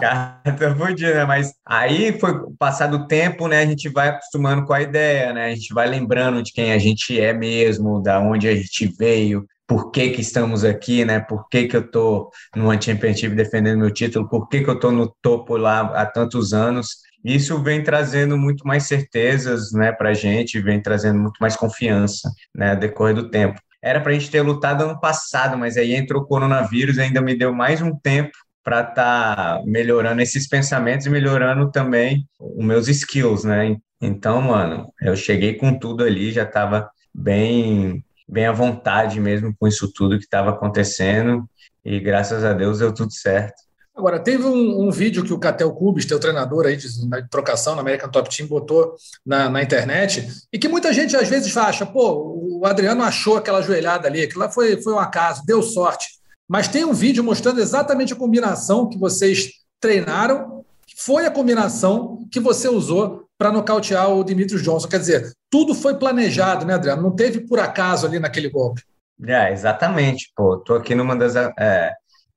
cara, 0.00 0.40
tô 0.56 0.76
fudido, 0.76 1.14
né? 1.14 1.24
Mas 1.24 1.52
aí 1.66 2.20
foi 2.20 2.34
passado 2.56 2.98
o 2.98 3.06
tempo, 3.08 3.48
né? 3.48 3.62
A 3.62 3.66
gente 3.66 3.88
vai 3.88 4.10
acostumando 4.10 4.64
com 4.64 4.72
a 4.72 4.80
ideia, 4.80 5.32
né? 5.32 5.46
A 5.46 5.54
gente 5.54 5.74
vai 5.74 5.88
lembrando 5.88 6.40
de 6.40 6.52
quem 6.52 6.72
a 6.72 6.78
gente 6.78 7.20
é 7.20 7.32
mesmo, 7.32 8.00
da 8.00 8.20
onde 8.20 8.46
a 8.46 8.54
gente 8.54 8.94
veio, 8.96 9.44
por 9.66 9.90
que, 9.90 10.10
que 10.10 10.20
estamos 10.20 10.64
aqui, 10.64 11.04
né? 11.04 11.18
Por 11.18 11.48
que, 11.48 11.66
que 11.66 11.76
eu 11.76 11.90
tô 11.90 12.30
no 12.54 12.68
One 12.68 12.80
Championship 12.80 13.34
defendendo 13.34 13.78
meu 13.78 13.90
título, 13.90 14.28
por 14.28 14.48
que, 14.48 14.62
que 14.62 14.68
eu 14.68 14.78
tô 14.78 14.92
no 14.92 15.12
topo 15.22 15.56
lá 15.56 15.80
há 15.80 16.04
tantos 16.04 16.52
anos. 16.52 16.88
Isso 17.24 17.62
vem 17.62 17.82
trazendo 17.82 18.36
muito 18.36 18.66
mais 18.66 18.84
certezas 18.84 19.72
né, 19.72 19.92
para 19.92 20.10
a 20.10 20.14
gente, 20.14 20.60
vem 20.60 20.80
trazendo 20.80 21.18
muito 21.20 21.38
mais 21.40 21.56
confiança 21.56 22.30
né, 22.54 22.74
decorrer 22.74 23.14
do 23.14 23.30
tempo. 23.30 23.60
Era 23.80 24.00
para 24.00 24.12
a 24.12 24.14
gente 24.14 24.30
ter 24.30 24.42
lutado 24.42 24.84
ano 24.84 25.00
passado, 25.00 25.56
mas 25.58 25.76
aí 25.76 25.94
entrou 25.94 26.22
o 26.22 26.26
coronavírus 26.26 26.98
ainda 26.98 27.20
me 27.20 27.36
deu 27.36 27.52
mais 27.52 27.82
um 27.82 27.94
tempo 27.96 28.32
para 28.64 28.80
estar 28.80 29.36
tá 29.36 29.62
melhorando 29.64 30.22
esses 30.22 30.48
pensamentos 30.48 31.06
e 31.06 31.10
melhorando 31.10 31.70
também 31.70 32.26
os 32.38 32.64
meus 32.64 32.88
skills, 32.88 33.44
né? 33.44 33.76
Então, 34.00 34.40
mano, 34.40 34.92
eu 35.00 35.16
cheguei 35.16 35.54
com 35.54 35.78
tudo 35.78 36.04
ali, 36.04 36.32
já 36.32 36.44
estava 36.44 36.88
bem, 37.14 38.04
bem 38.28 38.46
à 38.46 38.52
vontade 38.52 39.20
mesmo 39.20 39.54
com 39.58 39.66
isso 39.66 39.92
tudo 39.92 40.18
que 40.18 40.24
estava 40.24 40.50
acontecendo 40.50 41.48
e 41.84 41.98
graças 41.98 42.44
a 42.44 42.52
Deus 42.52 42.78
deu 42.78 42.92
tudo 42.92 43.12
certo. 43.12 43.60
Agora, 43.94 44.18
teve 44.18 44.44
um, 44.44 44.86
um, 44.86 44.90
vídeo 44.90 45.22
que 45.22 45.34
o 45.34 45.38
Catel 45.38 45.70
Cubis, 45.72 46.06
teu 46.06 46.18
treinador 46.18 46.66
aí 46.66 46.76
de, 46.76 46.88
de, 46.88 47.28
trocação 47.28 47.74
na 47.74 47.82
American 47.82 48.08
Top 48.08 48.34
Team, 48.34 48.48
botou 48.48 48.94
na, 49.24 49.50
na, 49.50 49.62
internet, 49.62 50.26
e 50.50 50.58
que 50.58 50.66
muita 50.66 50.92
gente 50.94 51.14
às 51.14 51.28
vezes 51.28 51.54
acha, 51.56 51.84
pô, 51.84 52.58
o 52.58 52.64
Adriano 52.64 53.02
achou 53.02 53.36
aquela 53.36 53.60
joelhada 53.60 54.08
ali, 54.08 54.22
aquilo 54.22 54.40
lá 54.40 54.48
foi, 54.48 54.80
foi 54.80 54.94
um 54.94 54.98
acaso, 54.98 55.44
deu 55.44 55.62
sorte. 55.62 56.08
Mas 56.48 56.68
tem 56.68 56.84
um 56.86 56.94
vídeo 56.94 57.22
mostrando 57.22 57.60
exatamente 57.60 58.14
a 58.14 58.16
combinação 58.16 58.88
que 58.88 58.98
vocês 58.98 59.50
treinaram, 59.78 60.64
foi 60.96 61.26
a 61.26 61.30
combinação 61.30 62.26
que 62.30 62.40
você 62.40 62.68
usou 62.68 63.26
para 63.36 63.52
nocautear 63.52 64.10
o 64.10 64.24
Dimitrios 64.24 64.62
Johnson. 64.62 64.88
Quer 64.88 65.00
dizer, 65.00 65.32
tudo 65.50 65.74
foi 65.74 65.94
planejado, 65.96 66.64
né, 66.64 66.74
Adriano? 66.74 67.02
Não 67.02 67.10
teve 67.10 67.40
por 67.40 67.58
acaso 67.58 68.06
ali 68.06 68.18
naquele 68.18 68.48
golpe. 68.48 68.82
É, 69.26 69.52
exatamente, 69.52 70.32
pô. 70.34 70.56
Tô 70.58 70.74
aqui 70.74 70.94
numa 70.94 71.16
das. 71.16 71.36
É 71.36 71.92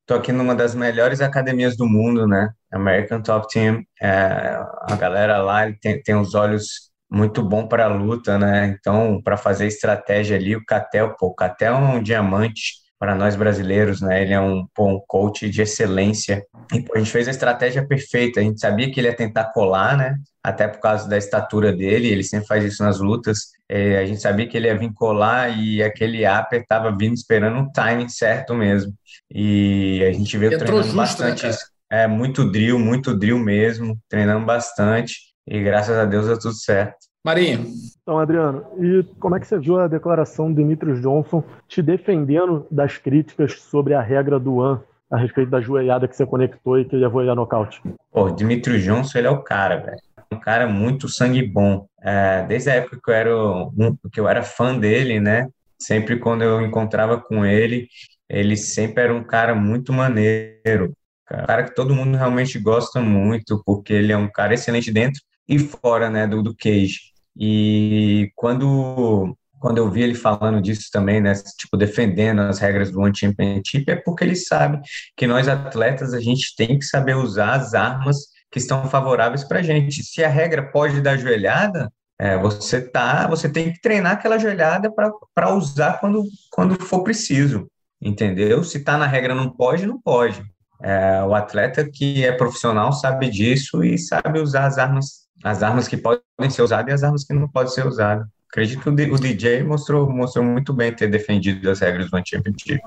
Estou 0.06 0.18
aqui 0.18 0.32
numa 0.32 0.54
das 0.54 0.76
melhores 0.76 1.20
academias 1.20 1.76
do 1.76 1.88
mundo, 1.88 2.28
né? 2.28 2.52
American 2.72 3.24
Top 3.24 3.48
Team. 3.52 3.84
É, 4.00 4.56
a 4.88 4.96
galera 4.96 5.42
lá 5.42 5.64
tem, 5.82 6.00
tem 6.04 6.14
os 6.14 6.36
olhos 6.36 6.92
muito 7.10 7.42
bom 7.42 7.68
para 7.68 7.86
a 7.86 7.88
luta, 7.88 8.38
né? 8.38 8.78
Então, 8.80 9.20
para 9.24 9.36
fazer 9.36 9.66
estratégia 9.66 10.38
ali, 10.38 10.56
o 10.56 10.64
Catel, 10.64 11.16
pô, 11.18 11.28
o 11.30 11.34
Catel 11.34 11.74
é 11.74 11.80
um 11.80 12.04
diamante 12.04 12.76
para 13.00 13.16
nós 13.16 13.36
brasileiros, 13.36 14.00
né? 14.00 14.22
Ele 14.22 14.34
é 14.34 14.40
um, 14.40 14.68
pô, 14.76 14.88
um 14.88 15.02
coach 15.08 15.50
de 15.50 15.64
excelência. 15.64 16.46
E 16.72 16.82
pô, 16.82 16.94
a 16.94 17.00
gente 17.00 17.10
fez 17.10 17.28
a 17.28 17.32
estratégia 17.32 17.84
perfeita. 17.88 18.40
A 18.40 18.44
gente 18.44 18.60
sabia 18.60 18.92
que 18.92 19.00
ele 19.00 19.08
ia 19.08 19.16
tentar 19.16 19.46
colar, 19.54 19.98
né? 19.98 20.18
Até 20.44 20.68
por 20.68 20.82
causa 20.82 21.10
da 21.10 21.18
estatura 21.18 21.74
dele, 21.74 22.10
ele 22.10 22.24
sempre 22.24 22.46
faz 22.46 22.64
isso 22.64 22.84
nas 22.84 23.00
lutas. 23.00 23.55
É, 23.70 24.00
a 24.00 24.06
gente 24.06 24.22
sabia 24.22 24.48
que 24.48 24.56
ele 24.56 24.68
ia 24.68 24.78
vir 24.78 24.94
colar 24.94 25.50
e 25.50 25.82
aquele 25.82 26.24
upper 26.28 26.62
estava 26.62 26.92
vindo 26.92 27.14
esperando 27.14 27.60
o 27.60 27.72
timing 27.72 28.10
certo 28.10 28.54
mesmo. 28.54 28.94
E 29.32 30.04
a 30.08 30.12
gente 30.12 30.38
veio 30.38 30.54
Entrou 30.54 30.68
treinando 30.68 30.84
justo, 30.84 31.24
né, 31.24 31.30
bastante. 31.30 31.48
Né, 31.48 31.54
é 31.90 32.08
muito 32.08 32.50
drill, 32.50 32.80
muito 32.80 33.14
drill 33.16 33.40
mesmo, 33.40 33.98
treinando 34.10 34.46
bastante. 34.46 35.16
E 35.48 35.62
graças 35.62 35.98
a 35.98 36.06
Deus 36.06 36.28
deu 36.28 36.40
tudo 36.40 36.54
certo. 36.54 36.98
Marinho. 37.24 37.66
Então, 38.02 38.20
Adriano, 38.20 38.66
e 38.80 39.04
como 39.20 39.36
é 39.36 39.40
que 39.40 39.48
você 39.48 39.58
viu 39.58 39.80
a 39.80 39.88
declaração 39.88 40.50
do 40.50 40.56
Demetrius 40.56 41.02
Johnson 41.02 41.44
te 41.68 41.82
defendendo 41.82 42.68
das 42.70 42.98
críticas 42.98 43.60
sobre 43.62 43.96
a 43.96 44.02
regra 44.02 44.40
do 44.40 44.62
AN 44.62 44.80
a 45.10 45.18
respeito 45.18 45.50
da 45.50 45.60
joelhada 45.60 46.08
que 46.08 46.16
você 46.16 46.26
conectou 46.26 46.80
e 46.80 46.86
que 46.86 46.96
ia 46.96 47.10
voar 47.10 47.36
nocaute? 47.36 47.82
Pô, 48.12 48.30
Demetrius 48.30 48.84
Johnson, 48.84 49.18
ele 49.18 49.28
é 49.28 49.32
o 49.32 49.42
cara, 49.42 49.78
velho. 49.78 49.98
Um 50.36 50.40
cara 50.40 50.68
muito 50.68 51.08
sangue 51.08 51.42
bom. 51.42 51.88
É, 52.02 52.44
desde 52.48 52.70
a 52.70 52.76
época 52.76 53.00
que 53.04 53.10
eu, 53.10 53.14
era, 53.14 53.36
um, 53.36 53.98
que 54.12 54.20
eu 54.20 54.28
era 54.28 54.44
fã 54.44 54.78
dele, 54.78 55.20
né? 55.20 55.48
Sempre 55.80 56.20
quando 56.20 56.44
eu 56.44 56.62
encontrava 56.62 57.20
com 57.20 57.46
ele, 57.46 57.88
ele 58.30 58.58
sempre 58.58 59.04
era 59.04 59.14
um 59.14 59.24
cara 59.24 59.56
muito 59.56 59.94
maneiro. 59.94 60.94
Um 61.32 61.46
cara 61.46 61.64
que 61.64 61.76
todo 61.76 61.96
mundo 61.96 62.18
realmente 62.18 62.60
gosta 62.60 63.02
muito, 63.02 63.62
porque 63.66 63.94
ele 63.94 64.12
é 64.12 64.18
um 64.18 64.30
cara 64.32 64.54
excelente 64.54 64.92
dentro 64.92 65.22
e 65.48 65.60
fora, 65.60 66.10
né, 66.10 66.28
do, 66.28 66.42
do 66.42 66.56
cage. 66.56 67.00
E 67.38 68.32
quando 68.36 69.36
quando 69.60 69.80
eu 69.80 69.90
vi 69.90 70.04
ele 70.04 70.14
falando 70.14 70.62
disso 70.62 70.90
também, 70.92 71.20
né, 71.20 71.34
tipo 71.58 71.76
defendendo 71.76 72.42
as 72.42 72.60
regras 72.60 72.92
do 72.92 73.00
One 73.00 73.18
Championship, 73.18 73.90
é 73.90 73.96
porque 73.96 74.24
ele 74.24 74.36
sabe 74.36 74.80
que 75.18 75.26
nós 75.26 75.48
atletas 75.48 76.14
a 76.14 76.20
gente 76.20 76.56
tem 76.56 76.78
que 76.78 76.86
saber 76.86 77.16
usar 77.16 77.56
as 77.56 77.74
armas 77.74 78.28
que 78.52 78.60
estão 78.60 78.88
favoráveis 78.90 79.44
para 79.44 79.60
a 79.60 79.64
gente. 79.64 80.04
Se 80.04 80.24
a 80.24 80.30
regra 80.30 80.64
pode 80.64 81.02
dar 81.02 81.18
joelhada, 81.18 81.92
é, 82.18 82.38
você 82.38 82.82
tá, 82.82 83.28
você 83.28 83.50
tem 83.50 83.74
que 83.74 83.82
treinar 83.82 84.14
aquela 84.14 84.38
joelhada 84.38 84.92
para 85.34 85.54
usar 85.54 86.00
quando, 86.00 86.24
quando 86.52 86.82
for 86.82 87.04
preciso, 87.04 87.68
entendeu? 88.02 88.64
Se 88.64 88.84
tá 88.84 88.98
na 88.98 89.08
regra 89.08 89.36
não 89.36 89.50
pode, 89.50 89.86
não 89.86 90.00
pode. 90.00 90.44
É, 90.82 91.24
o 91.24 91.34
atleta 91.34 91.90
que 91.90 92.26
é 92.26 92.32
profissional 92.32 92.92
sabe 92.94 93.30
disso 93.30 93.84
e 93.84 93.98
sabe 93.98 94.40
usar 94.40 94.66
as 94.66 94.78
armas 94.78 95.26
as 95.44 95.62
armas 95.62 95.88
que 95.88 95.96
podem 95.96 96.50
ser 96.50 96.64
usadas 96.64 96.90
e 96.90 96.94
as 96.94 97.04
armas 97.04 97.24
que 97.24 97.34
não 97.34 97.48
podem 97.48 97.72
ser 97.72 97.86
usadas. 97.86 98.26
Acredito 98.50 98.82
que 98.82 98.90
o 98.90 99.20
DJ 99.20 99.64
mostrou, 99.64 100.10
mostrou 100.10 100.46
muito 100.46 100.72
bem 100.72 100.94
ter 100.94 101.08
defendido 101.08 101.70
as 101.70 101.80
regras 101.80 102.10
do 102.10 102.22
Championship. 102.26 102.80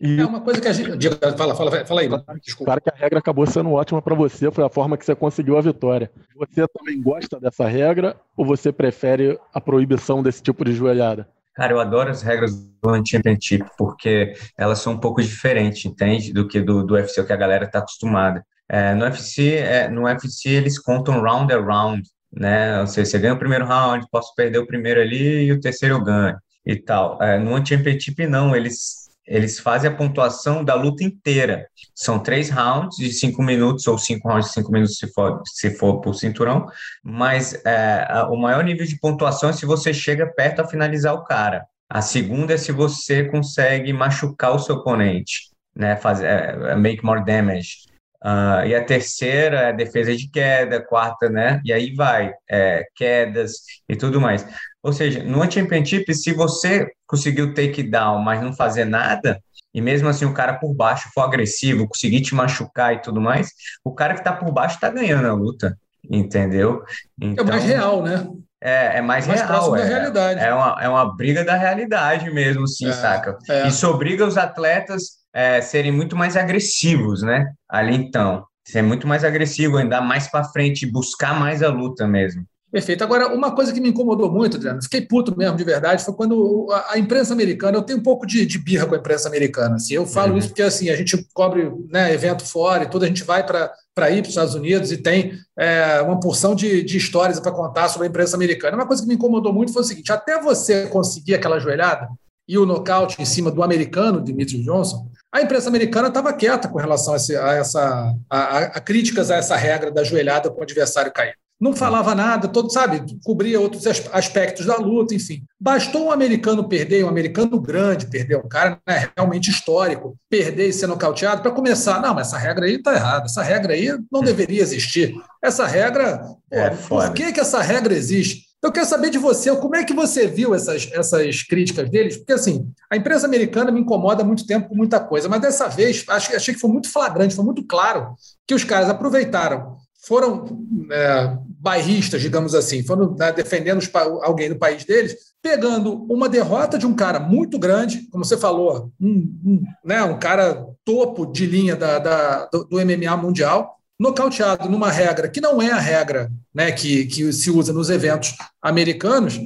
E 0.00 0.18
é 0.18 0.24
uma 0.24 0.40
coisa 0.40 0.60
que 0.60 0.68
a 0.68 0.72
gente. 0.72 0.90
Fala, 1.36 1.54
fala, 1.54 1.84
fala 1.84 2.00
aí. 2.00 2.08
Desculpa. 2.42 2.64
Claro 2.64 2.80
que 2.80 2.90
a 2.90 2.94
regra 2.96 3.18
acabou 3.18 3.46
sendo 3.46 3.72
ótima 3.72 4.00
para 4.00 4.14
você, 4.14 4.50
foi 4.50 4.64
a 4.64 4.70
forma 4.70 4.96
que 4.96 5.04
você 5.04 5.14
conseguiu 5.14 5.58
a 5.58 5.60
vitória. 5.60 6.10
Você 6.36 6.66
também 6.68 7.02
gosta 7.02 7.38
dessa 7.38 7.66
regra 7.66 8.16
ou 8.36 8.46
você 8.46 8.72
prefere 8.72 9.38
a 9.52 9.60
proibição 9.60 10.22
desse 10.22 10.42
tipo 10.42 10.64
de 10.64 10.72
joelhada? 10.72 11.28
Cara, 11.54 11.72
eu 11.74 11.80
adoro 11.80 12.10
as 12.10 12.22
regras 12.22 12.54
do 12.54 13.06
Championship 13.06 13.66
porque 13.76 14.32
elas 14.56 14.78
são 14.78 14.94
um 14.94 14.98
pouco 14.98 15.20
diferentes, 15.20 15.84
entende? 15.84 16.32
Do 16.32 16.48
que 16.48 16.60
do, 16.60 16.82
do 16.82 16.94
UFC, 16.94 17.22
que 17.22 17.32
a 17.32 17.36
galera 17.36 17.66
está 17.66 17.80
acostumada. 17.80 18.42
É, 18.66 18.94
no, 18.94 19.04
UFC, 19.04 19.56
é, 19.56 19.88
no 19.88 20.04
UFC 20.04 20.50
eles 20.50 20.78
contam 20.78 21.20
round 21.20 21.52
a 21.52 21.60
round, 21.60 22.02
né? 22.32 22.80
Ou 22.80 22.86
seja, 22.86 23.10
você 23.10 23.18
ganha 23.18 23.34
o 23.34 23.38
primeiro 23.38 23.66
round, 23.66 24.06
posso 24.10 24.34
perder 24.34 24.58
o 24.58 24.66
primeiro 24.66 25.00
ali 25.00 25.44
e 25.44 25.52
o 25.52 25.60
terceiro 25.60 25.96
eu 25.96 26.04
ganho 26.04 26.36
e 26.64 26.76
tal. 26.76 27.20
É, 27.22 27.38
no 27.38 27.64
Championship 27.64 28.26
não, 28.26 28.54
eles 28.54 29.00
eles 29.30 29.60
fazem 29.60 29.88
a 29.88 29.94
pontuação 29.94 30.64
da 30.64 30.74
luta 30.74 31.04
inteira. 31.04 31.68
São 31.94 32.18
três 32.18 32.50
rounds 32.50 32.96
de 32.96 33.12
cinco 33.12 33.44
minutos, 33.44 33.86
ou 33.86 33.96
cinco 33.96 34.28
rounds 34.28 34.48
de 34.48 34.54
cinco 34.54 34.72
minutos 34.72 34.98
se 34.98 35.06
for, 35.12 35.40
se 35.46 35.70
for 35.78 36.00
por 36.00 36.14
cinturão, 36.14 36.66
mas 37.00 37.54
é, 37.64 38.06
a, 38.08 38.28
o 38.28 38.36
maior 38.36 38.64
nível 38.64 38.84
de 38.84 38.98
pontuação 38.98 39.50
é 39.50 39.52
se 39.52 39.64
você 39.64 39.94
chega 39.94 40.26
perto 40.26 40.60
a 40.60 40.66
finalizar 40.66 41.14
o 41.14 41.22
cara. 41.22 41.64
A 41.88 42.02
segunda 42.02 42.54
é 42.54 42.56
se 42.56 42.72
você 42.72 43.22
consegue 43.24 43.92
machucar 43.92 44.52
o 44.52 44.58
seu 44.58 44.76
oponente, 44.76 45.50
né? 45.76 45.96
Fazer, 45.96 46.26
é, 46.26 46.72
é 46.72 46.76
make 46.76 47.04
more 47.04 47.24
damage. 47.24 47.89
Uh, 48.22 48.66
e 48.66 48.74
a 48.74 48.84
terceira 48.84 49.68
é 49.68 49.72
defesa 49.72 50.14
de 50.14 50.28
queda, 50.30 50.84
quarta, 50.84 51.30
né? 51.30 51.60
E 51.64 51.72
aí 51.72 51.94
vai, 51.94 52.32
é, 52.50 52.84
quedas 52.94 53.62
e 53.88 53.96
tudo 53.96 54.20
mais. 54.20 54.46
Ou 54.82 54.92
seja, 54.92 55.22
no 55.22 55.50
championship, 55.50 56.14
se 56.14 56.32
você 56.32 56.90
conseguiu 57.06 57.54
takedown, 57.54 58.20
mas 58.20 58.42
não 58.42 58.52
fazer 58.52 58.84
nada, 58.84 59.40
e 59.72 59.80
mesmo 59.80 60.08
assim 60.08 60.24
o 60.24 60.34
cara 60.34 60.54
por 60.54 60.74
baixo 60.74 61.08
for 61.14 61.22
agressivo, 61.22 61.88
conseguir 61.88 62.20
te 62.20 62.34
machucar 62.34 62.94
e 62.94 63.00
tudo 63.00 63.20
mais, 63.20 63.50
o 63.84 63.94
cara 63.94 64.14
que 64.14 64.24
tá 64.24 64.32
por 64.32 64.52
baixo 64.52 64.78
tá 64.78 64.90
ganhando 64.90 65.26
a 65.26 65.32
luta, 65.32 65.78
entendeu? 66.08 66.82
Então, 67.20 67.44
é 67.44 67.48
mais 67.48 67.64
real, 67.64 68.02
né? 68.02 68.26
É, 68.62 68.98
é 68.98 69.00
mais, 69.00 69.26
mais 69.26 69.40
real. 69.40 69.74
É, 69.76 69.84
realidade. 69.84 70.40
É, 70.40 70.52
uma, 70.52 70.76
é 70.78 70.88
uma 70.88 71.16
briga 71.16 71.42
da 71.42 71.56
realidade 71.56 72.30
mesmo, 72.30 72.68
sim, 72.68 72.88
é, 72.88 72.92
saca? 72.92 73.38
É. 73.48 73.66
Isso 73.66 73.88
obriga 73.88 74.26
os 74.26 74.36
atletas 74.36 75.19
é, 75.34 75.60
serem 75.60 75.92
muito 75.92 76.16
mais 76.16 76.36
agressivos, 76.36 77.22
né? 77.22 77.52
Ali 77.68 77.94
então, 77.94 78.44
ser 78.66 78.82
muito 78.82 79.06
mais 79.06 79.24
agressivo, 79.24 79.76
andar 79.76 80.00
mais 80.00 80.28
para 80.28 80.44
frente, 80.44 80.90
buscar 80.90 81.38
mais 81.38 81.62
a 81.62 81.68
luta 81.68 82.06
mesmo. 82.06 82.44
Perfeito. 82.70 83.02
Agora, 83.02 83.34
uma 83.34 83.52
coisa 83.52 83.72
que 83.72 83.80
me 83.80 83.88
incomodou 83.88 84.30
muito, 84.30 84.56
Adriano, 84.56 84.80
fiquei 84.80 85.00
puto 85.00 85.36
mesmo, 85.36 85.56
de 85.56 85.64
verdade, 85.64 86.04
foi 86.04 86.14
quando 86.14 86.68
a, 86.88 86.96
imprensa 86.96 87.32
americana, 87.32 87.76
eu 87.76 87.82
tenho 87.82 87.98
um 87.98 88.02
pouco 88.02 88.24
de, 88.24 88.46
de 88.46 88.58
birra 88.58 88.86
com 88.86 88.94
a 88.94 88.98
imprensa 88.98 89.28
americana. 89.28 89.74
Assim, 89.74 89.94
eu 89.94 90.06
falo 90.06 90.32
uhum. 90.32 90.38
isso 90.38 90.48
porque 90.48 90.62
assim, 90.62 90.88
a 90.88 90.94
gente 90.94 91.16
cobre 91.34 91.68
né, 91.88 92.14
evento 92.14 92.46
fora 92.46 92.84
e 92.84 92.88
tudo, 92.88 93.04
a 93.04 93.08
gente 93.08 93.24
vai 93.24 93.44
para 93.44 93.72
ir 94.10 94.22
para 94.22 94.22
os 94.22 94.28
Estados 94.28 94.54
Unidos 94.54 94.92
e 94.92 94.98
tem 94.98 95.32
é, 95.58 96.00
uma 96.02 96.20
porção 96.20 96.54
de, 96.54 96.84
de 96.84 96.96
histórias 96.96 97.40
para 97.40 97.50
contar 97.50 97.88
sobre 97.88 98.06
a 98.06 98.10
imprensa 98.10 98.36
americana. 98.36 98.76
Uma 98.76 98.86
coisa 98.86 99.02
que 99.02 99.08
me 99.08 99.14
incomodou 99.14 99.52
muito 99.52 99.72
foi 99.72 99.82
o 99.82 99.84
seguinte: 99.84 100.12
até 100.12 100.40
você 100.40 100.86
conseguir 100.86 101.34
aquela 101.34 101.58
joelhada 101.58 102.08
e 102.48 102.56
o 102.56 102.64
nocaute 102.64 103.20
em 103.20 103.24
cima 103.24 103.50
do 103.50 103.64
americano, 103.64 104.22
Dimitri 104.22 104.62
Johnson, 104.62 105.08
A 105.32 105.40
imprensa 105.40 105.68
americana 105.68 106.08
estava 106.08 106.32
quieta 106.32 106.68
com 106.68 106.78
relação 106.78 107.14
a, 107.14 107.16
esse, 107.16 107.36
a 107.36 107.52
essa 107.52 108.14
a, 108.28 108.58
a, 108.58 108.80
críticas 108.80 109.30
a 109.30 109.36
essa 109.36 109.56
regra 109.56 109.90
da 109.90 110.02
joelhada 110.02 110.50
com 110.50 110.60
o 110.60 110.62
adversário 110.62 111.12
cair. 111.12 111.34
Não 111.60 111.76
falava 111.76 112.14
nada, 112.14 112.48
todo 112.48 112.72
sabe, 112.72 113.04
cobria 113.22 113.60
outros 113.60 113.86
aspectos 114.12 114.64
da 114.64 114.76
luta, 114.76 115.14
enfim. 115.14 115.44
Bastou 115.60 116.06
um 116.06 116.10
americano 116.10 116.66
perder, 116.66 117.04
um 117.04 117.08
americano 117.08 117.60
grande 117.60 118.06
perder, 118.06 118.38
um 118.38 118.48
cara 118.48 118.80
né, 118.88 119.10
realmente 119.14 119.50
histórico, 119.50 120.16
perder 120.28 120.68
e 120.68 120.72
ser 120.72 120.86
nocauteado 120.86 121.42
para 121.42 121.50
começar. 121.50 122.00
Não, 122.00 122.14
mas 122.14 122.28
essa 122.28 122.38
regra 122.38 122.64
aí 122.64 122.76
está 122.76 122.94
errada, 122.94 123.26
essa 123.26 123.42
regra 123.42 123.74
aí 123.74 123.94
não 124.10 124.22
deveria 124.22 124.62
existir. 124.62 125.14
Essa 125.44 125.66
regra, 125.66 126.18
pô, 126.18 126.56
é 126.56 126.70
por 126.70 127.12
que, 127.12 127.30
que 127.30 127.40
essa 127.40 127.60
regra 127.60 127.92
existe? 127.92 128.49
Eu 128.62 128.70
quero 128.70 128.86
saber 128.86 129.08
de 129.08 129.16
você, 129.16 129.54
como 129.56 129.74
é 129.74 129.84
que 129.84 129.94
você 129.94 130.26
viu 130.26 130.54
essas, 130.54 130.86
essas 130.92 131.42
críticas 131.42 131.88
deles? 131.88 132.18
Porque, 132.18 132.34
assim, 132.34 132.70
a 132.90 132.96
imprensa 132.96 133.26
americana 133.26 133.70
me 133.70 133.80
incomoda 133.80 134.22
há 134.22 134.26
muito 134.26 134.46
tempo 134.46 134.68
com 134.68 134.76
muita 134.76 135.00
coisa, 135.00 135.28
mas 135.30 135.40
dessa 135.40 135.66
vez 135.66 136.04
acho, 136.08 136.36
achei 136.36 136.52
que 136.52 136.60
foi 136.60 136.70
muito 136.70 136.90
flagrante, 136.92 137.34
foi 137.34 137.44
muito 137.44 137.66
claro 137.66 138.14
que 138.46 138.54
os 138.54 138.62
caras 138.62 138.90
aproveitaram, 138.90 139.76
foram 140.06 140.44
é, 140.92 141.38
bairristas, 141.58 142.20
digamos 142.20 142.54
assim, 142.54 142.82
foram 142.82 143.14
né, 143.16 143.32
defendendo 143.32 143.80
alguém 144.22 144.50
do 144.50 144.56
país 144.56 144.84
deles, 144.84 145.16
pegando 145.42 146.04
uma 146.12 146.28
derrota 146.28 146.78
de 146.78 146.86
um 146.86 146.94
cara 146.94 147.18
muito 147.18 147.58
grande, 147.58 148.08
como 148.10 148.24
você 148.24 148.36
falou, 148.36 148.92
um, 149.00 149.38
um, 149.44 149.62
né, 149.82 150.02
um 150.02 150.18
cara 150.18 150.66
topo 150.84 151.24
de 151.24 151.46
linha 151.46 151.76
da, 151.76 151.98
da 151.98 152.44
do, 152.46 152.64
do 152.64 152.76
MMA 152.76 153.16
mundial, 153.16 153.79
nocauteado 154.00 154.66
numa 154.66 154.90
regra 154.90 155.28
que 155.28 155.42
não 155.42 155.60
é 155.60 155.70
a 155.70 155.78
regra 155.78 156.32
né, 156.54 156.72
que, 156.72 157.04
que 157.04 157.30
se 157.34 157.50
usa 157.50 157.70
nos 157.70 157.90
eventos 157.90 158.34
americanos, 158.62 159.38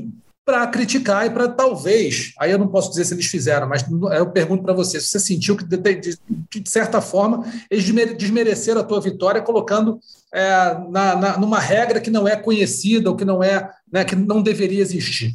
para 0.45 0.67
criticar 0.67 1.27
e 1.27 1.31
para 1.31 1.49
talvez, 1.49 2.35
aí 2.39 2.51
eu 2.51 2.59
não 2.59 2.69
posso 2.69 2.91
dizer 2.91 3.07
se 3.07 3.15
eles 3.15 3.25
fizeram, 3.27 3.67
mas 3.67 3.83
eu 4.15 4.31
pergunto 4.31 4.63
para 4.63 4.75
você, 4.75 5.01
se 5.01 5.09
você 5.09 5.19
sentiu 5.19 5.57
que, 5.57 5.65
de, 5.65 5.77
de, 5.79 6.19
de, 6.29 6.71
certa 6.71 7.01
forma, 7.01 7.51
eles 7.71 7.85
desmereceram 8.15 8.83
a 8.83 8.85
tua 8.85 9.01
vitória 9.01 9.41
colocando 9.41 9.99
é, 10.33 10.77
na, 10.91 11.17
na, 11.17 11.39
numa 11.39 11.59
regra 11.59 11.99
que 11.99 12.11
não 12.11 12.29
é 12.29 12.37
conhecida 12.37 13.09
ou 13.09 13.17
que 13.17 13.25
não 13.25 13.43
é, 13.43 13.71
né, 13.91 14.05
que 14.05 14.15
não 14.15 14.43
deveria 14.43 14.83
existir. 14.83 15.35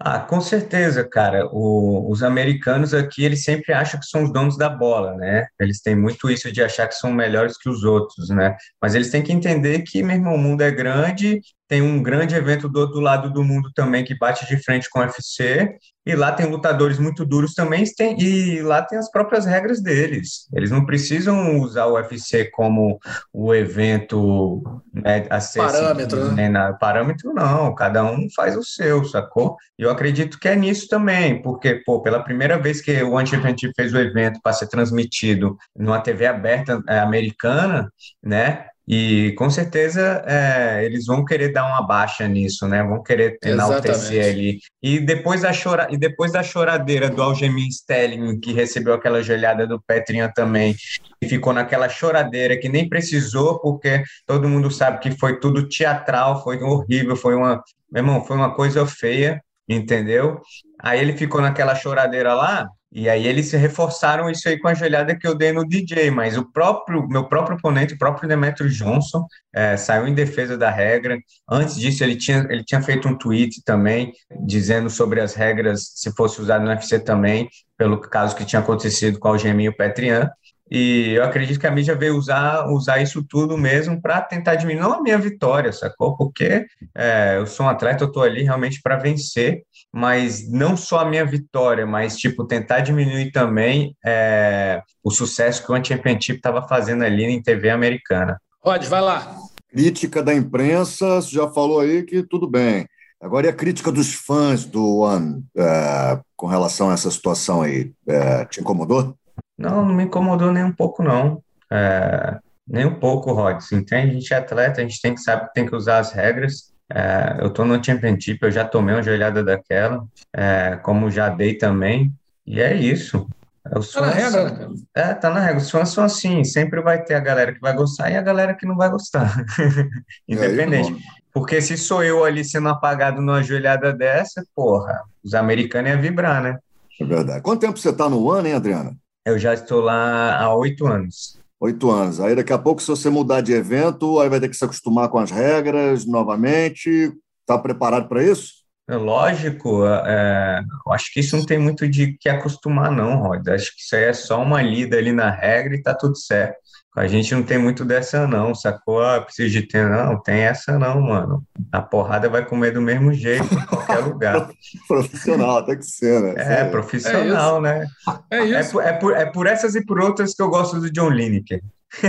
Ah, 0.00 0.20
com 0.20 0.40
certeza, 0.40 1.04
cara. 1.08 1.48
O, 1.52 2.08
os 2.10 2.22
americanos 2.22 2.94
aqui, 2.94 3.24
eles 3.24 3.42
sempre 3.42 3.72
acham 3.72 3.98
que 3.98 4.06
são 4.06 4.22
os 4.22 4.32
donos 4.32 4.56
da 4.56 4.68
bola, 4.68 5.16
né? 5.16 5.46
Eles 5.58 5.80
têm 5.80 5.96
muito 5.96 6.30
isso 6.30 6.52
de 6.52 6.62
achar 6.62 6.86
que 6.86 6.94
são 6.94 7.12
melhores 7.12 7.58
que 7.58 7.68
os 7.68 7.82
outros, 7.82 8.28
né? 8.30 8.56
Mas 8.80 8.94
eles 8.94 9.10
têm 9.10 9.22
que 9.24 9.32
entender 9.32 9.82
que, 9.82 10.02
meu 10.02 10.14
irmão, 10.16 10.36
o 10.36 10.38
mundo 10.38 10.62
é 10.62 10.70
grande 10.70 11.40
tem 11.68 11.82
um 11.82 12.02
grande 12.02 12.34
evento 12.34 12.66
do 12.68 12.80
outro 12.80 12.98
lado 12.98 13.30
do 13.30 13.44
mundo 13.44 13.70
também 13.74 14.02
que 14.02 14.16
bate 14.16 14.46
de 14.46 14.56
frente 14.56 14.88
com 14.88 15.00
o 15.00 15.02
UFC, 15.02 15.68
e 16.08 16.16
lá 16.16 16.32
tem 16.32 16.46
lutadores 16.46 16.98
muito 16.98 17.22
duros 17.22 17.52
também, 17.52 17.84
tem, 17.94 18.18
e 18.18 18.62
lá 18.62 18.80
tem 18.80 18.98
as 18.98 19.10
próprias 19.10 19.44
regras 19.44 19.82
deles. 19.82 20.48
Eles 20.54 20.70
não 20.70 20.86
precisam 20.86 21.60
usar 21.60 21.84
o 21.84 21.96
UFC 21.96 22.46
como 22.46 22.98
o 23.30 23.54
evento 23.54 24.62
né, 24.90 25.26
a 25.28 25.38
ser 25.38 25.58
parâmetro, 25.58 26.16
seguido, 26.16 26.34
né? 26.34 26.48
Na, 26.48 26.72
parâmetro 26.72 27.34
não, 27.34 27.74
cada 27.74 28.02
um 28.02 28.26
faz 28.34 28.56
o 28.56 28.62
seu, 28.64 29.04
sacou? 29.04 29.54
E 29.78 29.82
eu 29.82 29.90
acredito 29.90 30.38
que 30.38 30.48
é 30.48 30.56
nisso 30.56 30.88
também, 30.88 31.42
porque, 31.42 31.82
pô, 31.84 32.00
pela 32.00 32.24
primeira 32.24 32.58
vez 32.58 32.80
que 32.80 33.02
o 33.02 33.18
Anti-Event 33.18 33.60
fez 33.76 33.92
o 33.92 33.98
evento 33.98 34.40
para 34.42 34.54
ser 34.54 34.68
transmitido 34.68 35.58
numa 35.76 36.00
TV 36.00 36.24
aberta 36.24 36.82
é, 36.88 37.00
americana, 37.00 37.92
né? 38.22 38.64
E 38.90 39.32
com 39.32 39.50
certeza 39.50 40.24
é, 40.26 40.82
eles 40.82 41.04
vão 41.04 41.22
querer 41.22 41.52
dar 41.52 41.66
uma 41.66 41.86
baixa 41.86 42.26
nisso, 42.26 42.66
né? 42.66 42.82
Vão 42.82 43.02
querer 43.02 43.36
enaltecer 43.44 44.24
ali. 44.24 44.60
E 44.82 44.98
depois 44.98 45.42
da 45.42 45.52
chora... 45.52 45.88
e 45.90 45.98
depois 45.98 46.32
da 46.32 46.42
choradeira 46.42 47.10
do 47.10 47.22
Algemin 47.22 47.68
Stelling, 47.70 48.40
que 48.40 48.54
recebeu 48.54 48.94
aquela 48.94 49.22
joelhada 49.22 49.66
do 49.66 49.78
Petrinha 49.78 50.32
também, 50.34 50.74
e 51.20 51.28
ficou 51.28 51.52
naquela 51.52 51.86
choradeira 51.90 52.56
que 52.56 52.70
nem 52.70 52.88
precisou, 52.88 53.60
porque 53.60 54.02
todo 54.26 54.48
mundo 54.48 54.70
sabe 54.70 55.00
que 55.00 55.10
foi 55.18 55.38
tudo 55.38 55.68
teatral, 55.68 56.42
foi 56.42 56.62
horrível, 56.62 57.14
foi 57.14 57.34
uma, 57.34 57.62
meu 57.92 58.02
irmão, 58.02 58.24
foi 58.24 58.36
uma 58.36 58.54
coisa 58.54 58.86
feia, 58.86 59.42
entendeu? 59.68 60.40
Aí 60.80 60.98
ele 60.98 61.12
ficou 61.14 61.42
naquela 61.42 61.74
choradeira 61.74 62.32
lá, 62.32 62.66
e 62.90 63.08
aí 63.08 63.26
eles 63.26 63.52
reforçaram 63.52 64.30
isso 64.30 64.48
aí 64.48 64.58
com 64.58 64.66
a 64.66 64.74
joelhada 64.74 65.14
que 65.14 65.26
eu 65.26 65.34
dei 65.34 65.52
no 65.52 65.66
DJ, 65.66 66.10
mas 66.10 66.38
o 66.38 66.50
próprio 66.50 67.06
meu 67.06 67.28
próprio 67.28 67.56
oponente, 67.56 67.94
o 67.94 67.98
próprio 67.98 68.28
Demetrio 68.28 68.70
Johnson, 68.70 69.26
é, 69.54 69.76
saiu 69.76 70.08
em 70.08 70.14
defesa 70.14 70.56
da 70.56 70.70
regra. 70.70 71.18
Antes 71.50 71.76
disso, 71.76 72.02
ele 72.02 72.16
tinha, 72.16 72.46
ele 72.48 72.64
tinha 72.64 72.80
feito 72.80 73.06
um 73.06 73.16
tweet 73.16 73.62
também 73.62 74.12
dizendo 74.46 74.88
sobre 74.88 75.20
as 75.20 75.34
regras 75.34 75.92
se 75.94 76.10
fosse 76.14 76.40
usado 76.40 76.64
no 76.64 76.70
UFC 76.70 76.98
também, 76.98 77.48
pelo 77.76 78.00
caso 78.00 78.34
que 78.34 78.44
tinha 78.44 78.60
acontecido 78.60 79.18
com 79.18 79.30
o 79.30 79.38
Geminho 79.38 79.76
Petrian. 79.76 80.30
E 80.70 81.14
eu 81.14 81.24
acredito 81.24 81.58
que 81.58 81.66
a 81.66 81.70
mídia 81.70 81.94
veio 81.94 82.16
usar, 82.16 82.66
usar 82.68 83.00
isso 83.00 83.22
tudo 83.22 83.56
mesmo 83.56 84.00
para 84.00 84.20
tentar 84.20 84.54
diminuir, 84.54 84.82
não 84.82 84.94
a 84.94 85.02
minha 85.02 85.18
vitória, 85.18 85.72
sacou? 85.72 86.16
Porque 86.16 86.66
é, 86.94 87.36
eu 87.38 87.46
sou 87.46 87.66
um 87.66 87.68
atleta, 87.68 88.04
eu 88.04 88.08
estou 88.08 88.22
ali 88.22 88.42
realmente 88.42 88.80
para 88.82 88.96
vencer, 88.96 89.62
mas 89.92 90.50
não 90.50 90.76
só 90.76 91.00
a 91.00 91.04
minha 91.04 91.24
vitória, 91.24 91.86
mas 91.86 92.16
tipo 92.16 92.46
tentar 92.46 92.80
diminuir 92.80 93.30
também 93.32 93.96
é, 94.04 94.82
o 95.02 95.10
sucesso 95.10 95.64
que 95.64 95.72
o 95.72 95.84
Championship 95.84 96.36
estava 96.36 96.66
fazendo 96.68 97.02
ali 97.02 97.24
em 97.24 97.42
TV 97.42 97.70
americana. 97.70 98.38
Rod, 98.62 98.84
vai 98.84 99.00
lá. 99.00 99.36
Crítica 99.70 100.22
da 100.22 100.34
imprensa, 100.34 101.16
você 101.16 101.34
já 101.34 101.48
falou 101.48 101.80
aí 101.80 102.02
que 102.02 102.22
tudo 102.22 102.48
bem. 102.48 102.86
Agora, 103.20 103.46
e 103.46 103.50
a 103.50 103.52
crítica 103.52 103.90
dos 103.90 104.14
fãs 104.14 104.64
do 104.64 104.98
One 104.98 105.44
é, 105.56 106.20
com 106.36 106.46
relação 106.46 106.88
a 106.88 106.94
essa 106.94 107.10
situação 107.10 107.62
aí? 107.62 107.92
É, 108.06 108.44
te 108.44 108.60
incomodou? 108.60 109.17
Não, 109.58 109.84
não 109.84 109.94
me 109.94 110.04
incomodou 110.04 110.52
nem 110.52 110.62
um 110.62 110.72
pouco, 110.72 111.02
não. 111.02 111.42
É, 111.70 112.38
nem 112.66 112.86
um 112.86 112.94
pouco, 112.94 113.32
Rod. 113.32 113.60
Entende? 113.72 114.10
A 114.10 114.14
gente 114.14 114.32
é 114.32 114.36
atleta, 114.36 114.80
a 114.80 114.84
gente 114.84 115.00
tem 115.00 115.14
que 115.14 115.20
saber, 115.20 115.50
tem 115.52 115.66
que 115.66 115.74
usar 115.74 115.98
as 115.98 116.12
regras. 116.12 116.72
É, 116.90 117.38
eu 117.40 117.48
estou 117.48 117.64
no 117.64 117.82
Championship, 117.82 118.38
eu 118.42 118.50
já 118.50 118.64
tomei 118.64 118.94
uma 118.94 119.02
joelhada 119.02 119.42
daquela, 119.44 120.06
é, 120.32 120.78
como 120.82 121.10
já 121.10 121.28
dei 121.28 121.54
também, 121.54 122.10
e 122.46 122.60
é 122.60 122.74
isso. 122.74 123.28
Os 123.76 123.92
tá 123.92 124.00
na 124.00 124.10
regra, 124.10 124.50
né, 124.50 124.68
É, 124.94 125.14
tá 125.14 125.28
na 125.28 125.40
regra. 125.40 125.58
Os 125.58 125.70
fãs 125.70 125.90
são 125.90 126.02
assim, 126.02 126.42
sempre 126.44 126.80
vai 126.80 127.02
ter 127.02 127.14
a 127.14 127.20
galera 127.20 127.52
que 127.52 127.60
vai 127.60 127.74
gostar 127.74 128.10
e 128.10 128.16
a 128.16 128.22
galera 128.22 128.54
que 128.54 128.64
não 128.64 128.76
vai 128.76 128.88
gostar. 128.88 129.44
Independente. 130.26 130.96
Porque 131.32 131.60
se 131.60 131.76
sou 131.76 132.02
eu 132.02 132.24
ali 132.24 132.42
sendo 132.42 132.70
apagado 132.70 133.20
numa 133.20 133.42
joelhada 133.42 133.92
dessa, 133.92 134.42
porra, 134.54 135.02
os 135.22 135.34
americanos 135.34 135.90
iam 135.90 136.00
vibrar, 136.00 136.42
né? 136.42 136.58
É 136.98 137.04
verdade. 137.04 137.42
Quanto 137.42 137.60
tempo 137.60 137.78
você 137.78 137.92
tá 137.92 138.08
no 138.08 138.30
ano, 138.30 138.48
hein, 138.48 138.54
Adriana? 138.54 138.96
Eu 139.28 139.38
já 139.38 139.52
estou 139.52 139.82
lá 139.82 140.40
há 140.40 140.54
oito 140.54 140.86
anos. 140.86 141.38
Oito 141.60 141.90
anos. 141.90 142.18
Aí 142.18 142.34
daqui 142.34 142.50
a 142.50 142.58
pouco, 142.58 142.80
se 142.80 142.88
você 142.88 143.10
mudar 143.10 143.42
de 143.42 143.52
evento, 143.52 144.18
aí 144.20 144.28
vai 144.28 144.40
ter 144.40 144.48
que 144.48 144.56
se 144.56 144.64
acostumar 144.64 145.10
com 145.10 145.18
as 145.18 145.30
regras 145.30 146.06
novamente. 146.06 147.12
Está 147.40 147.58
preparado 147.58 148.08
para 148.08 148.22
isso? 148.22 148.58
É 148.88 148.96
lógico, 148.96 149.84
é, 149.84 150.62
eu 150.86 150.92
acho 150.92 151.12
que 151.12 151.20
isso 151.20 151.36
não 151.36 151.44
tem 151.44 151.58
muito 151.58 151.86
de 151.86 152.16
que 152.18 152.26
acostumar, 152.26 152.90
não, 152.90 153.18
Rod. 153.18 153.46
Acho 153.48 153.74
que 153.76 153.82
isso 153.82 153.94
aí 153.94 154.04
é 154.04 154.12
só 154.14 154.42
uma 154.42 154.62
lida 154.62 154.96
ali 154.96 155.12
na 155.12 155.30
regra 155.30 155.74
e 155.74 155.82
tá 155.82 155.94
tudo 155.94 156.16
certo. 156.16 156.56
A 156.98 157.06
gente 157.06 157.34
não 157.34 157.42
tem 157.42 157.58
muito 157.58 157.84
dessa, 157.84 158.26
não, 158.26 158.54
sacou? 158.54 159.00
Ah, 159.00 159.20
preciso 159.20 159.50
de 159.50 159.62
ter, 159.62 159.88
não, 159.88 160.20
tem 160.20 160.40
essa 160.40 160.78
não, 160.78 161.00
mano. 161.00 161.44
A 161.70 161.80
porrada 161.80 162.28
vai 162.28 162.44
comer 162.44 162.72
do 162.72 162.82
mesmo 162.82 163.12
jeito 163.12 163.54
em 163.54 163.66
qualquer 163.66 163.98
lugar. 163.98 164.50
profissional, 164.88 165.64
tem 165.64 165.78
que 165.78 165.84
ser, 165.84 166.20
né? 166.20 166.34
É, 166.36 166.64
profissional, 166.64 167.58
é 167.58 167.60
né? 167.60 167.86
É 168.30 168.44
isso. 168.44 168.80
É 168.80 168.92
por, 168.92 169.12
é, 169.14 169.16
por, 169.16 169.16
é 169.16 169.26
por 169.26 169.46
essas 169.46 169.74
e 169.74 169.84
por 169.84 170.00
outras 170.00 170.34
que 170.34 170.42
eu 170.42 170.48
gosto 170.48 170.80
do 170.80 170.90
John 170.90 171.10
Lineker. 171.10 171.62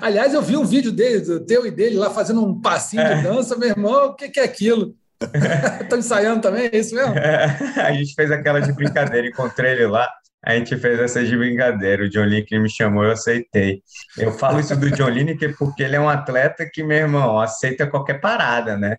Aliás, 0.00 0.32
eu 0.32 0.40
vi 0.40 0.56
um 0.56 0.64
vídeo 0.64 0.92
dele, 0.92 1.20
do 1.20 1.40
teu 1.40 1.66
e 1.66 1.70
dele 1.70 1.96
lá 1.96 2.10
fazendo 2.10 2.44
um 2.44 2.60
passinho 2.60 3.02
é. 3.02 3.16
de 3.16 3.22
dança, 3.22 3.56
meu 3.56 3.68
irmão, 3.68 4.06
o 4.06 4.14
que, 4.14 4.28
que 4.28 4.40
é 4.40 4.44
aquilo? 4.44 4.94
Estão 5.82 5.98
ensaiando 6.00 6.40
também, 6.40 6.70
é 6.72 6.76
isso 6.76 6.94
mesmo? 6.94 7.14
É, 7.14 7.58
a 7.76 7.92
gente 7.92 8.14
fez 8.14 8.30
aquela 8.30 8.60
de 8.60 8.72
brincadeira, 8.72 9.28
encontrei 9.28 9.72
ele 9.72 9.86
lá. 9.86 10.08
A 10.42 10.54
gente 10.54 10.76
fez 10.76 10.98
essa 10.98 11.24
de 11.24 11.36
brincadeira. 11.36 12.04
O 12.04 12.08
John 12.08 12.24
Lineker 12.24 12.60
me 12.60 12.70
chamou, 12.70 13.04
eu 13.04 13.12
aceitei. 13.12 13.82
Eu 14.16 14.32
falo 14.32 14.58
isso 14.58 14.74
do 14.76 14.90
John 14.90 15.08
Lineker 15.08 15.54
porque 15.58 15.82
ele 15.82 15.96
é 15.96 16.00
um 16.00 16.08
atleta 16.08 16.68
que, 16.70 16.82
meu 16.82 16.96
irmão, 16.96 17.38
aceita 17.38 17.86
qualquer 17.86 18.20
parada, 18.20 18.76
né? 18.76 18.96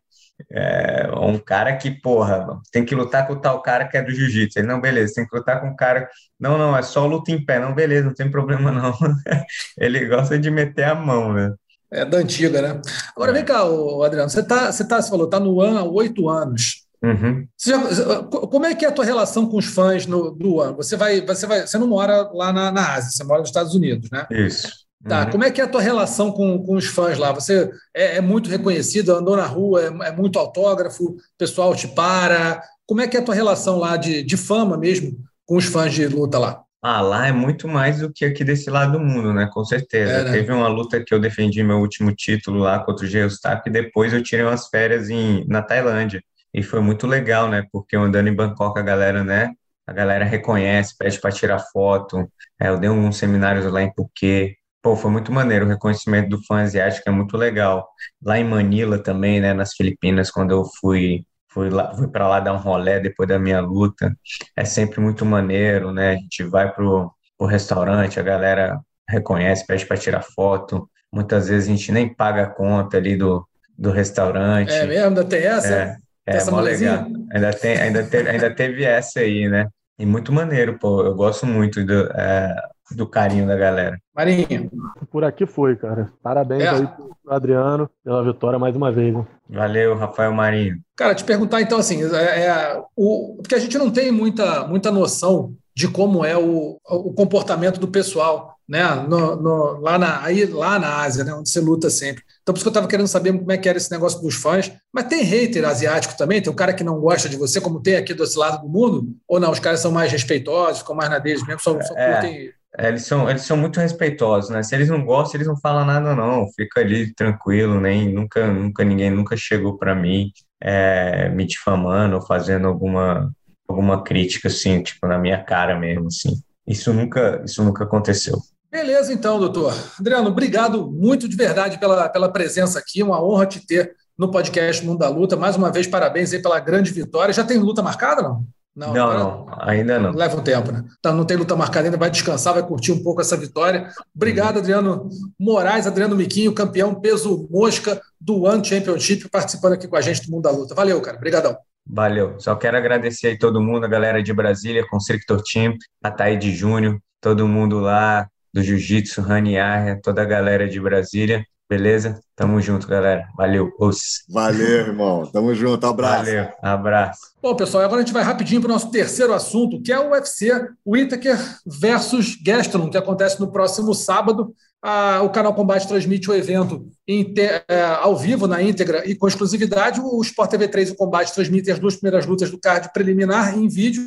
É 0.49 1.09
um 1.15 1.37
cara 1.37 1.75
que, 1.75 1.91
porra, 1.91 2.59
tem 2.71 2.85
que 2.85 2.95
lutar 2.95 3.27
com 3.27 3.33
o 3.33 3.39
tal 3.39 3.61
cara 3.61 3.87
que 3.87 3.97
é 3.97 4.01
do 4.01 4.11
jiu-jitsu. 4.11 4.59
Ele, 4.59 4.67
não, 4.67 4.79
beleza, 4.79 5.13
tem 5.15 5.27
que 5.27 5.35
lutar 5.35 5.59
com 5.59 5.67
um 5.67 5.75
cara. 5.75 6.07
Não, 6.39 6.57
não, 6.57 6.75
é 6.77 6.81
só 6.81 7.05
luta 7.05 7.31
em 7.31 7.43
pé. 7.43 7.59
Não, 7.59 7.73
beleza, 7.73 8.07
não 8.07 8.13
tem 8.13 8.29
problema 8.29 8.71
não. 8.71 8.93
Ele 9.77 10.05
gosta 10.05 10.37
de 10.37 10.49
meter 10.49 10.85
a 10.85 10.95
mão, 10.95 11.33
né? 11.33 11.53
É 11.91 12.05
da 12.05 12.19
antiga, 12.19 12.61
né? 12.61 12.81
Agora, 13.15 13.33
vem 13.33 13.43
cá, 13.43 13.63
Adriano, 14.05 14.29
você, 14.29 14.41
tá, 14.41 14.71
você, 14.71 14.87
tá, 14.87 15.01
você 15.01 15.09
falou, 15.09 15.27
tá 15.27 15.39
no 15.39 15.59
ano 15.59 15.77
há 15.77 15.83
oito 15.83 16.29
anos. 16.29 16.80
Uhum. 17.03 17.47
Já, 17.59 18.23
como 18.23 18.65
é 18.65 18.75
que 18.75 18.85
é 18.85 18.87
a 18.87 18.91
tua 18.91 19.03
relação 19.03 19.47
com 19.47 19.57
os 19.57 19.65
fãs 19.65 20.05
no, 20.05 20.31
do 20.31 20.61
ano? 20.61 20.77
Você 20.77 20.95
vai, 20.95 21.21
você 21.21 21.47
vai, 21.47 21.65
você 21.65 21.77
não 21.79 21.87
mora 21.87 22.29
lá 22.31 22.53
na, 22.53 22.71
na 22.71 22.93
Ásia, 22.93 23.09
você 23.11 23.23
mora 23.23 23.39
nos 23.39 23.49
Estados 23.49 23.73
Unidos, 23.73 24.09
né? 24.11 24.27
Isso. 24.29 24.69
Tá, 25.07 25.25
uhum. 25.25 25.31
como 25.31 25.43
é 25.43 25.49
que 25.49 25.59
é 25.59 25.63
a 25.63 25.67
tua 25.67 25.81
relação 25.81 26.31
com, 26.31 26.63
com 26.63 26.75
os 26.75 26.85
fãs 26.85 27.17
lá? 27.17 27.31
Você 27.31 27.71
é, 27.93 28.17
é 28.17 28.21
muito 28.21 28.49
reconhecido, 28.49 29.11
andou 29.15 29.35
na 29.35 29.45
rua, 29.45 29.81
é, 29.81 30.09
é, 30.09 30.11
muito 30.11 30.37
autógrafo, 30.37 31.03
o 31.05 31.17
pessoal 31.37 31.75
te 31.75 31.87
para. 31.87 32.61
Como 32.85 33.01
é 33.01 33.07
que 33.07 33.17
é 33.17 33.19
a 33.19 33.23
tua 33.23 33.33
relação 33.33 33.79
lá 33.79 33.97
de, 33.97 34.21
de 34.21 34.37
fama 34.37 34.77
mesmo 34.77 35.17
com 35.45 35.57
os 35.57 35.65
fãs 35.65 35.91
de 35.91 36.07
luta 36.07 36.37
lá? 36.37 36.61
Ah, 36.83 37.01
lá 37.01 37.27
é 37.27 37.31
muito 37.31 37.67
mais 37.67 37.99
do 37.99 38.11
que 38.11 38.25
aqui 38.25 38.43
desse 38.43 38.69
lado 38.69 38.93
do 38.93 38.99
mundo, 38.99 39.33
né? 39.33 39.49
Com 39.51 39.63
certeza. 39.63 40.11
É, 40.11 40.23
né? 40.23 40.31
Teve 40.31 40.51
uma 40.51 40.67
luta 40.67 41.03
que 41.03 41.13
eu 41.13 41.19
defendi 41.19 41.63
meu 41.63 41.77
último 41.77 42.13
título 42.13 42.59
lá 42.59 42.79
contra 42.79 43.05
o 43.05 43.09
Geostap 43.09 43.67
e 43.67 43.71
depois 43.71 44.13
eu 44.13 44.21
tirei 44.21 44.45
umas 44.45 44.67
férias 44.67 45.09
em, 45.09 45.45
na 45.47 45.61
Tailândia. 45.61 46.23
E 46.53 46.63
foi 46.63 46.81
muito 46.81 47.07
legal, 47.07 47.47
né? 47.49 47.65
Porque 47.71 47.95
andando 47.95 48.27
em 48.27 48.35
Bangkok, 48.35 48.79
a 48.79 48.83
galera, 48.83 49.23
né? 49.23 49.51
A 49.87 49.93
galera 49.93 50.25
reconhece, 50.25 50.95
pede 50.97 51.19
para 51.19 51.31
tirar 51.31 51.59
foto. 51.59 52.29
É, 52.59 52.69
eu 52.69 52.79
dei 52.79 52.89
alguns 52.89 53.17
seminários 53.17 53.65
lá 53.71 53.81
em 53.81 53.91
Phuket. 53.93 54.55
Pô, 54.81 54.95
foi 54.95 55.11
muito 55.11 55.31
maneiro. 55.31 55.65
O 55.65 55.69
reconhecimento 55.69 56.29
do 56.29 56.43
fã 56.45 56.61
asiático 56.61 57.07
é 57.09 57.11
muito 57.11 57.37
legal. 57.37 57.87
Lá 58.21 58.37
em 58.39 58.43
Manila 58.43 59.01
também, 59.01 59.39
né? 59.39 59.53
Nas 59.53 59.73
Filipinas, 59.73 60.31
quando 60.31 60.51
eu 60.51 60.65
fui 60.79 61.25
fui 61.53 61.69
lá, 61.69 61.93
fui 61.95 62.07
para 62.07 62.27
lá 62.27 62.39
dar 62.39 62.53
um 62.53 62.57
rolé 62.57 62.99
depois 62.99 63.27
da 63.27 63.37
minha 63.37 63.59
luta. 63.59 64.15
É 64.55 64.65
sempre 64.65 64.99
muito 65.01 65.25
maneiro, 65.25 65.91
né? 65.91 66.11
A 66.11 66.15
gente 66.15 66.43
vai 66.43 66.73
pro, 66.73 67.11
pro 67.37 67.47
restaurante, 67.47 68.19
a 68.19 68.23
galera 68.23 68.79
reconhece, 69.07 69.65
pede 69.67 69.85
para 69.85 69.97
tirar 69.97 70.21
foto. 70.21 70.89
Muitas 71.11 71.49
vezes 71.49 71.67
a 71.67 71.71
gente 71.71 71.91
nem 71.91 72.13
paga 72.13 72.43
a 72.43 72.49
conta 72.49 72.97
ali 72.97 73.17
do, 73.17 73.45
do 73.77 73.91
restaurante. 73.91 74.71
É 74.71 74.85
mesmo? 74.85 75.07
Ainda 75.07 75.25
tem 75.25 75.43
essa? 75.43 75.73
É, 75.73 75.95
é 76.31 76.37
essa 76.37 76.51
mó 76.51 76.59
legal. 76.59 77.05
Ainda, 77.33 77.51
tem, 77.53 77.77
ainda, 77.77 78.03
teve, 78.03 78.29
ainda 78.29 78.49
teve 78.53 78.83
essa 78.83 79.19
aí, 79.19 79.47
né? 79.47 79.67
E 79.99 80.05
muito 80.05 80.31
maneiro, 80.31 80.77
pô. 80.79 81.03
Eu 81.03 81.15
gosto 81.15 81.45
muito 81.45 81.83
do, 81.83 82.07
é, 82.13 82.55
do 82.95 83.07
carinho 83.07 83.47
da 83.47 83.55
galera. 83.55 83.97
Marinho, 84.15 84.69
Por 85.11 85.23
aqui 85.23 85.45
foi, 85.45 85.75
cara. 85.75 86.11
Parabéns 86.23 86.63
É. 86.63 86.69
aí 86.69 86.87
pro 86.87 87.33
Adriano 87.33 87.89
pela 88.03 88.23
vitória 88.23 88.59
mais 88.59 88.75
uma 88.75 88.91
vez. 88.91 89.13
Né? 89.13 89.25
Valeu, 89.49 89.95
Rafael 89.95 90.33
Marinho. 90.33 90.79
Cara, 90.95 91.15
te 91.15 91.23
perguntar 91.23 91.61
então 91.61 91.79
assim, 91.79 92.03
é, 92.03 92.45
é, 92.45 92.83
o, 92.95 93.35
porque 93.37 93.55
a 93.55 93.59
gente 93.59 93.77
não 93.77 93.91
tem 93.91 94.11
muita, 94.11 94.67
muita 94.67 94.91
noção 94.91 95.53
de 95.75 95.87
como 95.87 96.25
é 96.25 96.37
o, 96.37 96.77
o 96.85 97.13
comportamento 97.13 97.79
do 97.79 97.87
pessoal, 97.87 98.55
né? 98.71 98.95
No, 99.07 99.35
no- 99.35 99.79
lá, 99.81 99.97
na, 99.99 100.23
aí, 100.23 100.45
lá 100.45 100.79
na 100.79 101.01
Ásia, 101.01 101.25
né? 101.25 101.33
Onde 101.33 101.49
você 101.49 101.59
luta 101.59 101.89
sempre. 101.89 102.23
Então, 102.41 102.53
por 102.53 102.57
isso 102.57 102.63
que 102.63 102.69
eu 102.69 102.71
estava 102.71 102.87
querendo 102.87 103.07
saber 103.07 103.33
como 103.37 103.51
é 103.51 103.57
que 103.57 103.67
era 103.67 103.77
esse 103.77 103.91
negócio 103.91 104.21
dos 104.21 104.35
fãs. 104.35 104.71
Mas 104.93 105.05
tem 105.05 105.23
hater 105.23 105.65
asiático 105.65 106.15
também? 106.17 106.41
Tem 106.41 106.51
um 106.51 106.55
cara 106.55 106.73
que 106.73 106.83
não 106.83 106.99
gosta 106.99 107.27
de 107.27 107.35
você, 107.35 107.59
como 107.59 107.81
tem 107.81 107.97
aqui 107.97 108.13
do 108.13 108.23
outro 108.23 108.39
lado 108.39 108.61
do 108.61 108.69
mundo? 108.69 109.13
Ou 109.27 109.39
não? 109.39 109.51
Os 109.51 109.59
caras 109.59 109.81
são 109.81 109.91
mais 109.91 110.09
respeitosos, 110.11 110.79
ficam 110.79 110.95
mais 110.95 111.09
na 111.09 111.19
deles 111.19 111.45
mesmo, 111.45 111.59
só, 111.61 111.79
só 111.81 111.93
É. 111.97 112.13
curtem. 112.13 112.49
É, 112.77 112.87
Eles 112.87 113.03
são, 113.05 113.29
eles 113.29 113.41
são 113.41 113.57
muito 113.57 113.81
respeitosos, 113.81 114.49
né? 114.49 114.63
Se 114.63 114.73
eles 114.73 114.87
não 114.87 115.03
gostam, 115.03 115.35
eles 115.37 115.47
não 115.47 115.57
falam 115.59 115.85
nada, 115.85 116.15
não. 116.15 116.47
Fica 116.55 116.79
ali 116.79 117.13
tranquilo, 117.13 117.79
nem 117.81 118.11
nunca, 118.13 118.47
nunca 118.47 118.85
ninguém 118.85 119.09
nunca 119.11 119.35
chegou 119.35 119.77
para 119.77 119.93
mim 119.93 120.31
é, 120.63 121.27
me 121.29 121.45
difamando 121.45 122.15
ou 122.15 122.21
fazendo 122.21 122.67
alguma, 122.67 123.29
alguma 123.67 124.01
crítica 124.01 124.47
assim, 124.47 124.81
tipo 124.81 125.05
na 125.05 125.17
minha 125.17 125.43
cara 125.43 125.77
mesmo, 125.77 126.07
assim. 126.07 126.41
Isso 126.65 126.93
nunca, 126.93 127.41
isso 127.45 127.61
nunca 127.61 127.83
aconteceu. 127.83 128.37
Beleza, 128.71 129.11
então, 129.11 129.37
doutor. 129.37 129.73
Adriano, 129.99 130.29
obrigado 130.29 130.89
muito 130.89 131.27
de 131.27 131.35
verdade 131.35 131.77
pela, 131.77 132.07
pela 132.07 132.31
presença 132.31 132.79
aqui. 132.79 133.03
Uma 133.03 133.21
honra 133.21 133.45
te 133.45 133.65
ter 133.65 133.93
no 134.17 134.31
podcast 134.31 134.85
Mundo 134.85 134.99
da 134.99 135.09
Luta. 135.09 135.35
Mais 135.35 135.57
uma 135.57 135.69
vez, 135.69 135.87
parabéns 135.87 136.31
aí 136.31 136.41
pela 136.41 136.57
grande 136.57 136.89
vitória. 136.89 137.33
Já 137.33 137.43
tem 137.43 137.57
luta 137.57 137.83
marcada, 137.83 138.21
não? 138.21 138.45
Não, 138.73 138.91
agora 138.91 139.19
não, 139.19 139.47
ainda 139.59 139.99
não. 139.99 140.11
Leva 140.13 140.37
um 140.37 140.41
tempo, 140.41 140.71
né? 140.71 140.85
Então, 140.97 141.13
não 141.13 141.25
tem 141.25 141.35
luta 141.35 141.53
marcada 141.57 141.87
ainda, 141.87 141.97
vai 141.97 142.09
descansar, 142.09 142.53
vai 142.53 142.65
curtir 142.65 142.93
um 142.93 143.03
pouco 143.03 143.19
essa 143.19 143.35
vitória. 143.35 143.89
Obrigado, 144.15 144.59
Adriano 144.59 145.09
Moraes, 145.37 145.85
Adriano 145.85 146.15
Miquinho, 146.15 146.53
campeão 146.53 146.95
peso 146.95 147.49
mosca 147.51 148.01
do 148.19 148.43
One 148.43 148.63
Championship, 148.63 149.27
participando 149.29 149.73
aqui 149.73 149.89
com 149.89 149.97
a 149.97 150.01
gente 150.01 150.25
do 150.25 150.31
Mundo 150.31 150.43
da 150.43 150.51
Luta. 150.51 150.73
Valeu, 150.73 151.01
cara. 151.01 151.17
Obrigadão. 151.17 151.57
Valeu. 151.85 152.39
Só 152.39 152.55
quero 152.55 152.77
agradecer 152.77 153.27
aí 153.27 153.37
todo 153.37 153.59
mundo, 153.59 153.83
a 153.83 153.89
galera 153.89 154.23
de 154.23 154.33
Brasília, 154.33 154.87
Constrictor 154.89 155.43
Team, 155.43 155.73
Ataíde 156.01 156.55
Júnior, 156.55 156.97
todo 157.19 157.45
mundo 157.45 157.81
lá 157.81 158.29
do 158.53 158.61
Jiu-Jitsu, 158.61 159.21
Rani 159.21 159.57
Arria, 159.57 159.99
toda 160.01 160.21
a 160.21 160.25
galera 160.25 160.67
de 160.67 160.79
Brasília. 160.79 161.45
Beleza? 161.71 162.19
Tamo 162.35 162.59
junto, 162.59 162.85
galera. 162.85 163.29
Valeu. 163.37 163.71
Os. 163.79 164.25
Valeu, 164.29 164.67
irmão. 164.67 165.25
Tamo 165.31 165.55
junto. 165.55 165.87
Abraço. 165.87 166.25
Valeu. 166.25 166.49
Abraço. 166.61 167.21
Bom, 167.41 167.55
pessoal, 167.55 167.85
agora 167.85 168.01
a 168.01 168.03
gente 168.03 168.13
vai 168.13 168.23
rapidinho 168.23 168.59
para 168.59 168.69
o 168.69 168.73
nosso 168.73 168.91
terceiro 168.91 169.33
assunto, 169.33 169.81
que 169.81 169.89
é 169.89 169.97
o 169.97 170.11
UFC, 170.11 170.51
o 170.83 170.91
Whittaker 170.91 171.37
versus 171.65 172.35
Gastelum, 172.43 172.89
que 172.89 172.97
acontece 172.97 173.39
no 173.39 173.49
próximo 173.53 173.93
sábado. 173.93 174.53
Ah, 174.83 175.21
o 175.23 175.29
Canal 175.29 175.53
Combate 175.53 175.87
transmite 175.87 176.29
o 176.29 176.33
evento 176.33 176.89
é, 177.07 177.81
ao 178.01 178.17
vivo, 178.17 178.47
na 178.47 178.61
íntegra 178.61 179.09
e 179.09 179.15
com 179.15 179.29
exclusividade. 179.29 180.01
O 180.01 180.21
Sport 180.21 180.51
TV 180.51 180.67
3 180.67 180.89
e 180.89 180.91
o 180.91 180.95
Combate 180.97 181.33
transmitem 181.33 181.73
as 181.73 181.79
duas 181.79 181.95
primeiras 181.95 182.25
lutas 182.25 182.51
do 182.51 182.59
card 182.59 182.91
preliminar 182.91 183.57
em 183.57 183.69
vídeo. 183.69 184.03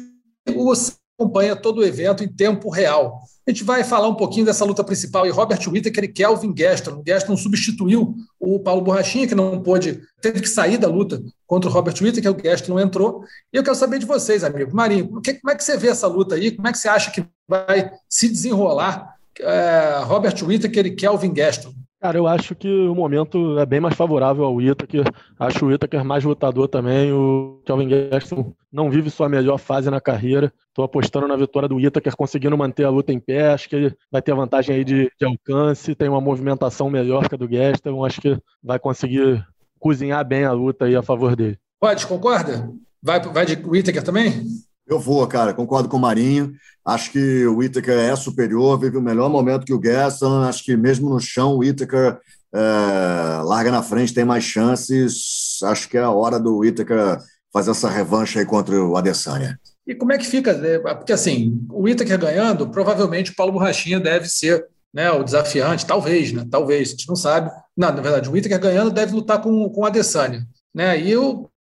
O 0.54 0.70
acompanha 1.18 1.54
todo 1.56 1.78
o 1.78 1.84
evento 1.84 2.22
em 2.24 2.28
tempo 2.28 2.68
real. 2.68 3.20
A 3.46 3.50
gente 3.50 3.62
vai 3.62 3.84
falar 3.84 4.08
um 4.08 4.14
pouquinho 4.14 4.46
dessa 4.46 4.64
luta 4.64 4.82
principal 4.82 5.26
e 5.26 5.30
Robert 5.30 5.60
Whittaker 5.68 6.04
e 6.04 6.08
Kelvin 6.08 6.52
Gastelum. 6.52 7.00
O 7.00 7.04
Gastelum 7.04 7.36
substituiu 7.36 8.14
o 8.40 8.58
Paulo 8.58 8.80
Borrachinha, 8.82 9.26
que 9.26 9.34
não 9.34 9.62
pôde, 9.62 10.00
teve 10.20 10.40
que 10.40 10.48
sair 10.48 10.78
da 10.78 10.88
luta 10.88 11.22
contra 11.46 11.68
o 11.68 11.72
Robert 11.72 11.94
Whittaker, 12.00 12.30
o 12.30 12.34
Gastelum 12.34 12.80
entrou. 12.80 13.22
E 13.52 13.56
eu 13.56 13.62
quero 13.62 13.76
saber 13.76 13.98
de 13.98 14.06
vocês, 14.06 14.42
amigo. 14.42 14.74
Marinho, 14.74 15.20
que- 15.20 15.34
como 15.34 15.52
é 15.52 15.54
que 15.54 15.62
você 15.62 15.76
vê 15.76 15.88
essa 15.88 16.06
luta 16.06 16.34
aí? 16.34 16.50
Como 16.52 16.66
é 16.66 16.72
que 16.72 16.78
você 16.78 16.88
acha 16.88 17.10
que 17.10 17.24
vai 17.48 17.90
se 18.08 18.28
desenrolar 18.28 19.14
é, 19.40 20.00
Robert 20.04 20.42
Whittaker 20.42 20.86
e 20.86 20.94
Kelvin 20.94 21.34
Gastelum? 21.34 21.74
Cara, 22.04 22.18
eu 22.18 22.26
acho 22.26 22.54
que 22.54 22.68
o 22.68 22.94
momento 22.94 23.58
é 23.58 23.64
bem 23.64 23.80
mais 23.80 23.94
favorável 23.94 24.44
ao 24.44 24.56
Whittaker. 24.56 25.04
Acho 25.38 25.64
o 25.64 25.68
Whittaker 25.68 26.04
mais 26.04 26.22
lutador 26.22 26.68
também. 26.68 27.10
O 27.10 27.62
Kelvin 27.64 27.88
Gaston 27.88 28.52
não 28.70 28.90
vive 28.90 29.08
sua 29.08 29.26
melhor 29.26 29.56
fase 29.56 29.88
na 29.88 30.02
carreira. 30.02 30.52
Estou 30.68 30.84
apostando 30.84 31.26
na 31.26 31.34
vitória 31.34 31.66
do 31.66 31.76
Whittaker, 31.76 32.14
conseguindo 32.14 32.58
manter 32.58 32.84
a 32.84 32.90
luta 32.90 33.10
em 33.10 33.18
pé. 33.18 33.54
Acho 33.54 33.70
que 33.70 33.76
ele 33.76 33.96
vai 34.12 34.20
ter 34.20 34.34
vantagem 34.34 34.76
aí 34.76 34.84
de, 34.84 35.10
de 35.18 35.24
alcance, 35.24 35.94
tem 35.94 36.10
uma 36.10 36.20
movimentação 36.20 36.90
melhor 36.90 37.26
que 37.26 37.36
a 37.36 37.38
do 37.38 37.48
Gaston. 37.48 38.04
Acho 38.04 38.20
que 38.20 38.38
vai 38.62 38.78
conseguir 38.78 39.42
cozinhar 39.78 40.22
bem 40.26 40.44
a 40.44 40.52
luta 40.52 40.84
aí 40.84 40.94
a 40.94 41.02
favor 41.02 41.34
dele. 41.34 41.58
Pode, 41.80 42.06
concorda? 42.06 42.70
Vai, 43.02 43.18
vai 43.18 43.46
de 43.46 43.54
Whittaker 43.66 44.02
também? 44.02 44.44
Eu 44.86 45.00
vou, 45.00 45.26
cara, 45.26 45.54
concordo 45.54 45.88
com 45.88 45.96
o 45.96 46.00
Marinho. 46.00 46.52
Acho 46.84 47.10
que 47.12 47.46
o 47.46 47.56
Whittaker 47.56 47.98
é 47.98 48.14
superior, 48.14 48.78
vive 48.78 48.98
o 48.98 49.02
melhor 49.02 49.30
momento 49.30 49.64
que 49.64 49.72
o 49.72 49.78
Gaston. 49.78 50.42
Acho 50.42 50.64
que 50.64 50.76
mesmo 50.76 51.08
no 51.08 51.18
chão, 51.18 51.54
o 51.54 51.58
Whittaker 51.58 52.18
é, 52.54 53.42
larga 53.42 53.70
na 53.70 53.82
frente, 53.82 54.12
tem 54.12 54.24
mais 54.24 54.44
chances. 54.44 55.58
Acho 55.62 55.88
que 55.88 55.96
é 55.96 56.02
a 56.02 56.10
hora 56.10 56.38
do 56.38 56.58
Whittaker 56.58 57.18
fazer 57.52 57.70
essa 57.70 57.88
revanche 57.88 58.38
aí 58.38 58.44
contra 58.44 58.84
o 58.84 58.96
Adesanya. 58.96 59.58
E 59.86 59.94
como 59.94 60.12
é 60.12 60.18
que 60.18 60.26
fica? 60.26 60.52
né? 60.52 60.78
Porque 60.78 61.12
assim, 61.12 61.58
o 61.70 61.82
Whittaker 61.82 62.18
ganhando, 62.18 62.68
provavelmente 62.68 63.30
o 63.30 63.36
Paulo 63.36 63.52
Borrachinha 63.52 64.00
deve 64.00 64.28
ser 64.28 64.66
né, 64.92 65.10
o 65.10 65.24
desafiante, 65.24 65.86
talvez, 65.86 66.32
né? 66.32 66.46
Talvez, 66.50 66.88
a 66.88 66.90
gente 66.92 67.08
não 67.08 67.16
sabe. 67.16 67.50
Não, 67.76 67.92
na 67.92 68.00
verdade, 68.00 68.28
o 68.28 68.32
Whittaker 68.32 68.60
ganhando 68.60 68.90
deve 68.90 69.12
lutar 69.12 69.40
com, 69.40 69.68
com 69.70 69.80
o 69.80 69.84
Adesanya. 69.84 70.46
Né? 70.72 71.00
E 71.00 71.10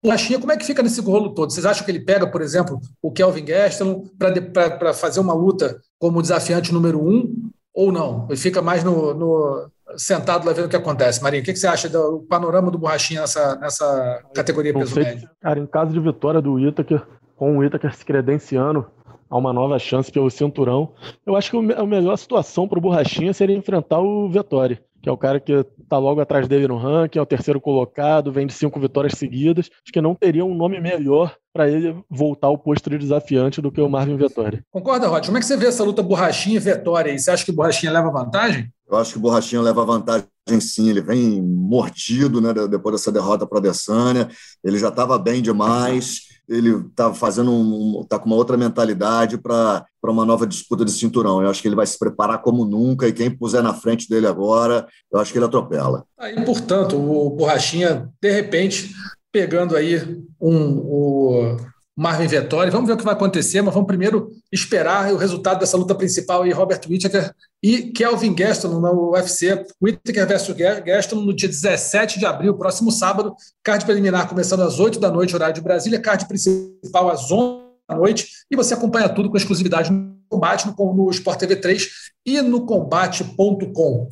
o 0.02 0.08
Borrachinha, 0.08 0.40
como 0.40 0.52
é 0.52 0.58
que 0.58 0.66
fica 0.66 0.82
nesse 0.82 1.02
rolo 1.02 1.34
todo? 1.34 1.52
Vocês 1.52 1.66
acham 1.66 1.84
que 1.84 1.92
ele 1.92 2.00
pega, 2.00 2.26
por 2.26 2.42
exemplo, 2.42 2.80
o 3.02 3.12
Kelvin 3.12 3.44
Gastelum 3.44 4.06
para 4.54 4.94
fazer 4.94 5.20
uma 5.20 5.34
luta 5.34 5.80
como 5.98 6.22
desafiante 6.22 6.74
número 6.74 7.02
um 7.06 7.50
ou 7.74 7.92
não? 7.92 8.26
Ele 8.30 8.38
fica 8.38 8.62
mais 8.62 8.82
no, 8.84 9.14
no 9.14 9.70
sentado 9.98 10.46
lá 10.46 10.54
vendo 10.54 10.68
o 10.68 10.70
que 10.70 10.76
acontece. 10.76 11.22
Marinho, 11.22 11.42
o 11.42 11.46
que, 11.46 11.56
você 11.56 11.68
acha 11.68 11.90
do 11.90 12.26
panorama 12.30 12.72
do 12.72 12.78
Borrachinha 12.78 13.22
nessa, 13.22 13.58
nessa 13.58 14.24
categoria 14.34 14.74
peso 14.74 14.94
sei, 14.94 15.04
médio? 15.04 15.30
cara, 15.42 15.60
em 15.60 15.68
caso 15.68 15.92
de 15.92 16.00
vitória 16.00 16.42
do 16.42 16.54
Whittaker, 16.54 17.06
com 17.36 17.58
o 17.58 17.60
Whittaker 17.60 17.94
se 17.94 18.06
credenciando 18.06 18.86
a 19.30 19.38
uma 19.38 19.52
nova 19.52 19.78
chance 19.78 20.12
pelo 20.12 20.30
cinturão, 20.30 20.94
eu 21.26 21.36
acho 21.36 21.52
que 21.52 21.74
a 21.74 21.86
melhor 21.86 22.18
situação 22.18 22.68
para 22.68 22.80
o 22.80 22.82
Borrachinha 22.82 23.34
seria 23.34 23.56
enfrentar 23.56 24.00
o 24.00 24.30
Vettori, 24.30 24.80
que 25.02 25.10
é 25.10 25.12
o 25.12 25.18
cara 25.18 25.40
que 25.40 25.54
está 25.54 25.98
logo 25.98 26.22
atrás 26.22 26.48
dele 26.48 26.68
no 26.68 26.78
ranking, 26.78 27.20
é 27.20 27.22
o 27.22 27.26
terceiro 27.26 27.60
colocado, 27.60 28.32
vem 28.32 28.48
de 28.48 28.54
cinco 28.54 28.80
vitórias 28.80 29.14
seguidas. 29.18 29.70
Acho 29.84 29.94
que 29.94 30.02
não 30.02 30.16
teria 30.16 30.46
um 30.46 30.56
nome 30.56 30.80
melhor 30.80 31.36
para 31.54 31.70
ele 31.70 31.96
voltar 32.10 32.48
ao 32.48 32.58
posto 32.58 32.90
de 32.90 32.98
desafiante 32.98 33.62
do 33.62 33.72
que 33.72 33.82
o 33.82 33.90
Marvin 33.90 34.18
Vettori. 34.18 34.62
Concorda, 34.72 35.08
Rod? 35.08 35.26
Como 35.26 35.38
é 35.38 35.40
que 35.42 35.46
você 35.46 35.58
vê 35.58 35.68
essa 35.68 35.84
luta 35.84 36.04
Borrachinha 36.04 36.58
e 36.58 36.60
Vettori 36.60 37.12
aí? 37.12 37.20
Você 37.20 37.32
acha 37.32 37.44
que 37.44 37.52
o 37.52 37.56
Borrachinha 37.56 37.92
leva 37.92 38.12
vantagem? 38.12 38.72
Eu 38.90 38.98
acho 38.98 39.14
que 39.14 39.18
o 39.18 39.22
Borrachinha 39.22 39.62
leva 39.62 39.86
vantagem 39.86 40.28
sim, 40.60 40.90
ele 40.90 41.02
vem 41.02 41.42
mordido 41.42 42.42
né, 42.42 42.52
depois 42.68 42.96
dessa 42.96 43.12
derrota 43.12 43.46
para 43.46 43.60
a 43.60 43.62
Adesanya, 43.62 44.30
ele 44.64 44.80
já 44.80 44.88
estava 44.90 45.20
bem 45.20 45.44
demais, 45.44 46.22
ele 46.50 46.76
está 46.88 47.14
fazendo 47.14 47.52
um, 47.52 48.04
tá 48.10 48.18
com 48.18 48.26
uma 48.26 48.36
outra 48.36 48.58
mentalidade 48.58 49.38
para 49.38 49.86
uma 50.04 50.26
nova 50.26 50.48
disputa 50.48 50.84
de 50.84 50.92
cinturão. 50.92 51.42
Eu 51.42 51.50
acho 51.50 51.62
que 51.62 51.68
ele 51.68 51.76
vai 51.76 51.86
se 51.86 51.98
preparar 51.98 52.42
como 52.42 52.66
nunca 52.66 53.08
e 53.08 53.14
quem 53.14 53.30
puser 53.30 53.62
na 53.62 53.74
frente 53.74 54.10
dele 54.10 54.26
agora, 54.26 54.88
eu 55.14 55.20
acho 55.20 55.32
que 55.32 55.38
ele 55.38 55.46
atropela. 55.46 56.04
Aí, 56.18 56.44
portanto, 56.44 56.98
o 56.98 57.30
Borrachinha, 57.30 58.10
de 58.20 58.32
repente, 58.32 58.92
pegando 59.32 59.76
aí 59.76 60.24
um, 60.42 60.80
o 60.80 61.58
Marvin 62.00 62.28
Vettori. 62.28 62.72
Vamos 62.72 62.88
ver 62.88 62.94
o 62.94 62.98
que 62.98 63.04
vai 63.04 63.14
acontecer, 63.14 63.62
mas 63.62 63.74
vamos 63.74 63.86
primeiro 63.86 64.30
esperar 64.50 65.12
o 65.12 65.18
resultado 65.18 65.60
dessa 65.60 65.76
luta 65.76 65.94
principal 65.94 66.44
aí, 66.44 66.52
Robert 66.54 66.80
Whittaker 66.90 67.34
e 67.62 67.92
Kelvin 67.92 68.34
Gaston 68.34 68.70
no 68.70 69.12
UFC. 69.12 69.66
Whittaker 69.82 70.26
versus 70.26 70.56
Gaston 70.56 71.18
no 71.18 71.34
dia 71.34 71.50
17 71.50 72.18
de 72.18 72.26
abril, 72.26 72.54
próximo 72.54 72.90
sábado. 72.90 73.36
Card 73.62 73.84
preliminar 73.84 74.30
começando 74.30 74.62
às 74.62 74.80
8 74.80 74.98
da 74.98 75.12
noite, 75.12 75.36
horário 75.36 75.54
de 75.54 75.60
Brasília. 75.60 76.00
Card 76.00 76.26
principal 76.26 77.10
às 77.10 77.30
11 77.30 77.69
noite 77.96 78.28
e 78.50 78.56
você 78.56 78.74
acompanha 78.74 79.10
tudo 79.10 79.30
com 79.30 79.38
exclusividade 79.38 79.92
no 79.92 80.18
combate 80.30 80.68
no, 80.68 80.94
no 80.94 81.10
Sport 81.10 81.40
TV 81.40 81.56
3 81.56 81.88
e 82.26 82.42
no 82.42 82.66
combate.com. 82.66 84.10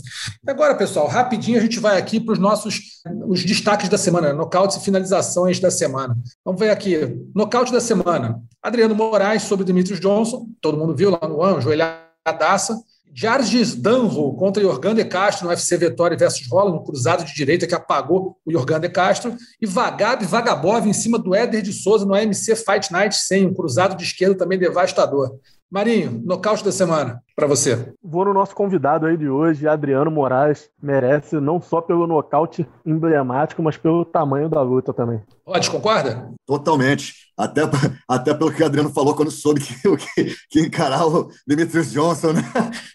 Agora, 0.47 0.75
pessoal, 0.75 1.07
rapidinho 1.07 1.57
a 1.57 1.61
gente 1.61 1.79
vai 1.79 1.97
aqui 1.97 2.19
para 2.19 2.33
os 2.33 2.39
nossos 2.39 3.01
os 3.27 3.43
destaques 3.43 3.89
da 3.89 3.97
semana, 3.97 4.33
nocautes 4.33 4.77
e 4.77 4.83
finalizações 4.83 5.59
da 5.59 5.69
semana. 5.69 6.17
Vamos 6.43 6.59
ver 6.59 6.69
aqui. 6.69 6.97
Nocaute 7.33 7.71
da 7.71 7.79
semana. 7.79 8.41
Adriano 8.61 8.95
Moraes 8.95 9.43
sobre 9.43 9.65
Demetrius 9.65 9.99
Johnson, 9.99 10.47
todo 10.61 10.77
mundo 10.77 10.95
viu 10.95 11.11
lá 11.11 11.27
no 11.27 11.43
Anjo, 11.43 11.61
joelhadaça. 11.61 12.77
Jarges 13.19 13.73
Danro 13.73 14.31
contra 14.35 14.61
Jorgan 14.61 14.93
de 14.93 15.03
Castro 15.03 15.45
no 15.45 15.49
UFC 15.49 15.75
Vitória 15.75 16.15
versus 16.15 16.47
Rola, 16.47 16.69
no 16.69 16.83
cruzado 16.83 17.25
de 17.25 17.33
direita 17.33 17.65
que 17.65 17.73
apagou 17.73 18.37
o 18.45 18.51
Jorgan 18.51 18.79
de 18.79 18.89
Castro. 18.89 19.35
E 19.59 19.65
Vagab 19.65 20.23
Vagabov 20.23 20.87
em 20.87 20.93
cima 20.93 21.17
do 21.17 21.33
Éder 21.33 21.63
de 21.63 21.73
Souza 21.73 22.05
no 22.05 22.13
AMC 22.13 22.55
Fight 22.55 22.91
Night 22.91 23.15
100, 23.15 23.47
um 23.47 23.53
cruzado 23.55 23.97
de 23.97 24.03
esquerda 24.03 24.37
também 24.37 24.59
devastador. 24.59 25.39
Marinho, 25.69 26.21
nocaute 26.23 26.63
da 26.63 26.71
semana 26.71 27.21
para 27.35 27.45
você. 27.45 27.93
Vou 28.01 28.23
no 28.23 28.33
nosso 28.33 28.55
convidado 28.55 29.05
aí 29.05 29.17
de 29.17 29.27
hoje, 29.29 29.67
Adriano 29.67 30.09
Moraes. 30.09 30.69
Merece 30.81 31.39
não 31.41 31.61
só 31.61 31.81
pelo 31.81 32.07
nocaute 32.07 32.65
emblemático, 32.85 33.61
mas 33.61 33.75
pelo 33.75 34.05
tamanho 34.05 34.47
da 34.47 34.61
luta 34.61 34.93
também. 34.93 35.21
Rod, 35.45 35.67
concorda? 35.67 36.31
Totalmente. 36.45 37.13
Até, 37.37 37.61
até 38.07 38.33
pelo 38.33 38.51
que 38.51 38.63
o 38.63 38.65
Adriano 38.65 38.89
falou 38.89 39.13
quando 39.13 39.29
soube 39.29 39.59
que, 39.59 39.75
que, 39.97 40.35
que 40.49 40.59
encarar 40.61 41.05
o 41.05 41.29
Demetrius 41.45 41.91
Johnson, 41.91 42.31
né? 42.31 42.41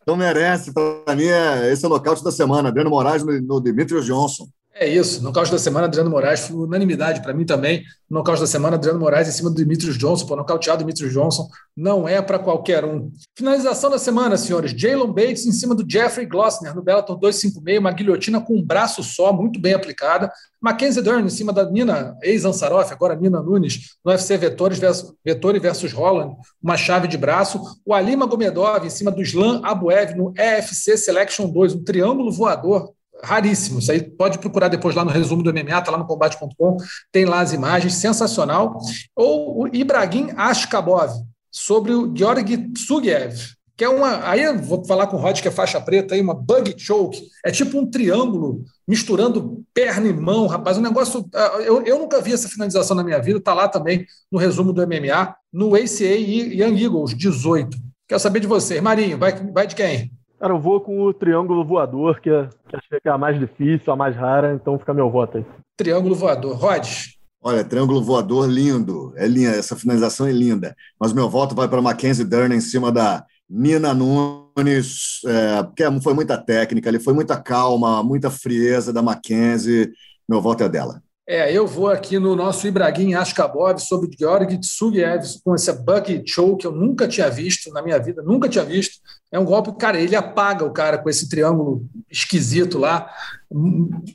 Então 0.00 0.16
merece. 0.16 0.72
Para 0.72 1.14
mim, 1.14 1.26
é, 1.26 1.70
esse 1.70 1.84
é 1.84 1.88
o 1.88 1.90
nocaute 1.90 2.24
da 2.24 2.32
semana. 2.32 2.70
Adriano 2.70 2.90
Moraes 2.90 3.22
no, 3.22 3.40
no 3.40 3.60
Demetrius 3.60 4.06
Johnson. 4.06 4.46
É 4.74 4.88
isso, 4.88 5.22
nocaute 5.22 5.52
da 5.52 5.58
semana, 5.58 5.86
Adriano 5.86 6.08
Moraes, 6.08 6.46
foi 6.46 6.56
unanimidade 6.56 7.20
para 7.20 7.34
mim 7.34 7.44
também. 7.44 7.84
Nocaute 8.08 8.40
da 8.40 8.46
semana, 8.46 8.76
Adriano 8.76 8.98
Moraes 8.98 9.28
em 9.28 9.32
cima 9.32 9.50
do 9.50 9.56
Dimitrios 9.56 9.98
Johnson, 9.98 10.24
pô, 10.26 10.34
nocauteado 10.34 10.78
Dimitrios 10.78 11.12
Johnson 11.12 11.46
não 11.76 12.08
é 12.08 12.22
para 12.22 12.38
qualquer 12.38 12.82
um. 12.82 13.12
Finalização 13.36 13.90
da 13.90 13.98
semana, 13.98 14.38
senhores, 14.38 14.72
Jalen 14.72 15.12
Bates 15.12 15.44
em 15.44 15.52
cima 15.52 15.74
do 15.74 15.84
Jeffrey 15.86 16.24
Glossner 16.24 16.74
no 16.74 16.82
Bellator 16.82 17.18
256, 17.18 17.80
uma 17.80 17.92
guilhotina 17.92 18.40
com 18.40 18.56
um 18.56 18.64
braço 18.64 19.02
só, 19.02 19.30
muito 19.30 19.60
bem 19.60 19.74
aplicada. 19.74 20.32
Mackenzie 20.58 21.02
Dern 21.02 21.26
em 21.26 21.30
cima 21.30 21.52
da 21.52 21.70
Nina, 21.70 22.16
ex-Ansaroff, 22.22 22.90
agora 22.92 23.14
Nina 23.14 23.42
Nunes, 23.42 23.96
no 24.02 24.10
UFC 24.10 24.38
Vettori 24.38 24.74
versus, 24.74 25.12
Vettori 25.22 25.58
versus 25.58 25.92
Holland, 25.92 26.34
uma 26.62 26.78
chave 26.78 27.06
de 27.08 27.18
braço. 27.18 27.60
O 27.84 27.92
Ali 27.92 28.16
Magomedov 28.16 28.86
em 28.86 28.90
cima 28.90 29.10
do 29.10 29.20
Slam 29.20 29.60
Abuev 29.64 30.14
no 30.14 30.32
EFC 30.34 30.96
Selection 30.96 31.50
2, 31.50 31.74
um 31.74 31.84
triângulo 31.84 32.32
voador 32.32 32.94
raríssimo. 33.22 33.78
Isso 33.78 33.92
aí 33.92 34.02
pode 34.02 34.38
procurar 34.38 34.68
depois 34.68 34.94
lá 34.94 35.04
no 35.04 35.10
resumo 35.10 35.42
do 35.42 35.52
MMA, 35.52 35.78
está 35.78 35.90
lá 35.90 35.98
no 35.98 36.06
combate.com, 36.06 36.76
tem 37.10 37.24
lá 37.24 37.40
as 37.40 37.52
imagens, 37.52 37.94
sensacional. 37.94 38.78
Ou 39.14 39.62
o 39.62 39.68
Ibrahim 39.74 40.30
Ashkabov, 40.36 41.12
sobre 41.50 41.92
o 41.92 42.12
Georg 42.16 42.72
Tsugiev, 42.72 43.36
que 43.76 43.84
é 43.84 43.88
uma. 43.88 44.28
Aí 44.28 44.42
eu 44.42 44.58
vou 44.58 44.84
falar 44.84 45.06
com 45.06 45.16
o 45.16 45.20
Rod, 45.20 45.40
que 45.40 45.48
é 45.48 45.50
faixa 45.50 45.80
preta, 45.80 46.14
aí, 46.14 46.20
uma 46.20 46.34
bug 46.34 46.74
choke. 46.78 47.22
É 47.44 47.50
tipo 47.50 47.78
um 47.78 47.90
triângulo 47.90 48.64
misturando 48.86 49.64
perna 49.74 50.08
e 50.08 50.12
mão, 50.12 50.46
rapaz. 50.46 50.78
Um 50.78 50.82
negócio. 50.82 51.28
Ah, 51.34 51.58
eu, 51.64 51.82
eu 51.82 51.98
nunca 51.98 52.20
vi 52.20 52.32
essa 52.32 52.48
finalização 52.48 52.96
na 52.96 53.04
minha 53.04 53.20
vida, 53.20 53.38
está 53.38 53.52
lá 53.54 53.68
também 53.68 54.06
no 54.30 54.38
resumo 54.38 54.72
do 54.72 54.86
MMA, 54.86 55.34
no 55.52 55.74
ACA 55.74 56.04
e 56.04 56.60
Young 56.60 56.82
Eagles 56.82 57.14
18. 57.16 57.76
Quero 58.08 58.20
saber 58.20 58.40
de 58.40 58.46
vocês. 58.46 58.80
Marinho, 58.80 59.18
vai, 59.18 59.32
vai 59.32 59.66
de 59.66 59.74
quem? 59.74 60.12
Cara, 60.42 60.54
eu 60.54 60.60
vou 60.60 60.80
com 60.80 61.00
o 61.02 61.14
triângulo 61.14 61.64
voador, 61.64 62.20
que, 62.20 62.28
é, 62.28 62.48
que 62.68 62.74
achei 62.74 63.00
que 63.00 63.08
é 63.08 63.12
a 63.12 63.16
mais 63.16 63.38
difícil, 63.38 63.92
a 63.92 63.94
mais 63.94 64.16
rara, 64.16 64.52
então 64.52 64.76
fica 64.76 64.92
meu 64.92 65.08
voto 65.08 65.38
aí. 65.38 65.46
Triângulo 65.76 66.16
voador. 66.16 66.56
Rhodes. 66.56 67.16
Olha, 67.40 67.62
triângulo 67.62 68.02
voador 68.02 68.48
lindo. 68.48 69.12
É 69.14 69.24
linda, 69.28 69.50
essa 69.50 69.76
finalização 69.76 70.26
é 70.26 70.32
linda. 70.32 70.74
Mas 70.98 71.12
meu 71.12 71.30
voto 71.30 71.54
vai 71.54 71.68
para 71.68 71.80
Mackenzie 71.80 72.24
Dern 72.24 72.56
em 72.56 72.60
cima 72.60 72.90
da 72.90 73.24
Nina 73.48 73.94
Nunes, 73.94 75.20
é, 75.24 75.62
porque 75.62 75.84
foi 76.00 76.12
muita 76.12 76.36
técnica, 76.36 76.88
ali 76.88 76.98
foi 76.98 77.14
muita 77.14 77.40
calma, 77.40 78.02
muita 78.02 78.28
frieza 78.28 78.92
da 78.92 79.00
Mackenzie. 79.00 79.92
Meu 80.28 80.40
voto 80.40 80.64
é 80.64 80.68
dela. 80.68 81.00
É, 81.26 81.56
eu 81.56 81.68
vou 81.68 81.88
aqui 81.88 82.18
no 82.18 82.34
nosso 82.34 82.66
Ibrahim 82.66 83.14
Ashkabov 83.14 83.78
sobre 83.78 84.10
Georg 84.18 84.58
Tsugiev 84.58 85.22
com 85.44 85.54
esse 85.54 85.72
bug 85.72 86.24
choke 86.26 86.62
que 86.62 86.66
eu 86.66 86.72
nunca 86.72 87.06
tinha 87.06 87.30
visto 87.30 87.72
na 87.72 87.80
minha 87.80 87.98
vida, 87.98 88.22
nunca 88.22 88.48
tinha 88.48 88.64
visto. 88.64 89.00
É 89.30 89.38
um 89.38 89.44
golpe, 89.44 89.72
cara, 89.78 90.00
ele 90.00 90.16
apaga 90.16 90.64
o 90.64 90.72
cara 90.72 90.98
com 90.98 91.08
esse 91.08 91.28
triângulo 91.28 91.86
esquisito 92.10 92.76
lá. 92.76 93.08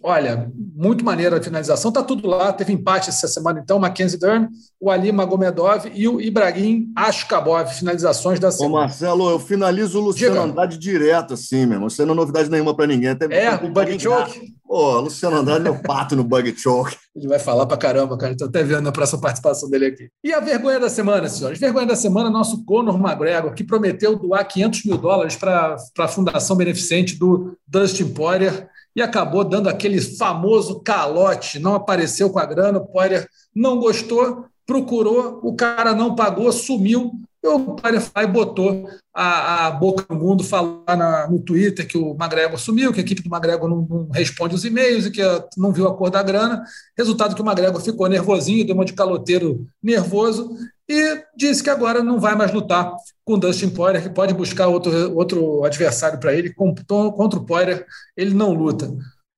Olha, 0.04 0.52
muito 0.76 1.04
maneira 1.04 1.38
a 1.38 1.42
finalização, 1.42 1.92
tá 1.92 2.04
tudo 2.04 2.28
lá. 2.28 2.52
Teve 2.52 2.74
empate 2.74 3.10
essa 3.10 3.28
semana, 3.28 3.62
então. 3.64 3.80
Mackenzie 3.80 4.20
Dern, 4.20 4.50
o 4.80 4.92
Ali 4.92 5.12
Magomedov 5.12 5.90
e 5.94 6.08
o 6.08 6.20
Ibrahim 6.20 6.92
Ashkabov, 6.96 7.74
finalizações 7.74 8.40
da 8.40 8.52
semana. 8.52 8.76
Ô, 8.76 8.80
Marcelo, 8.80 9.30
eu 9.30 9.40
finalizo 9.40 10.00
o 10.00 10.04
Luciano 10.04 10.36
Diga. 10.36 10.46
Andrade 10.46 10.78
direto, 10.78 11.34
assim, 11.36 11.66
meu 11.66 11.78
irmão. 11.78 11.88
Não 11.98 12.14
é 12.14 12.16
novidade 12.16 12.50
nenhuma 12.50 12.76
para 12.76 12.86
ninguém. 12.86 13.10
Até 13.10 13.26
é, 13.26 13.56
o 13.56 13.70
bug 13.70 14.00
choke. 14.00 14.57
Pô, 14.68 15.00
Luciano 15.00 15.38
Andrade 15.38 15.66
é 15.66 15.72
o 15.72 15.82
pato 15.82 16.14
no 16.14 16.26
bug 16.26 16.54
choke. 16.60 16.98
Ele 17.16 17.28
vai 17.28 17.40
falar 17.40 17.66
pra 17.66 17.78
caramba, 17.78 18.18
cara. 18.18 18.34
Estou 18.34 18.50
até 18.50 18.64
vendo 18.64 18.90
a 18.90 18.92
próxima 18.92 19.22
participação 19.22 19.70
dele 19.70 19.86
aqui. 19.86 20.10
E 20.22 20.34
a 20.34 20.42
vergonha 20.42 20.78
da 20.78 20.90
semana, 20.90 21.30
senhores? 21.30 21.58
Vergonha 21.58 21.86
da 21.86 21.96
semana, 21.96 22.30
nosso 22.30 22.66
Conor 22.66 23.00
McGregor, 23.00 23.54
que 23.54 23.64
prometeu 23.64 24.20
doar 24.20 24.46
500 24.46 24.84
mil 24.84 24.98
dólares 24.98 25.38
para 25.38 25.78
a 25.98 26.08
fundação 26.08 26.58
beneficente 26.58 27.16
do 27.16 27.58
Dustin 27.66 28.10
Poirier 28.10 28.70
e 28.94 29.02
acabou 29.02 29.46
dando 29.46 29.70
aquele 29.70 30.02
famoso 30.02 30.82
calote. 30.82 31.60
Não 31.60 31.74
apareceu 31.74 32.30
com 32.30 32.40
a 32.40 32.46
grana, 32.46 32.80
o 32.80 32.86
Poirier 32.86 33.26
não 33.56 33.80
gostou, 33.80 34.46
procurou, 34.66 35.40
o 35.44 35.56
cara 35.56 35.96
não 35.96 36.14
pagou, 36.14 36.52
sumiu. 36.52 37.14
O 37.48 37.76
e 38.22 38.28
botou 38.28 38.90
a, 39.14 39.68
a 39.68 39.72
boca 39.72 40.06
no 40.10 40.20
mundo, 40.20 40.44
falar 40.44 40.96
na, 40.96 41.28
no 41.28 41.40
Twitter 41.40 41.88
que 41.88 41.98
o 41.98 42.12
McGregor 42.12 42.60
sumiu, 42.60 42.94
que 42.94 43.00
a 43.00 43.04
equipe 43.04 43.22
do 43.22 43.34
McGregor 43.34 43.70
não, 43.70 43.88
não 43.90 44.10
responde 44.10 44.56
os 44.56 44.66
e-mails 44.66 45.06
e 45.06 45.12
que 45.12 45.22
não 45.58 45.72
viu 45.72 45.88
a 45.88 45.96
cor 45.96 46.10
da 46.10 46.22
grana. 46.22 46.64
Resultado 46.98 47.36
que 47.36 47.42
o 47.42 47.46
McGregor 47.46 47.82
ficou 47.82 48.08
nervosinho, 48.08 48.66
deu 48.66 48.76
uma 48.76 48.86
de 48.86 48.94
caloteiro 48.94 49.68
nervoso 49.82 50.56
e 50.90 51.24
disse 51.36 51.62
que 51.62 51.70
agora 51.70 52.02
não 52.02 52.20
vai 52.20 52.36
mais 52.36 52.54
lutar 52.54 52.94
com 53.26 53.34
o 53.34 53.38
Dustin 53.38 53.70
Poirier, 53.70 54.04
que 54.04 54.10
pode 54.10 54.34
buscar 54.34 54.68
outro, 54.68 55.16
outro 55.16 55.66
adversário 55.66 56.20
para 56.20 56.34
ele. 56.34 56.54
Contra 56.54 57.40
o 57.40 57.46
Poirier, 57.46 57.86
ele 58.16 58.34
não 58.34 58.54
luta. 58.54 58.90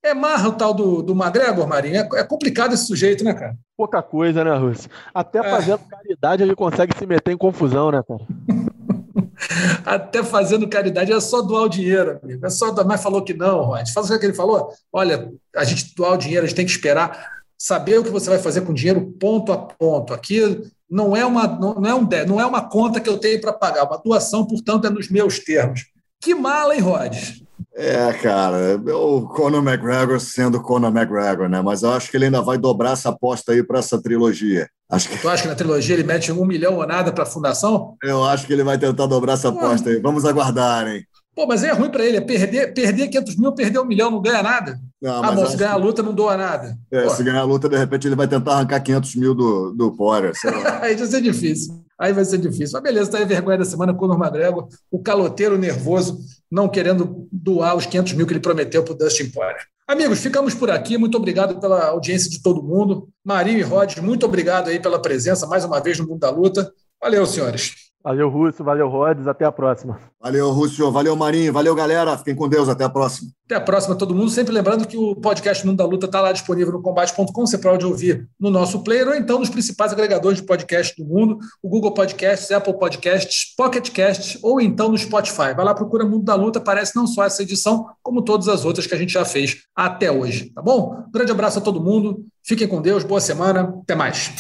É 0.10 0.14
marra 0.16 0.50
o 0.50 0.54
tal 0.54 0.74
do, 0.74 1.04
do 1.04 1.14
McGregor, 1.14 1.68
Marinho? 1.68 1.98
É, 1.98 2.10
é, 2.16 2.24
complicado 2.24 2.74
esse 2.74 2.88
sujeito, 2.88 3.24
né, 3.24 3.32
cara? 3.32 3.56
Pouca 3.78 4.02
coisa, 4.02 4.44
né, 4.44 4.56
Russo? 4.56 4.90
Até 5.14 5.38
é. 5.38 5.44
fazendo 5.44 5.80
caridade 5.88 6.42
ele 6.42 6.56
consegue 6.56 6.98
se 6.98 7.06
meter 7.06 7.32
em 7.32 7.38
confusão, 7.38 7.92
né, 7.92 8.02
cara? 8.08 8.22
Até 9.86 10.24
fazendo 10.24 10.68
caridade 10.68 11.14
é 11.14 11.20
só 11.20 11.44
doar 11.44 11.64
o 11.64 11.70
dinheiro, 11.70 12.20
amigo. 12.24 12.44
É 12.44 12.50
só 12.50 12.74
mas 12.84 13.04
falou 13.04 13.24
que 13.24 13.36
não, 13.36 13.62
Rod. 13.62 13.88
Faz 13.94 14.10
o 14.10 14.20
que 14.20 14.26
ele 14.26 14.34
falou. 14.34 14.74
Olha, 14.92 15.32
a 15.56 15.64
gente 15.64 15.94
doar 15.96 16.14
o 16.14 16.18
dinheiro, 16.18 16.44
a 16.44 16.48
gente 16.48 16.56
tem 16.56 16.66
que 16.66 16.72
esperar 16.72 17.30
saber 17.56 18.00
o 18.00 18.04
que 18.04 18.10
você 18.10 18.32
vai 18.32 18.40
fazer 18.40 18.62
com 18.62 18.72
o 18.72 18.76
dinheiro 18.76 19.14
ponto 19.20 19.52
a 19.52 19.58
ponto. 19.58 20.12
Aqui 20.12 20.64
não 20.90 21.16
é 21.16 21.24
uma, 21.24 21.48
não 21.48 21.86
é 21.86 21.94
um, 21.94 22.08
não 22.28 22.42
é 22.42 22.46
uma 22.48 22.68
conta 22.68 23.00
que 23.00 23.10
eu 23.10 23.20
tenho 23.20 23.40
para 23.40 23.54
pagar, 23.54 23.84
uma 23.84 24.02
doação, 24.04 24.44
portanto, 24.44 24.88
é 24.88 24.90
nos 24.90 25.08
meus 25.08 25.38
termos. 25.38 25.86
Que 26.20 26.34
mala, 26.34 26.74
hein, 26.74 26.82
Rhodes? 26.82 27.44
É, 27.82 28.12
cara, 28.12 28.76
o 28.94 29.22
Conor 29.22 29.66
McGregor 29.66 30.20
sendo 30.20 30.62
Conor 30.62 30.94
McGregor, 30.94 31.48
né? 31.48 31.62
Mas 31.62 31.82
eu 31.82 31.94
acho 31.94 32.12
que 32.12 32.18
ele 32.18 32.26
ainda 32.26 32.42
vai 32.42 32.58
dobrar 32.58 32.92
essa 32.92 33.08
aposta 33.08 33.54
aí 33.54 33.64
para 33.64 33.80
essa 33.80 34.02
trilogia. 34.02 34.68
Acho 34.92 35.08
que... 35.08 35.18
Tu 35.18 35.30
acha 35.30 35.44
que 35.44 35.48
na 35.48 35.56
trilogia 35.56 35.96
ele 35.96 36.04
mete 36.04 36.30
um 36.30 36.44
milhão 36.44 36.76
ou 36.76 36.86
nada 36.86 37.14
para 37.14 37.24
a 37.24 37.26
fundação? 37.26 37.96
Eu 38.04 38.22
acho 38.26 38.46
que 38.46 38.52
ele 38.52 38.66
vai 38.66 38.78
tentar 38.78 39.06
dobrar 39.06 39.34
essa 39.34 39.48
aposta 39.48 39.90
aí. 39.90 40.02
Vamos 40.02 40.26
aguardar, 40.26 40.90
hein? 40.90 41.06
Pô, 41.34 41.48
mas 41.48 41.64
é 41.64 41.72
ruim 41.72 41.90
para 41.90 42.04
ele, 42.04 42.18
é 42.18 42.22
perder, 42.22 42.74
perder 42.74 43.08
500 43.08 43.38
mil, 43.38 43.54
perder 43.54 43.80
um 43.80 43.86
milhão, 43.86 44.12
não 44.12 44.22
ganha 44.22 44.44
nada. 44.44 44.78
Não, 45.02 45.24
ah, 45.24 45.32
bom, 45.32 45.46
se 45.46 45.56
ganhar 45.56 45.72
a 45.72 45.78
luta, 45.78 46.04
não 46.04 46.14
doa 46.14 46.36
nada. 46.36 46.78
É, 46.92 47.08
se 47.08 47.24
ganhar 47.24 47.40
a 47.40 47.46
luta, 47.46 47.70
de 47.70 47.78
repente 47.78 48.10
ele 48.10 48.16
vai 48.16 48.28
tentar 48.28 48.56
arrancar 48.56 48.82
500 48.82 49.16
mil 49.16 49.34
do, 49.34 49.72
do 49.72 49.92
Poirier. 49.94 50.34
aí 50.82 50.98
vai 50.98 51.08
ser 51.08 51.22
difícil. 51.22 51.82
Aí 51.98 52.12
vai 52.12 52.26
ser 52.26 52.40
difícil. 52.40 52.74
Mas 52.74 52.84
beleza, 52.84 53.12
tá 53.12 53.20
aí 53.20 53.26
vergonha 53.26 53.58
da 53.58 53.64
semana 53.64 53.94
com 53.94 54.06
o 54.06 54.14
McGregor, 54.14 54.68
o 54.92 55.00
caloteiro 55.00 55.58
nervoso, 55.58 56.20
não 56.52 56.68
querendo 56.68 57.28
doar 57.32 57.76
os 57.76 57.86
500 57.86 58.14
mil 58.14 58.26
que 58.26 58.34
ele 58.34 58.40
prometeu 58.40 58.84
para 58.84 58.94
o 58.94 58.98
Dustin 58.98 59.30
Poirier. 59.30 59.66
Amigos, 59.88 60.20
ficamos 60.20 60.54
por 60.54 60.70
aqui. 60.70 60.98
Muito 60.98 61.18
obrigado 61.18 61.60
pela 61.60 61.88
audiência 61.88 62.30
de 62.30 62.42
todo 62.42 62.62
mundo. 62.62 63.10
Marinho 63.26 63.60
e 63.60 63.64
Rod, 63.64 63.98
muito 63.98 64.26
obrigado 64.26 64.70
aí 64.70 64.80
pela 64.80 65.02
presença 65.02 65.48
mais 65.48 65.66
uma 65.66 65.80
vez 65.80 65.98
no 65.98 66.08
Mundo 66.08 66.20
da 66.20 66.30
Luta. 66.30 66.72
Valeu, 67.02 67.26
senhores. 67.26 67.89
Valeu, 68.10 68.28
Rússio. 68.28 68.66
Valeu, 68.66 68.90
Rhodes. 68.90 69.28
Até 69.28 69.46
a 69.46 69.52
próxima. 69.52 70.00
Valeu, 70.20 70.50
Rússio. 70.50 70.92
Valeu, 70.92 71.16
Marinho. 71.16 71.54
Valeu, 71.54 71.76
galera. 71.76 72.18
Fiquem 72.18 72.34
com 72.34 72.50
Deus. 72.50 72.68
Até 72.68 72.84
a 72.84 72.90
próxima. 72.90 73.30
Até 73.46 73.54
a 73.54 73.62
próxima, 73.62 73.94
todo 73.96 74.16
mundo. 74.16 74.32
Sempre 74.32 74.52
lembrando 74.52 74.88
que 74.88 74.98
o 74.98 75.16
podcast 75.16 75.64
Mundo 75.64 75.78
da 75.78 75.86
Luta 75.86 76.08
está 76.08 76.20
lá 76.20 76.32
disponível 76.32 76.74
no 76.74 76.82
combate.com. 76.82 77.46
Você 77.46 77.60
pode 77.60 77.86
ouvir 77.86 78.28
no 78.40 78.50
nosso 78.50 78.84
player 78.84 79.08
ou 79.08 79.14
então 79.14 79.38
nos 79.38 79.52
principais 79.52 79.94
agregadores 79.94 80.40
de 80.40 80.44
podcast 80.44 80.96
do 80.98 81.08
mundo: 81.08 81.38
o 81.62 81.70
Google 81.70 81.94
Podcasts, 81.94 82.50
Apple 82.50 82.80
Podcasts, 82.80 83.54
Pocket 83.56 83.92
Casts 83.92 84.40
ou 84.42 84.60
então 84.60 84.90
no 84.90 84.98
Spotify. 84.98 85.54
Vai 85.56 85.64
lá, 85.64 85.76
procura 85.76 86.04
Mundo 86.04 86.24
da 86.24 86.34
Luta. 86.34 86.58
Aparece 86.58 86.96
não 86.96 87.06
só 87.06 87.26
essa 87.26 87.44
edição, 87.44 87.86
como 88.02 88.24
todas 88.24 88.48
as 88.48 88.66
outras 88.66 88.88
que 88.88 88.96
a 88.96 88.98
gente 88.98 89.14
já 89.14 89.24
fez 89.24 89.66
até 89.76 90.12
hoje. 90.12 90.52
Tá 90.56 90.64
bom? 90.64 91.04
grande 91.14 91.32
abraço 91.32 91.60
a 91.60 91.62
todo 91.62 91.80
mundo. 91.80 92.26
Fiquem 92.44 92.68
com 92.68 92.82
Deus. 92.82 93.04
Boa 93.04 93.22
semana. 93.22 93.72
Até 93.84 93.94
mais. 93.94 94.32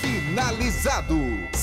Finalizado 0.00 1.25